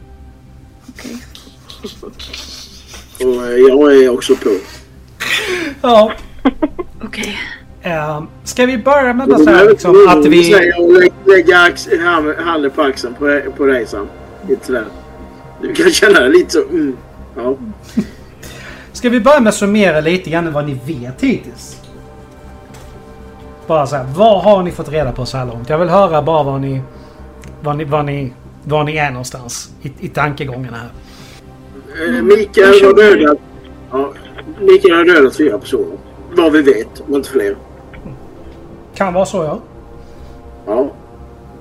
Och 3.21 3.47
eh, 3.47 3.57
jag 3.69 3.97
är 3.97 4.09
också 4.09 4.37
på. 4.37 4.51
Ja. 5.83 6.13
Okej. 7.05 7.39
Eh, 7.83 8.23
ska 8.45 8.67
vi 8.67 8.79
börja 8.79 9.13
med 9.13 9.29
det 9.29 9.39
så 9.39 9.51
här, 9.51 9.69
liksom, 9.69 9.97
inte 9.97 10.13
att 10.13 10.27
vi... 10.27 10.51
lä- 10.51 11.11
lägga 11.25 11.57
handen 12.45 12.71
på 12.71 12.83
axeln 12.83 13.15
på, 13.15 13.41
på 13.57 13.65
dig 13.67 13.87
Sam. 13.87 14.09
Lite 14.49 14.67
sådär. 14.67 14.85
Du 15.63 15.75
kan 15.75 15.91
känna 15.91 16.21
dig 16.21 16.31
lite 16.31 16.51
så... 16.51 16.63
Mm. 16.63 16.97
Ja. 17.37 17.57
Ska 18.93 19.09
vi 19.11 19.21
börja 19.21 19.41
med 19.41 19.49
att 19.49 19.55
summera 19.55 20.01
lite 20.01 20.31
grann 20.31 20.53
vad 20.53 20.67
ni 20.67 20.81
vet 20.85 21.21
hittills? 21.21 21.81
Bara 23.67 23.87
så 23.87 23.97
här, 23.97 24.07
vad 24.17 24.43
har 24.43 24.63
ni 24.63 24.71
fått 24.73 24.89
reda 24.89 25.13
på 25.13 25.27
så 25.27 25.37
här 25.37 25.47
långt? 25.47 25.69
Jag 25.69 25.79
vill 25.79 25.89
höra 25.89 26.23
bara 26.23 26.43
vad 26.43 26.61
ni... 26.61 26.81
Vad 27.61 27.77
ni, 27.77 27.85
vad 27.85 28.05
ni, 28.05 28.33
var 28.65 28.85
ni 28.85 28.97
är 28.97 29.11
någonstans 29.11 29.71
i, 29.83 29.93
i 30.01 30.09
tankegångarna 30.09 30.77
här. 30.77 30.89
Eh, 32.03 32.23
Mikael 32.23 32.85
har 32.85 32.95
dödat... 32.95 33.39
Ja, 33.91 34.13
Mikael 34.61 34.95
har 34.97 35.05
dödat 35.05 35.37
fyra 35.37 35.59
personer. 35.59 35.97
Vad 36.37 36.53
vi 36.53 36.63
vet, 36.63 37.03
om 37.09 37.15
inte 37.15 37.29
fler. 37.31 37.57
Kan 38.95 39.15
vara 39.15 39.27
så 39.27 39.37
ja. 39.45 39.61
Ja. 40.67 40.91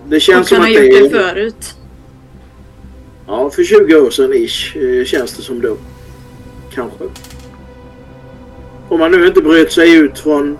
Det 0.05 0.19
känns 0.19 0.47
som 0.47 0.57
han 0.57 0.67
att 0.67 0.75
det 0.75 0.86
gjort 0.86 1.11
det 1.11 1.17
är... 1.19 1.34
förut. 1.34 1.75
Ja, 3.27 3.49
för 3.49 3.63
20 3.63 3.95
år 3.95 4.09
sedan 4.09 4.34
ish 4.34 4.75
eh, 4.77 5.05
känns 5.05 5.34
det 5.38 5.41
som 5.41 5.61
då. 5.61 5.75
Kanske. 6.73 7.03
Om 8.89 8.99
man 8.99 9.11
nu 9.11 9.27
inte 9.27 9.41
bröt 9.41 9.71
sig 9.71 9.93
ut 9.95 10.19
från 10.19 10.57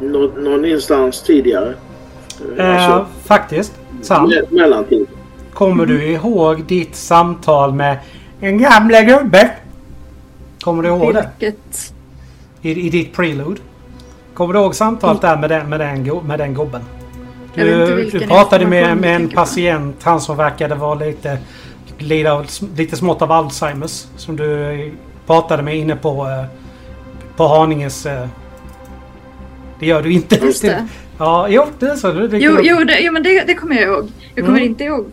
nå- 0.00 0.32
någon 0.36 0.64
instans 0.64 1.22
tidigare. 1.22 1.74
Eh, 2.58 2.66
Eh, 2.66 2.74
Alltså, 2.74 3.06
faktiskt. 3.24 3.72
Sam, 4.02 4.30
me- 4.30 4.46
mellantid. 4.54 5.06
kommer 5.52 5.86
du 5.86 6.04
ihåg 6.04 6.64
ditt 6.64 6.96
samtal 6.96 7.72
med 7.74 7.98
en 8.48 8.58
gamla 8.58 9.02
gubbe? 9.02 9.50
Kommer 10.60 10.82
du 10.82 10.88
ihåg 10.88 11.14
det? 11.14 11.52
I, 12.62 12.86
I 12.86 12.90
ditt 12.90 13.12
prelude? 13.12 13.60
Kommer 14.34 14.54
du 14.54 14.60
ihåg 14.60 14.74
samtalet 14.74 15.20
där 15.22 15.36
med 15.36 15.50
den, 15.50 15.68
med 15.68 15.80
den, 15.80 16.02
med 16.26 16.38
den 16.38 16.54
gubben? 16.54 16.82
Du, 17.54 18.10
du 18.10 18.26
pratade 18.26 18.66
med, 18.66 18.96
med 18.96 19.16
en 19.16 19.28
patient, 19.28 20.02
han 20.02 20.20
som 20.20 20.36
verkade 20.36 20.74
vara 20.74 20.94
lite, 20.94 21.38
lida, 21.98 22.44
lite 22.76 22.96
smått 22.96 23.22
av 23.22 23.32
Alzheimers. 23.32 24.06
Som 24.16 24.36
du 24.36 24.92
pratade 25.26 25.62
med 25.62 25.76
inne 25.76 25.96
på, 25.96 26.26
eh, 26.28 26.44
på 27.36 27.46
Haninges... 27.48 28.06
eh, 28.06 28.26
Det 29.78 29.86
gör 29.86 30.02
du 30.02 30.12
inte. 30.12 30.36
Just 30.36 30.62
det. 30.62 30.88
Ja, 31.18 31.48
jo, 31.48 31.66
det 31.78 31.86
är 31.86 31.96
så. 31.96 32.12
Det, 32.12 32.38
Jo, 32.38 32.58
jo, 32.62 32.84
det, 32.84 32.98
jo 33.00 33.12
men 33.12 33.22
det, 33.22 33.44
det 33.46 33.54
kommer 33.54 33.74
jag 33.74 33.84
ihåg. 33.84 34.08
Jag 34.34 34.44
kommer 34.44 34.58
Mm. 34.58 34.70
inte 34.70 34.84
ihåg 34.84 35.06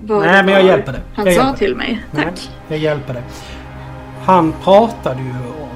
vad 0.00 0.20
Nej, 0.22 0.44
men 0.44 0.54
jag 0.54 0.62
hjälper 0.64 0.92
dig. 0.92 1.00
han 1.14 1.26
Jag 1.26 1.34
sa 1.34 1.40
hjälper 1.42 1.58
till 1.58 1.76
mig. 1.76 2.04
Nej, 2.10 2.24
Tack. 2.24 2.50
jag 2.68 2.78
hjälper 2.78 3.14
dig. 3.14 3.22
Han 4.24 4.52
pratade 4.64 5.22
ju 5.22 5.30
om 5.30 5.68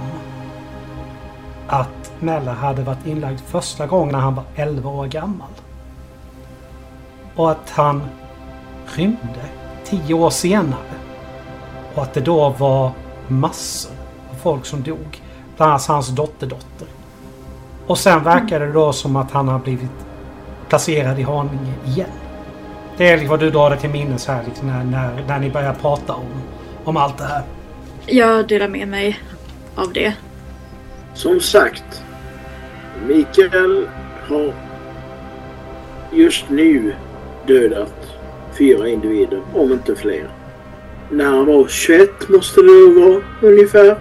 att 1.66 2.12
Mella 2.20 2.52
hade 2.52 2.82
varit 2.82 3.06
inlagd 3.06 3.40
första 3.40 3.86
gången 3.86 4.12
när 4.12 4.18
han 4.20 4.34
var 4.34 4.44
11 4.54 4.90
år 4.90 5.06
gammal. 5.06 5.48
Och 7.36 7.50
att 7.50 7.70
han 7.70 8.02
rymde 8.86 9.44
10 9.84 10.14
år 10.14 10.30
senare. 10.30 10.94
Och 11.94 12.02
att 12.02 12.14
det 12.14 12.20
då 12.20 12.48
var 12.48 12.90
massor 13.28 13.92
av 14.30 14.34
folk 14.34 14.66
som 14.66 14.82
dog. 14.82 15.20
Bland 15.56 15.70
annat 15.72 15.86
hans 15.86 16.08
dotterdotter. 16.08 16.88
Och 17.86 17.98
sen 17.98 18.22
verkade 18.24 18.66
det 18.66 18.72
då 18.72 18.92
som 18.92 19.16
att 19.16 19.30
han 19.30 19.48
har 19.48 19.58
blivit 19.58 19.90
placerad 20.68 21.18
i 21.18 21.22
Haninge 21.22 21.72
igen. 21.86 22.08
Det 22.96 23.08
är 23.08 23.12
liksom 23.12 23.28
vad 23.28 23.40
du 23.40 23.50
drar 23.50 23.70
dig 23.70 23.78
till 23.78 23.90
minnes 23.90 24.26
här 24.26 24.42
liksom, 24.46 24.68
när, 24.68 24.84
när, 24.84 25.24
när 25.28 25.38
ni 25.38 25.50
börjar 25.50 25.74
prata 25.74 26.12
om, 26.12 26.42
om 26.84 26.96
allt 26.96 27.18
det 27.18 27.24
här. 27.24 27.42
jag 28.06 28.48
delar 28.48 28.68
med 28.68 28.88
mig 28.88 29.20
av 29.74 29.92
det. 29.92 30.14
Som 31.14 31.40
sagt, 31.40 32.02
Mikael 33.06 33.86
har 34.28 34.52
just 36.12 36.44
nu 36.48 36.94
dödat 37.46 37.94
fyra 38.58 38.88
individer, 38.88 39.42
om 39.54 39.72
inte 39.72 39.94
fler. 39.94 40.28
När 41.10 41.24
han 41.24 41.46
var 41.46 41.68
21 41.68 42.28
måste 42.28 42.60
det 42.60 43.00
vara 43.00 43.22
ungefär. 43.40 43.96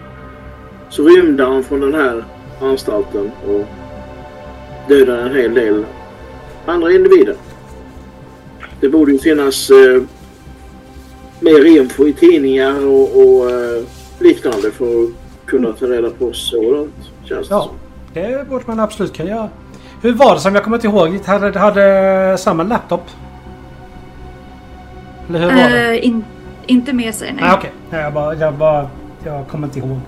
Så 0.90 1.04
rymde 1.04 1.44
han 1.44 1.64
från 1.64 1.80
den 1.80 1.94
här 1.94 2.24
anstalten 2.62 3.32
och 3.48 3.66
dödade 4.88 5.22
en 5.22 5.36
hel 5.36 5.54
del 5.54 5.86
andra 6.66 6.92
individer. 6.92 7.36
Det 8.82 8.90
borde 8.90 9.12
ju 9.12 9.20
finnas 9.20 9.70
eh, 9.70 10.02
mer 11.40 11.66
info 11.66 12.08
i 12.08 12.14
tidningar 12.14 12.86
och, 12.88 13.16
och 13.22 13.52
eh, 13.52 13.84
liknande 14.20 14.72
för 14.72 15.04
att 15.04 15.10
kunna 15.46 15.72
ta 15.74 15.86
reda 15.86 16.10
på 16.10 16.34
sådant. 16.34 16.94
Känns 17.24 17.48
det 17.50 17.54
Ja, 17.56 17.62
som. 17.64 17.76
det 18.14 18.50
borde 18.50 18.64
man 18.68 18.80
absolut 18.80 19.14
kunna 19.18 19.30
göra. 19.30 19.50
Hur 20.02 20.14
var 20.14 20.34
det 20.36 20.40
som 20.42 20.56
jag 20.56 20.64
kommer 20.64 20.78
inte 20.78 20.88
ihåg? 20.88 21.20
Hade, 21.26 21.60
hade 21.60 22.38
samma 22.40 22.64
laptop? 22.64 23.04
Eller 25.30 25.40
hur 25.40 25.48
var 25.48 25.70
det? 25.70 25.90
Eh, 25.98 26.06
in, 26.08 26.24
inte 26.68 26.94
med 26.94 27.16
sig, 27.16 27.34
nej. 27.34 27.44
Nej, 27.44 27.54
okej. 27.58 27.72
Nej, 27.90 28.02
Jag, 28.02 28.14
bara, 28.14 28.36
jag, 28.36 28.54
bara, 28.54 28.90
jag 29.26 29.48
kommer 29.48 29.68
inte 29.68 29.80
ihåg. 29.80 30.00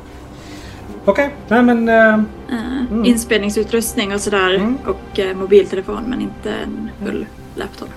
Okej, 1.05 1.29
nej 1.47 1.63
men... 1.63 1.89
eh, 1.89 2.19
Eh, 2.49 3.09
Inspelningsutrustning 3.09 4.13
och 4.13 4.21
sådär. 4.21 4.53
Mm. 4.55 4.77
Och 4.85 5.19
mobiltelefon, 5.35 6.03
men 6.07 6.21
inte 6.21 6.51
en 6.63 6.89
full 7.05 7.25
laptop. 7.55 7.89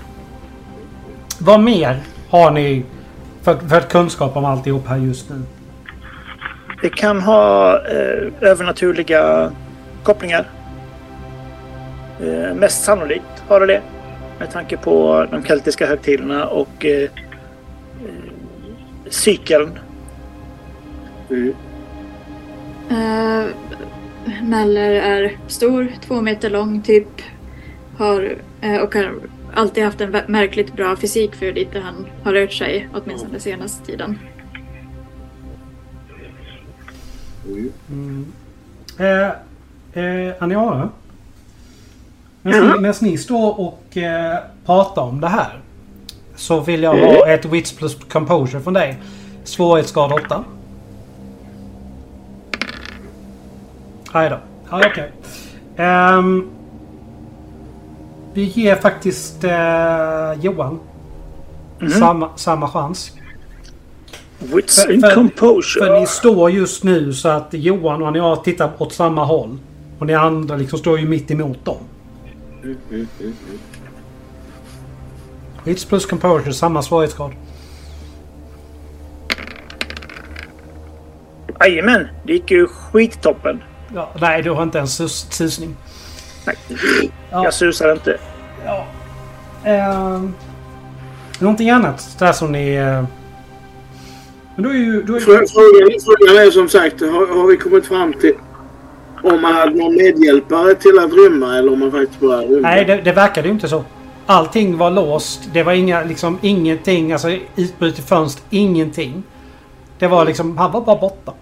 Vad 1.47 1.59
mer 1.59 1.99
har 2.29 2.51
ni 2.51 2.83
för, 3.41 3.55
för 3.55 3.81
kunskap 3.81 4.37
om 4.37 4.45
alltihop 4.45 4.87
här 4.87 4.97
just 4.97 5.29
nu? 5.29 5.41
Det 6.81 6.89
kan 6.89 7.21
ha 7.21 7.75
eh, 7.75 8.31
övernaturliga 8.41 9.51
kopplingar. 10.03 10.49
Eh, 12.21 12.55
mest 12.55 12.83
sannolikt 12.83 13.43
har 13.47 13.59
det 13.59 13.65
det. 13.65 13.81
Med 14.39 14.51
tanke 14.51 14.77
på 14.77 15.25
de 15.31 15.43
keltiska 15.43 15.87
högtiderna 15.87 16.45
och 16.45 16.85
eh, 16.85 17.03
eh, 17.03 17.09
cykeln. 19.09 19.79
Mm. 21.29 21.53
Uh, 22.91 23.45
Meller 24.43 24.91
är 24.91 25.37
stor, 25.47 25.87
två 26.07 26.21
meter 26.21 26.49
lång 26.49 26.81
typ. 26.81 27.21
Har, 27.97 28.35
eh, 28.61 28.77
och 28.77 28.95
har 28.95 29.11
alltid 29.57 29.83
haft 29.83 30.01
en 30.01 30.11
märkligt 30.27 30.73
bra 30.73 30.95
fysik 30.95 31.35
för 31.35 31.45
hur 31.45 31.53
lite 31.53 31.79
han 31.79 32.07
har 32.23 32.33
rört 32.33 32.53
sig, 32.53 32.89
åtminstone 32.93 33.31
den 33.31 33.41
senaste 33.41 33.85
tiden. 33.85 34.19
Mm. 37.89 38.25
Eh, 38.97 39.27
eh, 40.03 40.33
Aniara? 40.39 40.89
Medan 42.41 42.93
ni, 43.01 43.17
står 43.17 43.59
och 43.59 43.97
eh, 43.97 44.39
pratar 44.65 45.01
om 45.01 45.21
det 45.21 45.27
här. 45.27 45.59
Så 46.35 46.59
vill 46.59 46.83
jag 46.83 46.97
ha 46.97 47.27
ett 47.27 47.45
Wits 47.45 47.73
plus 47.73 47.97
Composure 48.09 48.61
från 48.61 48.73
dig. 48.73 48.97
Svårighetsgrad 49.43 50.11
8. 50.11 50.43
Aj 54.11 54.29
då. 54.29 54.37
Ja, 54.69 54.81
okej. 54.91 55.11
Ehm, 55.75 56.49
vi 58.37 58.43
ger 58.43 58.75
faktiskt 58.75 59.43
eh, 59.43 60.33
Johan 60.41 60.79
samma, 61.99 62.29
samma 62.37 62.67
chans. 62.69 63.11
Wits 64.39 64.83
För- 64.83 64.93
and 64.93 65.13
composure. 65.13 65.85
För 65.85 65.99
ni 65.99 66.07
står 66.07 66.51
just 66.51 66.83
nu 66.83 67.13
så 67.13 67.29
att 67.29 67.47
Johan 67.53 68.01
och 68.01 68.07
Anja 68.07 68.35
tittar 68.35 68.71
åt 68.77 68.93
samma 68.93 69.25
håll. 69.25 69.57
Och 69.99 70.07
ni 70.07 70.13
andra 70.13 70.55
liksom 70.55 70.79
står 70.79 70.99
ju 70.99 71.07
mitt 71.07 71.31
emot 71.31 71.65
dem. 71.65 71.77
Mm, 72.63 72.77
mm, 72.91 73.07
mm. 73.19 73.33
Hits 75.65 75.85
plus 75.85 76.05
composure, 76.05 76.53
samma 76.53 76.81
svårighetsgrad. 76.81 77.31
Jajamän, 81.59 82.07
det 82.25 82.33
gick 82.33 82.51
ju 82.51 82.67
skittoppen. 82.67 83.63
Ja, 83.95 84.09
nej, 84.21 84.41
du 84.41 84.51
har 84.51 84.63
inte 84.63 84.77
ens 84.77 85.01
sus- 85.01 85.31
susning. 85.31 85.75
Ja. 87.31 87.43
jag 87.43 87.53
susar 87.53 87.91
inte. 87.91 88.17
Ja. 88.65 88.85
Ehm, 89.65 90.33
någonting 91.39 91.69
annat 91.69 92.15
där 92.19 92.31
som 92.31 92.51
ni... 92.51 92.73
eh, 92.75 93.03
men 94.55 94.63
då 94.63 94.69
är 94.69 94.73
ju... 94.73 95.03
Då 95.03 95.15
är 95.15 95.19
Frå- 95.19 95.25
Frågan, 95.25 95.99
frågan 96.05 96.47
är 96.47 96.51
som 96.51 96.69
sagt, 96.69 97.01
har, 97.01 97.37
har 97.39 97.47
vi 97.47 97.57
kommit 97.57 97.85
fram 97.87 98.13
till 98.13 98.33
om 99.23 99.41
man 99.41 99.53
hade 99.55 99.75
någon 99.75 99.95
medhjälpare 99.95 100.75
till 100.75 100.99
att 100.99 101.13
rymma 101.13 101.57
eller 101.57 101.73
om 101.73 101.79
man 101.79 101.91
faktiskt 101.91 102.19
bara 102.19 102.41
rymde? 102.41 102.59
nej, 102.61 102.85
det, 102.85 102.97
det 103.01 103.11
verkade 103.11 103.47
ju 103.47 103.53
inte 103.53 103.67
så. 103.67 103.83
Allting 104.25 104.77
var 104.77 104.91
låst. 104.91 105.49
Det 105.53 105.63
var 105.63 105.73
inga, 105.73 106.03
liksom 106.03 106.37
ingenting. 106.41 107.11
Alltså 107.13 107.29
utbrutet 107.55 108.09
fönster, 108.09 108.43
ingenting. 108.49 109.23
Det 109.99 110.07
var 110.07 110.25
liksom, 110.25 110.57
han 110.57 110.71
var 110.71 110.81
bara 110.81 110.95
borta. 110.99 111.33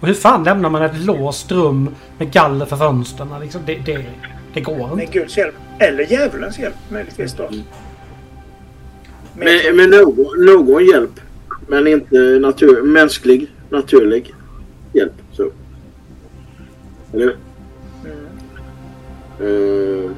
Och 0.00 0.06
hur 0.06 0.14
fan 0.14 0.44
lämnar 0.44 0.70
man 0.70 0.82
ett 0.82 0.98
låst 0.98 1.52
rum 1.52 1.94
med 2.18 2.32
galler 2.32 2.66
för 2.66 2.76
fönstren? 2.76 3.28
Liksom, 3.40 3.60
det, 3.66 3.78
det, 3.86 4.04
det 4.54 4.60
går 4.60 4.82
inte. 4.82 4.96
Med 4.96 5.12
Guds 5.12 5.38
hjälp. 5.38 5.54
Eller 5.78 6.04
djävulens 6.04 6.58
hjälp 6.58 6.74
möjligtvis 6.88 7.34
då. 7.34 7.42
Mm. 7.42 7.60
Med, 9.34 9.46
Med, 9.46 9.74
med 9.74 10.00
någon, 10.00 10.46
någon 10.46 10.86
hjälp. 10.86 11.20
Men 11.66 11.86
inte 11.86 12.18
natur, 12.18 12.82
mänsklig, 12.82 13.52
naturlig 13.70 14.34
hjälp. 14.92 15.12
Så. 15.32 15.50
Eller 17.12 17.36
mm. 18.04 18.16
uh, 19.40 20.10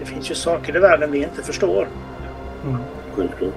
Det 0.00 0.06
finns 0.06 0.30
ju 0.30 0.34
saker 0.34 0.76
i 0.76 0.78
världen 0.78 1.12
vi 1.12 1.18
inte 1.18 1.42
förstår. 1.42 1.88
Mm. 2.64 2.76
Självklart. 3.14 3.52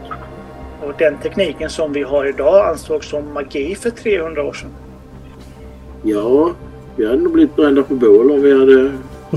Och 0.81 0.93
den 0.97 1.17
tekniken 1.17 1.69
som 1.69 1.93
vi 1.93 2.03
har 2.03 2.25
idag 2.25 2.69
ansågs 2.69 3.09
som 3.09 3.33
magi 3.33 3.75
för 3.75 3.89
300 3.89 4.43
år 4.43 4.53
sedan. 4.53 4.69
Ja, 6.03 6.51
vi 6.95 7.05
hade 7.05 7.17
nog 7.17 7.33
blivit 7.33 7.55
brända 7.55 7.83
på 7.83 7.95
bål 7.95 8.31
om 8.31 8.41
vi 8.41 8.59
hade 8.59 8.91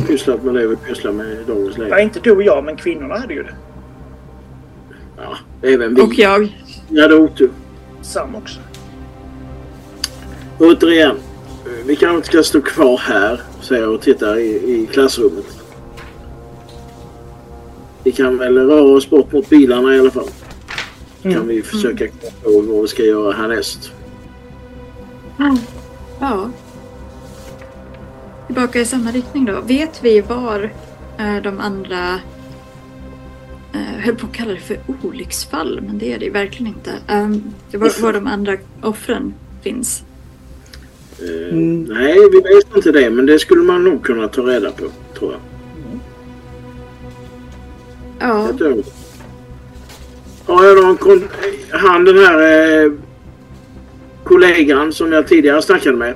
pysslat 0.06 0.42
med 0.44 0.54
det 0.54 0.66
vi 0.66 0.76
pysslar 0.76 1.12
med 1.12 1.26
i 1.26 1.38
dagens 1.46 1.76
Ja, 1.78 1.82
läge. 1.84 2.02
inte 2.02 2.20
du 2.20 2.30
och 2.30 2.42
jag, 2.42 2.64
men 2.64 2.76
kvinnorna 2.76 3.18
hade 3.18 3.34
ju 3.34 3.42
det. 3.42 3.54
Ja, 5.16 5.36
även 5.62 5.94
vi. 5.94 6.02
Och 6.02 6.14
jag. 6.18 6.56
Vi 6.88 7.02
hade 7.02 7.14
otur. 7.14 7.50
Sam 8.02 8.34
också. 8.34 8.60
Återigen, 10.58 11.16
vi 11.86 11.96
kanske 11.96 12.16
inte 12.16 12.28
ska 12.28 12.42
stå 12.42 12.60
kvar 12.60 12.98
här 12.98 13.40
säger 13.60 13.82
jag 13.82 13.94
och 13.94 14.00
tittar 14.00 14.36
i, 14.38 14.50
i 14.50 14.86
klassrummet. 14.92 15.46
Vi 18.04 18.12
kan 18.12 18.38
väl 18.38 18.58
röra 18.58 18.96
oss 18.96 19.10
bort 19.10 19.32
mot 19.32 19.48
bilarna 19.48 19.96
i 19.96 20.00
alla 20.00 20.10
fall. 20.10 20.28
Mm. 21.22 21.36
Kan 21.36 21.48
vi 21.48 21.62
försöka 21.62 22.08
komma 22.08 22.32
på 22.42 22.72
vad 22.72 22.82
vi 22.82 22.88
ska 22.88 23.02
göra 23.02 23.32
härnäst. 23.32 23.92
Ja. 26.20 26.50
Tillbaka 28.46 28.80
i 28.80 28.84
samma 28.84 29.10
riktning 29.10 29.44
då. 29.44 29.60
Vet 29.60 30.04
vi 30.04 30.20
var 30.20 30.72
eh, 31.18 31.42
de 31.42 31.60
andra... 31.60 32.20
Eh, 33.72 34.00
höll 34.04 34.14
på 34.16 34.26
att 34.26 34.32
kalla 34.32 34.52
det 34.52 34.60
för 34.60 34.78
olycksfall, 35.02 35.80
men 35.86 35.98
det 35.98 36.12
är 36.12 36.18
det 36.18 36.30
verkligen 36.30 36.66
inte. 36.66 36.90
Um, 37.14 37.54
var, 37.72 38.02
var 38.02 38.12
de 38.12 38.26
andra 38.26 38.56
offren 38.82 39.34
finns. 39.62 40.02
Eh, 41.18 41.52
Mm. 41.52 41.82
Nej, 41.82 42.16
vi 42.32 42.54
vet 42.54 42.76
inte 42.76 42.92
det, 42.92 43.10
men 43.10 43.26
det 43.26 43.38
skulle 43.38 43.62
man 43.62 43.84
nog 43.84 44.04
kunna 44.04 44.28
ta 44.28 44.42
reda 44.42 44.70
på, 44.70 44.84
tror 45.18 45.32
jag. 45.32 45.40
Ja, 48.18 48.46
Jag 48.46 48.58
tror. 48.58 48.82
Har 50.46 50.64
jag 50.64 50.76
någon 50.82 51.28
han 51.70 52.04
den 52.04 52.18
här 52.18 52.38
eh, 52.84 52.92
kollegan 54.24 54.92
som 54.92 55.12
jag 55.12 55.28
tidigare 55.28 55.62
snackade 55.62 55.96
med. 55.96 56.14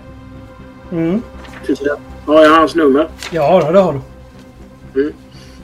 Mm. 0.93 1.23
Har 2.27 2.43
jag 2.43 2.51
hans 2.51 2.75
nummer? 2.75 3.09
Ja, 3.31 3.71
det 3.73 3.79
har 3.79 4.01
du. 4.95 5.13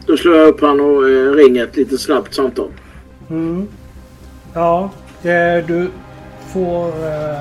Då 0.06 0.16
slår 0.16 0.36
jag 0.36 0.48
upp 0.48 0.60
han 0.60 0.80
och 0.80 1.08
eh, 1.08 1.32
ringer 1.32 1.64
ett 1.64 1.76
lite 1.76 1.98
snabbt 1.98 2.34
samtal. 2.34 2.68
Mm. 3.30 3.68
Ja, 4.54 4.90
det, 5.22 5.64
du 5.66 5.90
får 6.52 6.86
eh, 6.88 7.40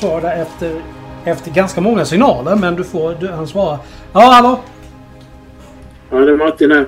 svar 0.00 0.20
där 0.20 0.42
efter, 0.42 0.82
efter 1.24 1.50
ganska 1.50 1.80
många 1.80 2.04
signaler. 2.04 2.56
Men 2.56 2.76
du 2.76 2.84
får, 2.84 3.16
du, 3.20 3.28
han 3.28 3.46
svarar. 3.46 3.78
Ja, 4.12 4.20
hallå? 4.20 4.60
Ja, 6.10 6.16
det 6.16 6.32
är 6.32 6.36
Martin 6.36 6.70
här. 6.70 6.86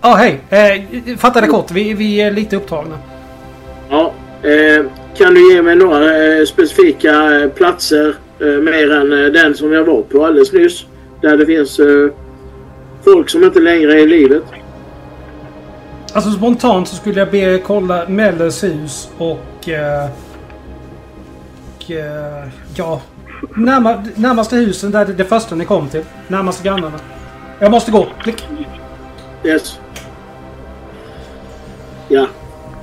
Ja, 0.00 0.14
hej. 0.14 0.40
Eh, 0.50 1.16
fatta 1.16 1.40
det 1.40 1.46
kort. 1.46 1.70
Vi, 1.70 1.94
vi 1.94 2.20
är 2.20 2.30
lite 2.30 2.56
upptagna. 2.56 2.98
Ja, 3.90 4.12
eh, 4.42 4.86
kan 5.16 5.34
du 5.34 5.54
ge 5.54 5.62
mig 5.62 5.76
några 5.76 6.38
eh, 6.38 6.44
specifika 6.44 7.40
eh, 7.40 7.48
platser 7.48 8.14
eh, 8.40 8.46
mer 8.46 8.92
än 8.92 9.32
den 9.32 9.54
som 9.54 9.72
jag 9.72 9.84
var 9.84 10.02
på 10.02 10.26
alldeles 10.26 10.52
nyss? 10.52 10.84
Där 11.20 11.36
det 11.36 11.46
finns 11.46 11.80
folk 13.04 13.30
som 13.30 13.44
inte 13.44 13.60
längre 13.60 13.92
är 13.92 13.98
i 13.98 14.06
livet. 14.06 14.42
Alltså 16.12 16.30
spontant 16.30 16.88
så 16.88 16.96
skulle 16.96 17.18
jag 17.18 17.30
be 17.30 17.38
er 17.38 17.58
kolla 17.58 18.08
Mellers 18.08 18.64
hus 18.64 19.08
och... 19.18 19.38
Och 21.78 21.90
ja, 22.76 23.02
närma, 23.56 24.04
närmaste 24.14 24.56
husen 24.56 24.90
där 24.90 25.06
det, 25.06 25.12
det 25.12 25.24
första 25.24 25.54
ni 25.54 25.64
kom 25.64 25.88
till. 25.88 26.04
Närmaste 26.28 26.64
grannarna. 26.64 26.98
Jag 27.58 27.70
måste 27.70 27.90
gå. 27.90 28.06
Klick. 28.22 28.44
Yes. 29.44 29.80
Ja. 32.08 32.26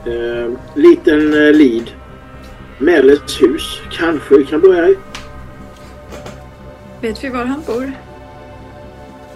Eh, 0.05 0.51
liten 0.75 1.33
eh, 1.33 1.53
lead. 1.53 1.91
Mellets 2.79 3.41
hus. 3.41 3.81
Kanske 3.91 4.37
vi 4.37 4.45
kan 4.45 4.61
börja 4.61 4.89
i. 4.89 4.95
Vet 7.01 7.23
vi 7.23 7.29
var 7.29 7.45
han 7.45 7.61
bor? 7.67 7.91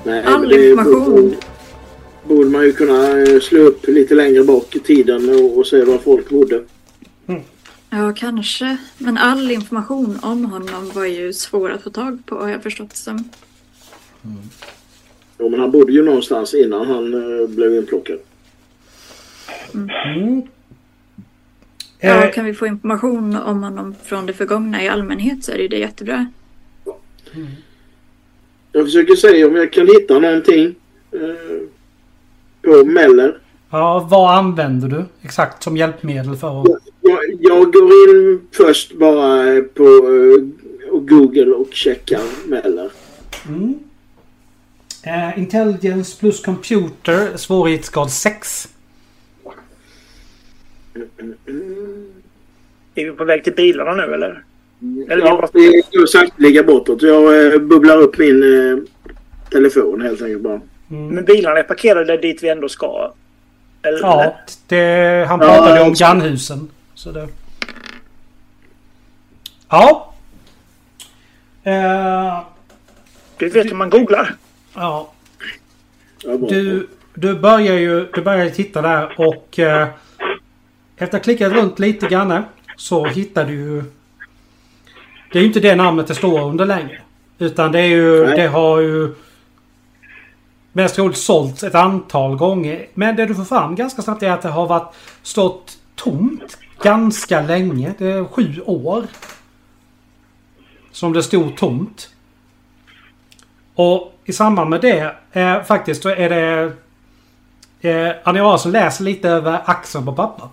Nej, 0.04 0.24
All 0.24 0.54
information. 0.54 1.36
borde- 2.24 2.50
man 2.50 2.64
ju 2.64 2.74
kunna 2.74 3.20
eh, 3.20 3.40
slå 3.40 3.60
upp 3.60 3.88
lite 3.88 4.16
längre 4.16 4.44
bak 4.44 4.76
i 4.76 4.80
tiden 4.80 5.30
och, 5.30 5.58
och 5.58 5.68
se 5.68 5.84
var 5.84 5.98
folk 5.98 6.30
bodde. 6.30 6.64
Ja, 7.90 8.14
kanske. 8.16 8.78
Men 8.98 9.18
all 9.18 9.52
information 9.52 10.20
om 10.22 10.46
honom 10.46 10.92
var 10.94 11.06
ju 11.06 11.34
svår 11.34 11.70
att 11.72 11.82
få 11.84 11.90
tag 11.90 12.20
på 12.26 12.36
har 12.36 12.50
jag 12.50 12.64
förstått 12.64 12.90
det 12.90 12.96
som. 12.96 13.30
Jo, 15.40 15.50
men 15.50 15.60
han 15.60 15.72
bodde 15.72 15.92
ju 15.94 16.04
någonstans 16.04 16.54
innan 16.54 16.88
han 16.88 17.14
eh, 17.42 17.48
blev 17.48 17.76
inplockad. 17.76 18.20
Mm. 19.74 20.42
Ja, 22.06 22.26
Eh, 22.26 22.32
kan 22.32 22.46
vi 22.46 22.54
få 22.54 22.68
information 22.68 23.36
om 23.36 23.64
honom 23.64 23.96
från 24.04 24.26
det 24.26 24.34
förgångna 24.34 24.84
i 24.84 24.88
allmänhet 24.88 25.44
så 25.44 25.52
är 25.52 25.70
det 25.70 25.78
jättebra. 25.78 26.28
Jag 28.72 28.86
försöker 28.86 29.16
se 29.16 29.46
om 29.46 29.56
jag 29.56 29.74
kan 29.74 29.88
hitta 29.88 30.20
någonting 30.20 30.76
eh, 31.12 31.20
på 32.62 32.86
Meller. 32.86 33.38
ja, 33.70 34.08
vad 34.12 34.38
använder 34.38 34.88
du 34.88 35.06
exakt 35.22 35.64
som 35.64 35.78
hjälpmedel 35.78 36.36
för 36.36 36.62
att... 36.62 36.68
Jag, 37.02 37.20
jag 37.40 37.74
går 37.74 37.84
in 38.10 38.42
först 38.52 38.94
bara 38.94 39.54
eh, 39.54 39.62
på 39.64 39.84
eh, 39.84 41.00
Google 41.00 41.52
och 41.52 41.74
checkar 41.74 42.22
Meller. 42.48 42.92
Mm. 43.48 43.80
Eh, 45.04 45.40
Intelligence 45.40 46.20
plus 46.20 46.42
computer, 46.42 47.38
svårighetsgrad 47.38 48.12
6. 48.12 48.70
Är 52.96 53.06
vi 53.06 53.12
på 53.12 53.24
väg 53.24 53.44
till 53.44 53.54
bilarna 53.54 53.94
nu 53.94 54.14
eller? 54.14 54.44
Eller 55.10 55.26
Ja, 55.26 55.50
vi 55.54 55.84
går 55.92 56.06
sakteliga 56.06 56.64
bortåt. 56.64 57.02
Jag 57.02 57.54
eh, 57.54 57.60
bubblar 57.60 57.98
upp 57.98 58.18
min 58.18 58.44
eh, 58.44 58.78
telefon 59.52 60.02
helt 60.02 60.22
enkelt 60.22 60.42
bara. 60.42 60.62
Mm. 60.92 61.08
Men 61.08 61.26
bilarna 61.26 61.60
är 61.60 61.64
parkerade 61.64 62.18
dit 62.18 62.44
vi 62.44 62.50
ändå 62.50 62.70
ska. 62.70 63.14
Eller? 63.82 64.00
Ja, 64.00 64.36
det, 64.68 65.26
han 65.30 65.40
Ja, 65.42 65.48
pratade 65.48 65.82
om 65.82 65.90
också. 65.92 66.04
grannhusen. 66.04 66.70
Så 66.96 67.12
det... 67.12 67.28
Ja. 69.70 70.14
Eh, 71.64 72.44
Du 73.38 73.50
vet 73.50 73.66
hur 73.66 73.76
man 73.76 73.90
googlar. 73.90 74.36
ja. 74.76 75.10
Ja. 76.26 76.38
Du, 76.38 76.88
du 77.14 77.36
börjar 77.36 77.74
ju 77.76 78.08
du 78.14 78.22
börjar 78.22 78.50
titta 78.50 78.82
där 78.82 79.14
och 79.18 79.60
eh, 79.60 79.88
efter 80.96 81.06
att 81.06 81.14
ha 81.14 81.20
klickat 81.20 81.52
runt 81.52 81.80
lite 81.80 82.08
grann 82.08 82.44
så 82.78 83.06
hittar 83.06 83.46
du 83.46 83.54
ju... 83.54 83.84
Det 85.32 85.40
är 85.40 85.42
ju 85.42 85.48
inte 85.48 85.60
det 85.60 85.76
namnet 85.76 86.08
det 86.08 86.16
står 86.16 86.42
under 86.42 86.66
längre. 86.66 87.02
Utan 87.38 87.72
det 87.72 87.80
är 87.80 87.88
ju... 87.88 88.26
Nej. 88.26 88.38
Det 88.38 88.48
har 88.48 88.80
ju... 88.80 89.16
Mest 90.72 90.96
troligt 90.96 91.18
sålts 91.18 91.64
ett 91.64 91.76
antal 91.76 92.36
gånger. 92.36 92.88
Men 92.94 93.16
det 93.16 93.26
du 93.26 93.36
får 93.36 93.44
fram 93.44 93.76
ganska 93.76 94.02
snabbt 94.02 94.24
är 94.24 94.32
att 94.32 94.42
det 94.42 94.50
har 94.50 94.68
varit 94.68 94.94
stått 95.22 95.78
tomt 95.96 96.58
ganska 96.82 97.42
länge. 97.42 97.94
Det 97.98 98.08
är 98.08 98.26
sju 98.26 98.62
år. 98.66 99.04
Som 100.92 101.14
det 101.14 101.24
stod 101.24 101.58
tomt. 101.58 102.10
Och 103.76 104.14
i 104.26 104.34
samband 104.34 104.70
med 104.70 104.82
det 104.82 105.16
eh, 105.32 105.64
faktiskt 105.64 106.04
så 106.04 106.10
är 106.10 106.30
det 106.30 106.74
eh, 107.90 108.16
Anja 108.24 108.44
Larsson 108.44 108.72
läser 108.72 109.04
lite 109.04 109.30
över 109.30 109.62
axeln 109.66 110.06
på 110.06 110.14
pappa. 110.14 110.50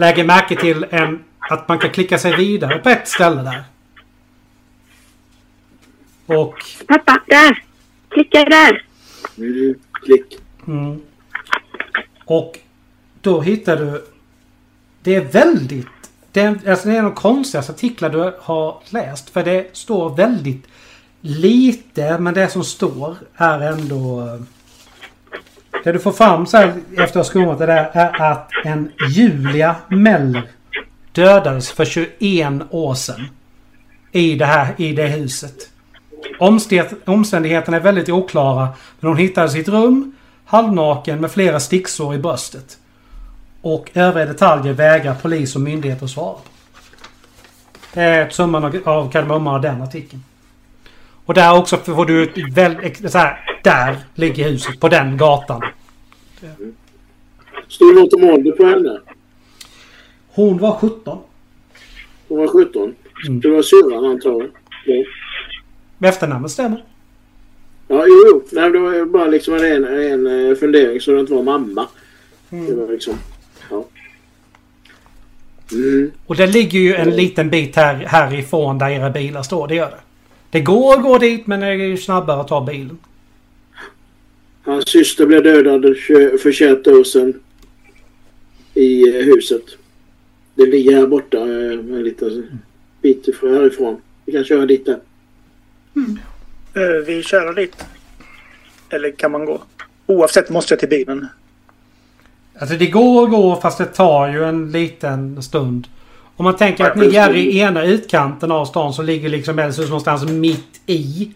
Lägger 0.00 0.24
märke 0.24 0.56
till 0.56 0.86
en, 0.90 1.24
att 1.38 1.68
man 1.68 1.78
kan 1.78 1.90
klicka 1.90 2.18
sig 2.18 2.36
vidare 2.36 2.78
på 2.78 2.88
ett 2.88 3.08
ställe 3.08 3.42
där. 3.42 3.64
Och... 6.26 6.54
Pappa, 6.86 7.20
där! 7.26 7.64
Klicka 8.08 8.44
där! 8.44 8.84
Mm, 9.38 9.74
klick. 10.04 10.38
Mm, 10.66 11.00
och 12.24 12.58
då 13.20 13.40
hittar 13.40 13.76
du... 13.76 14.04
Det 15.02 15.14
är 15.14 15.24
väldigt... 15.24 16.10
Det 16.32 16.40
är, 16.40 16.70
alltså 16.70 16.88
det 16.88 16.94
är 16.94 16.98
en 16.98 17.04
av 17.04 17.10
de 17.10 17.20
konstigaste 17.20 17.72
artiklar 17.72 18.10
du 18.10 18.34
har 18.40 18.82
läst. 18.90 19.30
För 19.30 19.44
det 19.44 19.76
står 19.76 20.16
väldigt 20.16 20.66
lite. 21.20 22.18
Men 22.18 22.34
det 22.34 22.48
som 22.48 22.64
står 22.64 23.16
är 23.36 23.60
ändå... 23.60 24.38
Det 25.84 25.92
du 25.92 25.98
får 25.98 26.12
fram 26.12 26.46
sen 26.46 26.84
efter 26.90 27.02
att 27.02 27.14
ha 27.14 27.24
skummat 27.24 27.58
det 27.58 27.66
där 27.66 27.90
är 27.92 28.22
att 28.22 28.50
en 28.64 28.92
Julia 29.08 29.76
Meller 29.88 30.42
dödades 31.12 31.70
för 31.70 31.84
21 31.84 32.52
år 32.70 32.94
sedan. 32.94 33.28
I 34.12 34.34
det 34.34 34.46
här 34.46 34.74
i 34.76 34.92
det 34.92 35.06
huset. 35.06 35.70
Omständigheterna 37.04 37.76
är 37.76 37.80
väldigt 37.80 38.08
oklara. 38.08 38.68
Men 39.00 39.08
hon 39.08 39.16
hittades 39.16 39.56
i 39.56 39.60
ett 39.60 39.68
rum 39.68 40.16
halvnaken 40.44 41.20
med 41.20 41.30
flera 41.30 41.60
sticksår 41.60 42.14
i 42.14 42.18
bröstet. 42.18 42.78
Och 43.62 43.90
övriga 43.94 44.26
detaljer 44.26 44.72
vägrar 44.72 45.14
polis 45.14 45.54
och 45.54 45.60
myndigheter 45.60 46.04
att 46.04 46.10
svara 46.10 46.34
på. 46.34 46.40
Det 47.94 48.00
är 48.00 48.30
summan 48.30 48.82
av 48.84 49.10
kardemumman 49.10 49.54
av 49.54 49.60
den 49.60 49.82
artikeln. 49.82 50.22
Och 51.30 51.34
där 51.34 51.58
också 51.58 51.76
får 51.76 52.06
du 52.06 52.22
ett 52.22 52.54
väldigt... 52.54 53.10
Så 53.12 53.18
här, 53.18 53.60
där 53.62 53.96
ligger 54.14 54.50
huset. 54.50 54.80
På 54.80 54.88
den 54.88 55.16
gatan. 55.16 55.62
Stod 57.68 57.94
det 57.94 58.00
något 58.00 58.12
om 58.12 58.24
ålder 58.24 58.52
på 58.52 58.64
henne? 58.64 59.00
Hon 60.28 60.58
var 60.58 60.72
17. 60.72 61.18
Hon 62.28 62.38
var 62.38 62.48
17. 62.48 62.94
Mm. 63.26 63.40
Det 63.40 63.48
var 63.48 63.62
syrran 63.62 64.04
antagligen. 64.04 64.52
Ja. 64.86 66.08
Efternamnet 66.08 66.50
stämmer. 66.50 66.84
Ja, 67.88 68.04
jo, 68.06 68.24
jo. 68.30 68.42
Nej, 68.52 68.70
det 68.70 68.78
var 68.78 68.94
ju 68.94 69.04
bara 69.04 69.26
liksom 69.26 69.54
en, 69.54 69.84
en, 69.84 70.50
eh, 70.50 70.56
fundering 70.56 71.00
så 71.00 71.10
det 71.10 71.20
inte 71.20 71.34
var 71.34 71.42
mamma. 71.42 71.86
Det 72.48 72.74
var 72.74 72.92
liksom... 72.92 73.14
Ja. 73.70 73.84
Mm. 75.72 76.10
Och 76.26 76.36
det 76.36 76.46
ligger 76.46 76.78
ju 76.78 76.94
en 76.94 77.10
liten 77.10 77.50
bit 77.50 77.76
här, 77.76 77.94
härifrån 77.94 78.78
där 78.78 78.90
era 78.90 79.10
bilar 79.10 79.42
står. 79.42 79.68
Det 79.68 79.74
gör 79.74 79.90
det. 79.90 80.00
Det 80.50 80.60
går 80.60 80.94
att 80.94 81.02
gå 81.02 81.18
dit 81.18 81.46
men 81.46 81.60
det 81.60 81.66
är 81.66 81.72
ju 81.72 81.96
snabbare 81.96 82.40
att 82.40 82.48
ta 82.48 82.64
bilen. 82.64 82.98
Hans 84.62 84.88
syster 84.88 85.26
blev 85.26 85.42
dödad 85.42 85.82
för 86.42 86.52
21 86.52 86.86
år 86.86 87.04
sedan. 87.04 87.40
I 88.74 89.08
eh, 89.18 89.24
huset. 89.24 89.62
Det 90.54 90.66
ligger 90.66 90.96
här 90.96 91.06
borta 91.06 91.38
eh, 91.38 91.72
en 91.72 92.02
liten 92.04 92.60
bit 93.02 93.28
ifrån 93.28 93.54
härifrån. 93.54 94.00
Vi 94.24 94.32
kan 94.32 94.44
köra 94.44 94.66
dit 94.66 94.86
där. 94.86 95.00
Eh, 96.74 97.04
Vi 97.06 97.22
kör 97.22 97.54
dit. 97.54 97.76
Eller 98.90 99.10
kan 99.10 99.32
man 99.32 99.44
gå? 99.44 99.62
Oavsett 100.06 100.50
måste 100.50 100.72
jag 100.74 100.80
till 100.80 100.88
bilen. 100.88 101.26
Alltså 102.58 102.76
det 102.76 102.86
går 102.86 103.24
att 103.24 103.30
gå 103.30 103.60
fast 103.60 103.78
det 103.78 103.84
tar 103.86 104.28
ju 104.28 104.44
en 104.44 104.72
liten 104.72 105.42
stund. 105.42 105.86
Om 106.40 106.44
man 106.44 106.56
tänker 106.56 106.84
att 106.84 106.96
ni 106.96 107.16
är 107.16 107.36
i 107.36 107.58
ena 107.58 107.84
utkanten 107.84 108.52
av 108.52 108.64
stan 108.64 108.94
så 108.94 109.02
ligger 109.02 109.28
liksom 109.28 109.58
Älvshus 109.58 109.88
någonstans 109.88 110.30
mitt 110.30 110.80
i. 110.86 111.30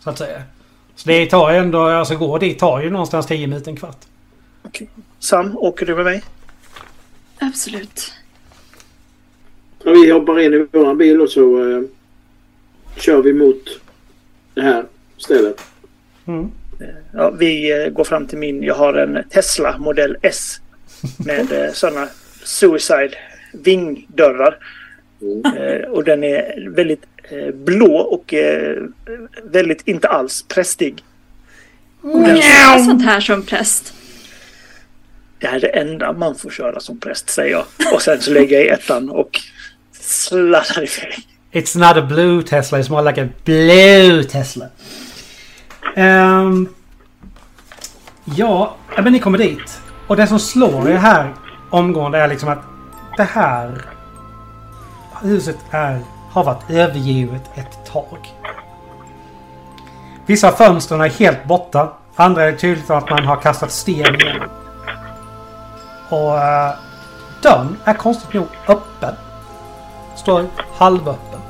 Så 0.00 0.10
att 0.10 0.18
säga. 0.18 0.42
Så 0.94 1.08
det 1.08 1.26
tar 1.26 1.50
ju 1.50 1.56
ändå, 1.56 1.82
alltså 1.82 2.16
gå 2.16 2.38
dit 2.38 2.58
tar 2.58 2.82
ju 2.82 2.90
någonstans 2.90 3.26
10 3.26 3.46
minuter, 3.46 3.70
en 3.70 3.76
kvart. 3.76 3.96
Okej. 4.62 4.88
Sam, 5.18 5.58
åker 5.58 5.86
du 5.86 5.94
med 5.94 6.04
mig? 6.04 6.22
Absolut. 7.38 8.12
Ja, 9.84 9.90
vi 9.90 10.10
hoppar 10.10 10.40
in 10.40 10.54
i 10.54 10.66
vår 10.72 10.94
bil 10.94 11.20
och 11.20 11.30
så 11.30 11.70
eh, 11.70 11.82
kör 12.96 13.22
vi 13.22 13.32
mot 13.32 13.80
det 14.54 14.62
här 14.62 14.84
stället. 15.16 15.60
Mm. 16.26 16.50
Ja, 17.12 17.30
vi 17.30 17.82
eh, 17.84 17.88
går 17.88 18.04
fram 18.04 18.26
till 18.26 18.38
min. 18.38 18.62
Jag 18.62 18.74
har 18.74 18.94
en 18.94 19.24
Tesla 19.30 19.78
modell 19.78 20.16
S. 20.22 20.60
Med 21.18 21.52
eh, 21.52 21.72
sådana 21.72 22.08
Suicide 22.44 23.16
vingdörrar. 23.62 24.58
Mm. 25.22 25.56
Eh, 25.56 25.88
och 25.88 26.04
den 26.04 26.24
är 26.24 26.70
väldigt 26.70 27.02
eh, 27.30 27.54
blå 27.54 27.96
och 27.96 28.34
eh, 28.34 28.82
väldigt 29.42 29.88
inte 29.88 30.08
alls 30.08 30.44
prästig. 30.48 31.04
Göra 32.02 32.78
sånt 32.84 33.04
här 33.04 33.20
som 33.20 33.42
präst. 33.42 33.94
Det 35.38 35.46
här 35.46 35.56
är 35.56 35.60
det 35.60 35.68
enda 35.68 36.12
man 36.12 36.34
får 36.34 36.50
köra 36.50 36.80
som 36.80 37.00
präst, 37.00 37.30
säger 37.30 37.50
jag. 37.50 37.64
Och 37.94 38.02
sen 38.02 38.20
så 38.20 38.30
lägger 38.32 38.56
jag 38.56 38.66
i 38.66 38.68
ettan 38.68 39.10
och 39.10 39.40
sladdar 39.92 40.78
iväg. 40.78 41.28
It's 41.52 41.78
not 41.78 41.96
a 41.96 42.06
blue 42.06 42.42
Tesla, 42.42 42.78
it's 42.78 42.90
more 42.90 43.10
like 43.10 43.22
a 43.22 43.28
blue 43.44 44.24
Tesla. 44.24 44.66
Ja, 48.36 48.76
ja, 48.96 49.02
men 49.02 49.12
ni 49.12 49.18
kommer 49.18 49.38
dit. 49.38 49.80
Och 50.06 50.16
det 50.16 50.26
som 50.26 50.38
slår 50.38 50.90
er 50.90 50.96
här 50.96 51.34
omgående 51.70 52.18
är 52.18 52.28
liksom 52.28 52.48
att 52.48 52.58
det 53.16 53.24
här 53.24 53.84
huset 55.22 55.58
är, 55.70 56.00
har 56.30 56.44
varit 56.44 56.70
övergivet 56.70 57.50
ett 57.54 57.86
tag. 57.86 58.34
Vissa 60.26 60.52
fönster 60.52 61.04
är 61.04 61.08
helt 61.08 61.44
borta. 61.44 61.92
Andra 62.14 62.44
är 62.44 62.52
tydligt 62.52 62.90
att 62.90 63.10
man 63.10 63.24
har 63.24 63.36
kastat 63.36 63.70
sten 63.70 64.14
igenom. 64.14 64.48
Och 66.08 66.34
uh, 66.34 66.74
dörren 67.42 67.76
är 67.84 67.94
konstigt 67.94 68.34
nog 68.34 68.46
öppen. 68.68 69.14
Står 70.16 70.46
halvöppen. 70.76 71.40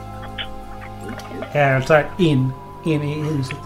Eh, 1.53 1.83
så 1.85 1.95
här 1.95 2.07
in, 2.19 2.53
in 2.85 3.03
i 3.03 3.23
huset. 3.23 3.59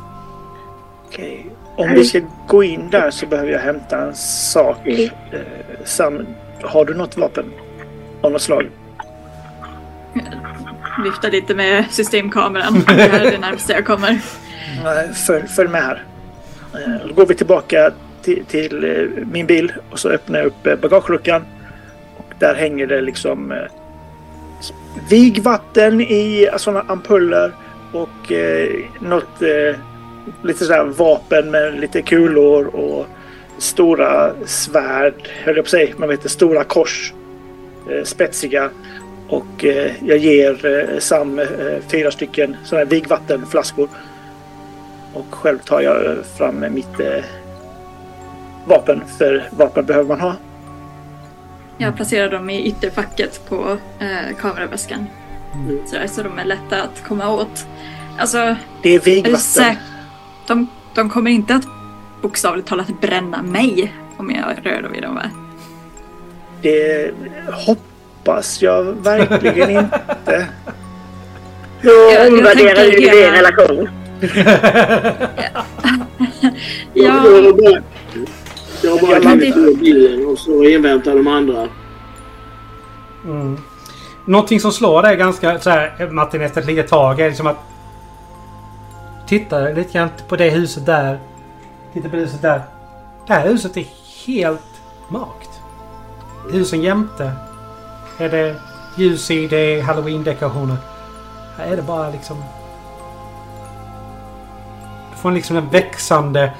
Okej. 1.06 1.46
Om 1.76 1.88
vi 1.88 2.04
ska 2.04 2.20
gå 2.46 2.64
in 2.64 2.90
där 2.90 3.10
så 3.10 3.26
behöver 3.26 3.52
jag 3.52 3.60
hämta 3.60 3.98
en 3.98 4.14
sak. 4.14 4.76
Mm. 4.84 5.10
Eh, 5.32 5.40
Sam, 5.84 6.26
har 6.62 6.84
du 6.84 6.94
något 6.94 7.16
vapen? 7.16 7.52
Av 8.20 8.32
något 8.32 8.42
slag? 8.42 8.70
Viftar 11.04 11.30
lite 11.30 11.54
med 11.54 11.84
systemkameran. 11.90 12.84
Det 12.86 12.92
här 12.92 13.26
är 13.26 13.30
det 13.30 13.38
närmaste 13.38 13.72
jag 13.72 13.84
kommer. 13.86 14.18
Följ, 15.26 15.46
följ 15.48 15.68
med 15.68 15.82
här. 15.82 16.04
Eh, 16.74 17.06
Då 17.08 17.14
går 17.14 17.26
vi 17.26 17.34
tillbaka 17.34 17.90
till, 18.22 18.44
till 18.44 18.84
eh, 18.84 19.24
min 19.32 19.46
bil 19.46 19.72
och 19.90 19.98
så 19.98 20.08
öppnar 20.08 20.38
jag 20.38 20.46
upp 20.46 20.66
eh, 20.66 20.76
bagageluckan. 20.76 21.44
Och 22.16 22.32
där 22.38 22.54
hänger 22.54 22.86
det 22.86 23.00
liksom 23.00 23.54
vigvatten 25.08 26.00
i 26.00 26.48
sådana 26.56 26.84
ampuller 26.88 27.52
och 27.92 28.32
eh, 28.32 28.68
något 29.00 29.42
eh, 29.42 29.76
lite 30.42 30.64
sådär 30.64 30.84
vapen 30.84 31.50
med 31.50 31.80
lite 31.80 32.02
kulor 32.02 32.66
och 32.66 33.06
stora 33.58 34.32
svärd, 34.46 35.14
höll 35.44 35.56
jag 35.56 35.64
på 35.64 35.66
att 35.66 35.70
säga, 35.70 35.94
man 35.96 36.08
vet 36.08 36.22
det, 36.22 36.28
stora 36.28 36.64
kors. 36.64 37.12
Eh, 37.88 38.04
spetsiga. 38.04 38.70
Och 39.28 39.64
eh, 39.64 39.92
jag 40.04 40.18
ger 40.18 40.66
eh, 40.66 40.98
Sam 40.98 41.40
fyra 41.88 42.10
stycken 42.10 42.56
sådana 42.64 42.84
här 42.84 42.90
vigvattenflaskor. 42.90 43.88
Och 45.14 45.26
själv 45.30 45.58
tar 45.58 45.80
jag 45.80 46.26
fram 46.38 46.74
mitt 46.74 47.00
vapen, 48.64 49.02
för 49.18 49.48
vapen 49.50 49.86
behöver 49.86 50.08
man 50.08 50.20
ha. 50.20 50.36
Jag 51.78 51.96
placerar 51.96 52.30
dem 52.30 52.50
i 52.50 52.62
ytterfacket 52.66 53.48
på 53.48 53.76
eh, 53.98 54.36
kameraväskan. 54.40 55.06
Mm. 55.54 55.86
Sådär, 55.86 56.06
så 56.06 56.22
de 56.22 56.38
är 56.38 56.44
lätta 56.44 56.82
att 56.82 57.04
komma 57.08 57.34
åt. 57.34 57.66
Alltså, 58.18 58.56
Det 58.82 58.94
är 58.94 59.00
vigvatten. 59.00 59.76
De, 60.46 60.66
de 60.94 61.10
kommer 61.10 61.30
inte 61.30 61.54
att 61.54 61.64
bokstavligt 62.22 62.68
talat 62.68 63.00
bränna 63.00 63.42
mig 63.42 63.94
om 64.16 64.30
jag 64.30 64.66
rör 64.66 64.82
dem 64.82 64.92
vid 64.92 65.02
dem 65.02 65.14
va? 65.14 65.30
Det 66.62 67.10
hoppas 67.52 68.62
jag 68.62 68.82
verkligen 68.84 69.70
inte. 69.70 70.46
Jag 71.82 72.28
omvärderar 72.32 72.84
vi 72.90 73.00
hela- 73.08 73.14
er 73.14 73.30
relation. 73.32 73.88
Ja, 76.94 77.24
Jag 77.26 77.56
bara, 77.56 77.82
jag 78.82 79.00
bara 79.00 79.12
kan 79.12 79.22
landar- 79.22 79.46
ur 79.58 79.74
bilen 79.76 80.26
och 80.26 80.38
så 80.38 80.64
inväntar 80.64 81.14
de 81.14 81.26
andra. 81.26 81.68
Mm. 83.24 83.58
Någonting 84.24 84.60
som 84.60 84.72
slår 84.72 85.02
dig 85.02 85.16
ganska 85.16 85.58
så 85.58 85.70
här, 85.70 86.08
Martin 86.10 86.40
efter 86.40 86.60
ett 86.60 86.66
litet 86.66 86.88
tag 86.88 87.20
är 87.20 87.28
liksom 87.28 87.46
att 87.46 87.56
Titta 89.26 89.58
lite 89.60 89.92
grann 89.98 90.08
på 90.28 90.36
det 90.36 90.50
huset 90.50 90.86
där. 90.86 91.18
Titta 91.92 92.08
på 92.08 92.16
det 92.16 92.22
huset 92.22 92.42
där. 92.42 92.62
Det 93.26 93.32
här 93.32 93.48
huset 93.48 93.76
är 93.76 93.84
helt 94.26 94.60
mörkt. 95.08 95.49
Husen 96.48 96.82
jämte 96.82 97.32
är 98.18 98.28
det 98.28 98.56
ljus 98.96 99.30
i, 99.30 99.46
det 99.46 99.56
är 99.56 99.82
halloween-dekorationer. 99.82 100.76
Här 101.56 101.72
är 101.72 101.76
det 101.76 101.82
bara 101.82 102.10
liksom... 102.10 102.36
Du 105.10 105.16
får 105.22 105.30
liksom 105.30 105.56
en 105.56 105.68
växande 105.68 106.52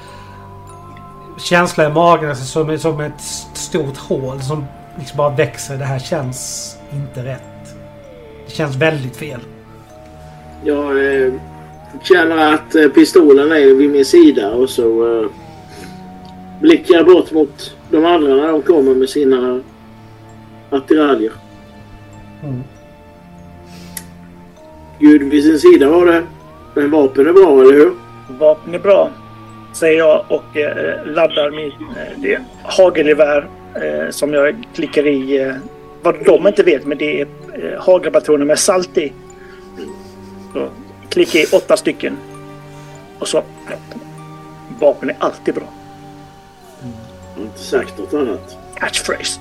känsla 1.37 1.85
i 1.85 1.93
magen, 1.93 2.29
alltså 2.29 2.45
som, 2.45 2.79
som 2.79 2.99
ett 2.99 3.21
stort 3.53 3.97
hål 3.97 4.41
som 4.41 4.65
liksom 4.97 5.17
bara 5.17 5.35
växer. 5.35 5.77
Det 5.77 5.85
här 5.85 5.99
känns 5.99 6.77
inte 6.93 7.23
rätt. 7.23 7.75
Det 8.47 8.51
känns 8.51 8.75
väldigt 8.75 9.15
fel. 9.15 9.39
Jag 10.63 11.15
eh, 11.23 11.33
känner 12.03 12.53
att 12.53 12.75
eh, 12.75 12.87
pistolen 12.87 13.51
är 13.51 13.75
vid 13.75 13.89
min 13.89 14.05
sida 14.05 14.51
och 14.51 14.69
så 14.69 15.17
eh, 15.21 15.29
blickar 16.59 16.95
jag 16.95 17.05
bort 17.05 17.31
mot 17.31 17.75
de 17.89 18.05
andra 18.05 18.35
när 18.35 18.47
de 18.47 18.61
kommer 18.61 18.95
med 18.95 19.09
sina 19.09 19.61
attiraljer. 20.71 21.31
Mm. 22.43 22.63
Gud 24.99 25.23
vid 25.23 25.43
sin 25.43 25.59
sida 25.59 25.89
var 25.89 26.05
det. 26.05 26.23
Men 26.73 26.91
vapen 26.91 27.27
är 27.27 27.33
bra, 27.33 27.61
eller 27.61 27.73
hur? 27.73 27.93
Vapen 28.39 28.73
är 28.75 28.79
bra, 28.79 29.09
säger 29.73 29.97
jag 29.97 30.25
och 30.27 30.57
eh, 30.57 31.05
laddar 31.05 31.51
mitt 31.51 31.73
eh, 32.25 32.41
hagelgevär 32.63 33.47
eh, 33.75 34.09
som 34.09 34.33
jag 34.33 34.55
klickar 34.73 35.07
i. 35.07 35.41
Eh, 35.41 35.55
vad 36.03 36.25
de 36.25 36.47
inte 36.47 36.63
vet, 36.63 36.85
men 36.85 36.97
det 36.97 37.21
är 37.21 37.27
eh, 37.53 37.81
hagelpatroner 37.81 38.45
med 38.45 38.59
salt 38.59 38.97
i. 38.97 39.13
Så 40.53 40.67
klickar 41.09 41.39
i 41.39 41.45
åtta 41.51 41.77
stycken. 41.77 42.17
Och 43.19 43.27
så... 43.27 43.43
Vapen 44.79 45.09
är 45.09 45.15
alltid 45.19 45.53
bra. 45.53 45.67
Jag 47.35 47.41
har 47.41 47.45
inte 47.45 47.59
sagt 47.59 47.97
något 47.97 48.13
annat. 48.13 48.57
Catchphrase. 48.75 49.39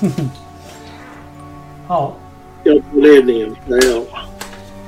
Ja. 1.88 2.14
Jag 2.64 2.82
på 2.92 3.00
ledningen. 3.00 3.56
Där 3.66 3.80
jag 3.90 4.04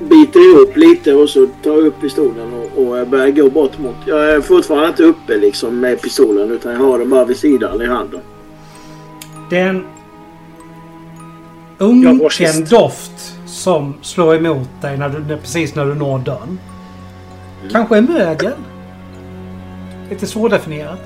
biter 0.07 0.55
ihop 0.55 0.77
lite 0.77 1.13
och 1.13 1.29
så 1.29 1.47
tar 1.63 1.71
jag 1.71 1.85
upp 1.85 2.01
pistolen 2.01 2.53
och, 2.53 2.83
och 2.83 2.97
jag 2.97 3.09
börjar 3.09 3.29
gå 3.29 3.49
bort 3.49 3.79
mot... 3.79 3.95
Jag 4.05 4.31
är 4.31 4.41
fortfarande 4.41 4.87
inte 4.87 5.03
uppe 5.03 5.37
liksom 5.37 5.79
med 5.79 6.01
pistolen 6.01 6.51
utan 6.51 6.71
jag 6.71 6.79
har 6.79 6.99
den 6.99 7.09
bara 7.09 7.25
vid 7.25 7.37
sidan 7.37 7.81
i 7.81 7.85
handen. 7.85 8.21
Det 9.49 9.57
är 9.57 9.69
en 9.69 9.85
Jag 11.77 11.89
går 12.17 12.25
unken 12.25 12.65
doft 12.65 13.35
som 13.45 13.93
slår 14.01 14.35
emot 14.35 14.69
dig 14.81 14.97
när 14.97 15.09
du, 15.09 15.37
precis 15.37 15.75
när 15.75 15.85
du 15.85 15.95
når 15.95 16.19
dörren. 16.19 16.59
Kanske 17.71 17.97
är 17.97 18.01
mögel. 18.01 18.53
Lite 20.09 20.27
svårdefinierat. 20.27 20.99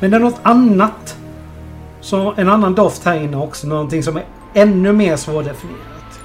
Men 0.00 0.10
det 0.10 0.16
är 0.16 0.20
något 0.20 0.40
annat. 0.42 1.16
Så 2.00 2.34
en 2.36 2.48
annan 2.48 2.74
doft 2.74 3.04
här 3.04 3.16
inne 3.16 3.36
också. 3.36 3.66
Någonting 3.66 4.02
som 4.02 4.16
är 4.16 4.24
ännu 4.56 4.92
mer 4.92 5.16
svårdefinierat. 5.16 6.20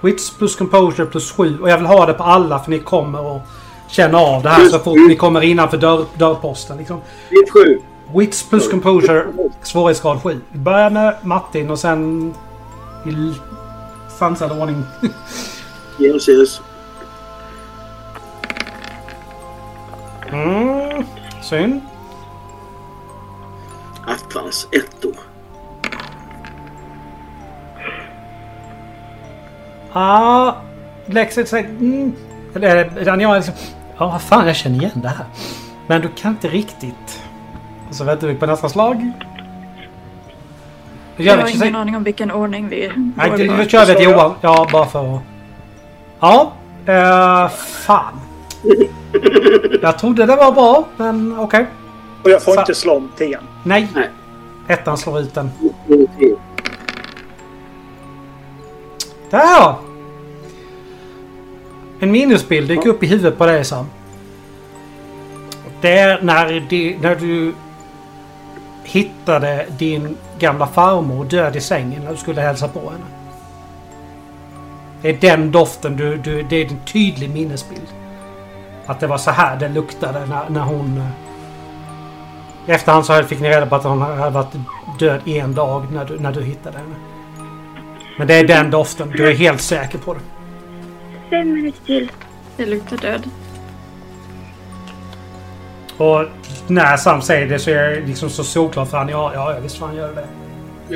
Wits 0.00 0.30
plus 0.30 0.56
composure 0.56 1.06
plus 1.06 1.32
7. 1.32 1.58
Och 1.58 1.70
jag 1.70 1.78
vill 1.78 1.86
ha 1.86 2.06
det 2.06 2.12
på 2.12 2.22
alla 2.22 2.58
för 2.58 2.70
ni 2.70 2.78
kommer 2.78 3.36
att 3.36 3.42
känna 3.88 4.18
av 4.18 4.42
det 4.42 4.48
här 4.48 4.68
så 4.68 4.78
fort 4.78 4.98
ni 5.08 5.16
kommer 5.16 5.42
innanför 5.42 5.76
dörr, 5.76 6.04
dörrposten. 6.18 6.76
Liksom. 6.78 7.00
Ditt 7.30 7.50
sju. 7.52 7.80
Wits 8.14 8.42
plus 8.48 8.70
composure 8.70 9.26
svårighetsgrad 9.62 10.22
7. 10.22 10.40
Vi 10.52 10.58
börjar 10.58 10.90
med 10.90 11.16
Martin 11.22 11.70
och 11.70 11.78
sen 11.78 12.34
i 13.06 13.32
sansad 14.18 14.60
ordning. 14.60 14.82
Yes, 15.98 16.28
yes. 16.28 16.60
Mm. 20.32 21.04
Synd. 21.42 21.80
Attans 24.06 24.68
ettor. 24.70 25.25
Ja, 29.96 30.56
Lexet 31.06 31.48
säger... 31.48 31.68
Mm. 31.68 32.12
Eller 32.54 32.90
jag 33.06 33.22
är 33.22 33.36
liksom... 33.36 33.54
Ja, 33.98 34.06
vad 34.08 34.22
fan, 34.22 34.46
jag 34.46 34.56
känner 34.56 34.76
igen 34.78 34.90
det 34.94 35.08
här. 35.08 35.26
Men 35.86 36.00
du 36.00 36.08
kan 36.08 36.30
inte 36.30 36.48
riktigt. 36.48 37.22
Och 37.88 37.94
så 37.94 38.04
väntar 38.04 38.26
vi 38.26 38.34
på 38.34 38.46
nästa 38.46 38.68
slag. 38.68 39.12
Jag 41.16 41.26
gör 41.26 41.36
har 41.38 41.48
ingen 41.48 41.72
så- 41.72 41.78
aning 41.78 41.96
om 41.96 42.02
vilken 42.04 42.30
ordning 42.30 42.68
vi 42.68 42.92
Nej, 43.16 43.30
det- 43.36 43.56
då 43.56 43.64
kör 43.64 43.86
vi 43.86 43.92
ett 43.92 44.02
Johan. 44.02 44.34
Ja, 44.40 44.68
bara 44.72 44.86
för 44.86 45.14
att... 45.16 45.20
Ja. 46.20 46.52
Uh, 46.88 47.48
fan. 47.58 48.20
Jag 49.82 49.98
trodde 49.98 50.26
det 50.26 50.36
var 50.36 50.52
bra, 50.52 50.84
men 50.96 51.38
okej. 51.38 51.66
Och 52.22 52.30
jag 52.30 52.42
får 52.42 52.54
Sa- 52.54 52.60
inte 52.60 52.74
slå 52.74 52.96
om 52.96 53.10
tian. 53.16 53.42
Nej. 53.62 53.88
Nej. 53.94 54.10
Ettan 54.68 54.96
slår 54.98 55.20
ut 55.20 55.34
den. 55.34 55.50
Där! 59.30 59.85
En 62.00 62.10
minusbild 62.12 62.68
dyker 62.68 62.88
upp 62.88 63.02
i 63.02 63.06
huvudet 63.06 63.38
på 63.38 63.46
dig 63.46 63.64
Sam. 63.64 63.86
Det 65.80 65.98
är 65.98 66.22
när, 66.22 66.60
di- 66.60 66.98
när 67.00 67.14
du 67.14 67.54
hittade 68.84 69.66
din 69.78 70.16
gamla 70.38 70.66
farmor 70.66 71.24
död 71.24 71.56
i 71.56 71.60
sängen 71.60 72.04
när 72.04 72.10
du 72.10 72.16
skulle 72.16 72.40
hälsa 72.40 72.68
på 72.68 72.80
henne. 72.80 73.04
Det 75.02 75.08
är 75.08 75.16
den 75.20 75.52
doften 75.52 75.96
du, 75.96 76.16
du... 76.16 76.42
Det 76.42 76.56
är 76.56 76.64
en 76.70 76.80
tydlig 76.84 77.30
minnesbild. 77.30 77.86
Att 78.86 79.00
det 79.00 79.06
var 79.06 79.18
så 79.18 79.30
här 79.30 79.56
det 79.56 79.68
luktade 79.68 80.26
när, 80.26 80.48
när 80.48 80.60
hon... 80.60 80.98
eh, 80.98 82.70
I 82.70 82.72
efterhand 82.72 83.06
så 83.06 83.22
fick 83.22 83.40
ni 83.40 83.48
reda 83.48 83.66
på 83.66 83.74
att 83.76 83.84
hon 83.84 84.02
hade 84.02 84.30
varit 84.30 84.54
död 84.98 85.28
en 85.28 85.54
dag 85.54 85.92
när 85.92 86.04
du, 86.04 86.18
när 86.20 86.32
du 86.32 86.42
hittade 86.42 86.78
henne. 86.78 86.94
Men 88.18 88.26
det 88.26 88.34
är 88.34 88.44
den 88.48 88.70
doften. 88.70 89.10
Du 89.16 89.28
är 89.30 89.34
helt 89.34 89.60
säker 89.60 89.98
på 89.98 90.14
det. 90.14 90.20
Fem 91.30 91.52
minuter 91.52 91.84
till. 91.86 92.12
Det 92.56 92.66
luktar 92.66 92.96
död. 92.96 93.22
Och 95.96 96.24
när 96.66 96.96
Sam 96.96 97.22
säger 97.22 97.46
det 97.48 97.58
så 97.58 97.70
är 97.70 97.90
det 97.90 98.06
liksom 98.06 98.30
så 98.30 98.44
solklart 98.44 98.90
för 98.90 98.98
han. 98.98 99.08
Ja, 99.08 99.32
ja, 99.34 99.56
visst 99.62 99.78
fan 99.78 99.96
gör 99.96 100.14
det. 100.14 100.26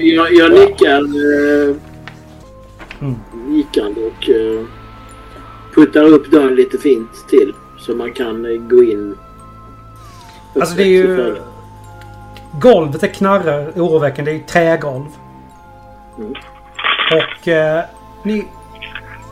Jag, 0.01 0.33
jag 0.33 0.53
nickar 0.53 1.01
eh, 1.01 1.77
Mm. 3.01 3.19
nickande 3.33 4.01
och 4.01 4.29
eh, 4.29 4.67
puttar 5.75 6.05
upp 6.05 6.31
dörren 6.31 6.55
lite 6.55 6.79
fint 6.79 7.29
till. 7.29 7.55
Så 7.79 7.95
man 7.95 8.13
kan 8.13 8.45
eh, 8.45 8.61
gå 8.61 8.83
in. 8.85 9.17
Alltså 10.55 10.77
det 10.77 10.83
är 10.83 10.87
ju... 10.87 11.37
Golvet 12.61 13.01
det 13.01 13.09
knarrar 13.09 13.73
oroväckande. 13.77 14.31
Det 14.31 14.37
är 14.37 14.41
ju 14.41 14.47
trägolv. 14.47 15.05
Mm. 16.19 16.35
Och 17.13 17.49
eh, 17.49 17.85
ni 18.23 18.47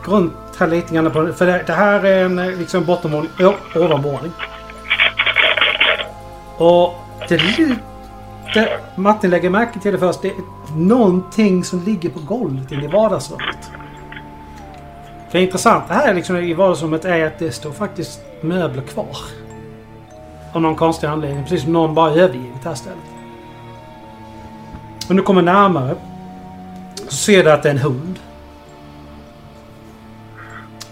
går 0.05 0.13
runt 0.13 0.33
här 0.59 0.67
lite 0.67 0.93
grann 0.93 1.11
på... 1.11 1.33
För 1.33 1.45
det, 1.45 1.63
det 1.67 1.73
här 1.73 2.05
är 2.05 2.25
en 2.25 2.39
eh, 2.39 2.57
liksom 2.57 2.85
bottenvåning. 2.85 3.29
Oh, 3.39 3.85
ovanvåning. 3.85 4.31
Och 6.57 6.95
det 7.29 7.37
lite... 7.37 7.75
Martin 8.95 9.29
lägger 9.29 9.49
märke 9.49 9.79
till 9.79 9.91
det 9.91 9.97
först. 9.97 10.21
Det 10.21 10.27
är 10.27 10.35
någonting 10.75 11.63
som 11.63 11.83
ligger 11.83 12.09
på 12.09 12.19
golvet 12.19 12.71
inne 12.71 12.83
i 12.83 12.87
vardagsrummet. 12.87 13.71
Det 15.31 15.41
intressanta 15.41 15.93
här 15.93 16.13
liksom 16.13 16.37
i 16.37 16.53
vardagsrummet 16.53 17.05
är 17.05 17.25
att 17.25 17.39
det 17.39 17.51
står 17.51 17.71
faktiskt 17.71 18.21
möbler 18.41 18.83
kvar. 18.83 19.17
Av 20.53 20.61
någon 20.61 20.75
konstig 20.75 21.07
anledning. 21.07 21.43
Precis 21.43 21.63
som 21.63 21.73
någon 21.73 21.95
bara 21.95 22.11
övergivit 22.11 22.63
det 22.63 22.69
här 22.69 22.75
stället. 22.75 22.99
Om 25.09 25.15
du 25.15 25.21
kommer 25.21 25.41
närmare 25.41 25.95
så 27.07 27.15
ser 27.15 27.43
du 27.43 27.51
att 27.51 27.63
det 27.63 27.69
är 27.69 27.73
en 27.73 27.79
hund. 27.79 28.19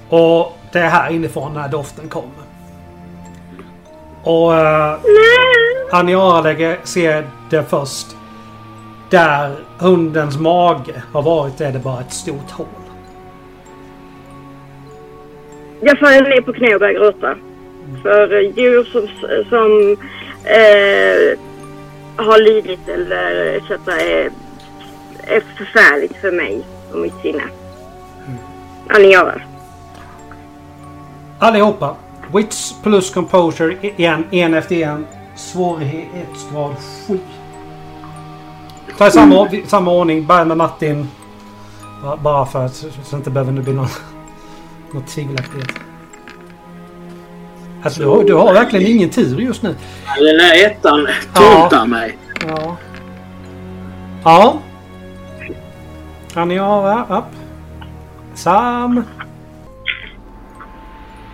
Och 0.09 0.57
det 0.71 0.79
är 0.79 0.89
här 0.89 1.11
inifrån 1.11 1.53
den 1.53 1.61
här 1.61 1.69
doften 1.69 2.09
kommer. 2.09 2.47
Och 4.23 4.51
uh, 4.51 5.99
Aniara 5.99 6.41
lägger, 6.41 6.77
ser 6.83 7.27
det 7.49 7.63
först. 7.63 8.07
Där 9.09 9.55
hundens 9.77 10.37
mage 10.37 11.03
har 11.13 11.21
varit 11.21 11.61
är 11.61 11.71
det 11.71 11.79
bara 11.79 12.01
ett 12.01 12.13
stort 12.13 12.51
hål. 12.51 12.67
Jag 15.81 15.99
faller 15.99 16.29
ner 16.29 16.41
på 16.41 16.53
knä 16.53 16.73
och 16.73 16.79
börjar 16.79 16.93
gråta. 16.93 17.35
För 18.03 18.33
eh, 18.33 18.57
djur 18.57 18.83
som, 18.83 19.07
som 19.49 19.97
eh, 20.43 21.39
har 22.25 22.39
lidit 22.39 22.89
eller 22.89 23.55
etc. 23.57 23.71
Är, 23.87 24.29
är 25.23 25.43
förfärligt 25.57 26.15
för 26.15 26.31
mig 26.31 26.61
och 26.93 26.99
mitt 26.99 27.21
sinne. 27.21 27.43
Aniara. 28.89 29.41
Allihopa. 31.39 31.95
Wits 32.33 32.75
plus 32.83 33.13
composure 33.13 33.75
igen, 33.81 34.23
en 34.31 34.53
efter 34.53 34.75
en. 34.87 35.05
Svårighetsgrad 35.35 36.75
7. 37.07 37.19
Ta 38.97 39.07
i 39.07 39.11
samma, 39.11 39.49
samma 39.67 39.91
ordning. 39.91 40.25
Börja 40.25 40.45
med 40.45 40.57
Martin. 40.57 41.09
Ba- 42.03 42.17
Bara 42.17 42.45
för 42.45 42.65
att 42.65 42.75
så 42.75 42.87
så 43.03 43.15
inte 43.15 43.29
behöver 43.29 43.51
det 43.51 43.61
bli 43.61 43.73
någon, 43.73 43.87
någon 44.91 45.03
tvivelaktighet. 45.03 45.69
Alltså, 47.83 48.01
du, 48.01 48.07
har- 48.07 48.23
du 48.23 48.33
har 48.33 48.53
verkligen 48.53 48.91
ingen 48.95 49.09
tur 49.09 49.39
just 49.39 49.63
nu. 49.63 49.75
Den 50.17 50.39
här 50.39 50.65
ettan 50.65 51.07
Ja. 51.33 51.41
tuntar 51.69 51.85
mig. 51.87 52.17
Ja. 52.47 52.77
Ja. 54.23 54.55
Aniara, 56.33 57.17
upp. 57.17 57.25
Sam. 58.35 59.03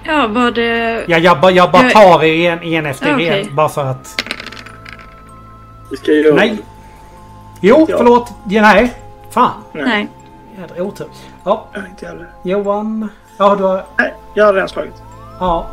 Ja, 0.03 0.27
var 0.27 0.51
det... 0.51 1.03
Ja, 1.07 1.17
jag, 1.17 1.39
bara- 1.41 1.51
jag 1.51 1.71
bara 1.71 1.83
Jag- 1.83 1.91
tar 1.91 2.23
er 2.23 2.51
en, 2.51 2.63
en 2.63 2.85
efter 2.85 3.19
Ja, 3.19 3.19
en. 3.35 3.55
Bara 3.55 3.69
för 3.69 3.85
att... 3.85 4.23
Vi 5.91 5.97
ska 5.97 6.11
göra 6.11 6.35
Nej. 6.35 6.59
Jo, 7.61 7.85
Ja. 7.89 7.97
förlåt. 7.97 8.33
Ja, 8.49 8.61
nej. 8.61 8.93
Fan. 9.31 9.51
Nej. 9.73 10.07
Jädra 10.59 10.83
otur. 10.83 11.07
Ja, 11.43 11.67
inte 11.89 12.07
heller. 12.07 12.27
Johan. 12.43 13.09
Ja, 13.37 13.55
du 13.55 13.63
har... 13.63 13.83
Nej, 13.97 14.13
jag 14.33 14.45
har 14.45 14.53
redan 14.53 14.69
slagit. 14.69 15.03
Ja. 15.39 15.67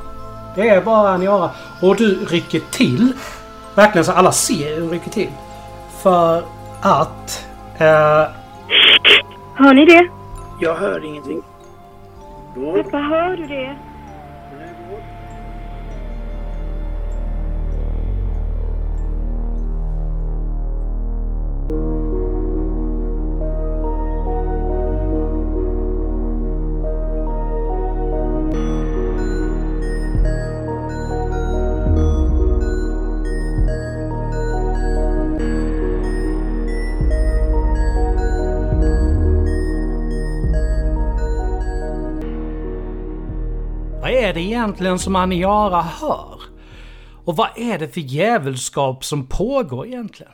Det 0.56 0.68
är 0.68 0.80
bara 0.80 1.14
en 1.14 1.22
göra. 1.22 1.50
Och 1.82 1.96
du 1.96 2.24
rycker 2.24 2.60
till. 2.70 3.12
Verkligen 3.74 4.04
så 4.04 4.12
alla 4.12 4.32
ser 4.32 4.74
hur 4.74 4.80
du 4.80 4.88
rycker 4.88 5.10
till. 5.10 5.30
För 6.02 6.42
att... 6.80 7.46
Eh, 7.78 8.24
Hör 9.54 9.74
ni 9.74 9.84
det? 9.84 10.08
Jag 10.60 10.74
hör 10.74 11.04
ingenting. 11.04 11.42
Vad? 12.54 12.84
Pappa, 12.84 12.96
hör 12.98 13.36
du 13.36 13.46
det? 13.46 13.76
Är 44.30 44.34
det 44.34 44.40
egentligen 44.40 44.98
som 44.98 45.16
Aniara 45.16 45.82
hör? 45.82 46.40
Och 47.24 47.36
vad 47.36 47.48
är 47.56 47.78
det 47.78 47.88
för 47.88 48.00
djävulskap 48.00 49.04
som 49.04 49.26
pågår 49.26 49.86
egentligen? 49.86 50.32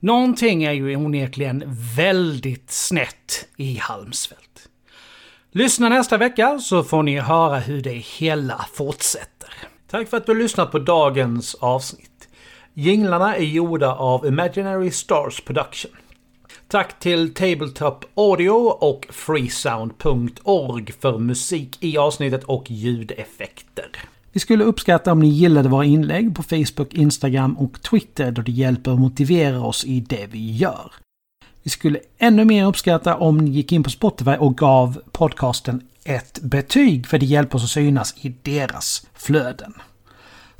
Någonting 0.00 0.64
är 0.64 0.72
ju 0.72 0.96
onekligen 0.96 1.64
väldigt 1.96 2.70
snett 2.70 3.48
i 3.56 3.76
Halmsfält. 3.76 4.68
Lyssna 5.50 5.88
nästa 5.88 6.16
vecka 6.16 6.58
så 6.58 6.82
får 6.82 7.02
ni 7.02 7.20
höra 7.20 7.58
hur 7.58 7.80
det 7.80 7.92
hela 7.92 8.66
fortsätter. 8.72 9.50
Tack 9.90 10.08
för 10.08 10.16
att 10.16 10.26
du 10.26 10.34
lyssnat 10.34 10.72
på 10.72 10.78
dagens 10.78 11.54
avsnitt. 11.54 12.28
Jinglarna 12.74 13.36
är 13.36 13.44
gjorda 13.44 13.94
av 13.94 14.26
Imaginary 14.26 14.90
Stars 14.90 15.40
Production. 15.40 15.90
Tack 16.74 17.00
till 17.00 17.34
Tabletop 17.34 18.04
Audio 18.14 18.50
och 18.80 19.06
freesound.org 19.10 20.92
för 21.00 21.18
musik 21.18 21.76
i 21.80 21.98
avsnittet 21.98 22.44
och 22.44 22.70
ljudeffekter. 22.70 23.86
Vi 24.32 24.40
skulle 24.40 24.64
uppskatta 24.64 25.12
om 25.12 25.20
ni 25.20 25.28
gillade 25.28 25.68
våra 25.68 25.84
inlägg 25.84 26.36
på 26.36 26.42
Facebook, 26.42 26.94
Instagram 26.94 27.58
och 27.58 27.82
Twitter 27.82 28.30
då 28.30 28.42
det 28.42 28.52
hjälper 28.52 28.92
att 28.92 29.00
motivera 29.00 29.60
oss 29.60 29.84
i 29.84 30.00
det 30.00 30.26
vi 30.26 30.56
gör. 30.56 30.92
Vi 31.62 31.70
skulle 31.70 31.98
ännu 32.18 32.44
mer 32.44 32.66
uppskatta 32.66 33.16
om 33.16 33.38
ni 33.38 33.50
gick 33.50 33.72
in 33.72 33.82
på 33.82 33.90
Spotify 33.90 34.36
och 34.36 34.56
gav 34.56 35.00
podcasten 35.12 35.82
ett 36.04 36.38
betyg 36.42 37.06
för 37.06 37.18
det 37.18 37.26
hjälper 37.26 37.56
oss 37.56 37.64
att 37.64 37.70
synas 37.70 38.14
i 38.20 38.34
deras 38.42 39.06
flöden. 39.14 39.74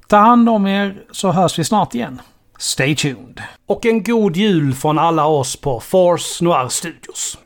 Ta 0.09 0.17
hand 0.17 0.49
om 0.49 0.67
er 0.67 1.03
så 1.11 1.33
hörs 1.33 1.59
vi 1.59 1.65
snart 1.65 1.95
igen. 1.95 2.21
Stay 2.59 2.95
tuned! 2.95 3.43
Och 3.67 3.87
en 3.87 4.03
god 4.03 4.37
jul 4.37 4.75
från 4.75 4.99
alla 4.99 5.27
oss 5.27 5.57
på 5.57 5.81
Force 5.81 6.45
Noir 6.45 6.69
Studios. 6.69 7.39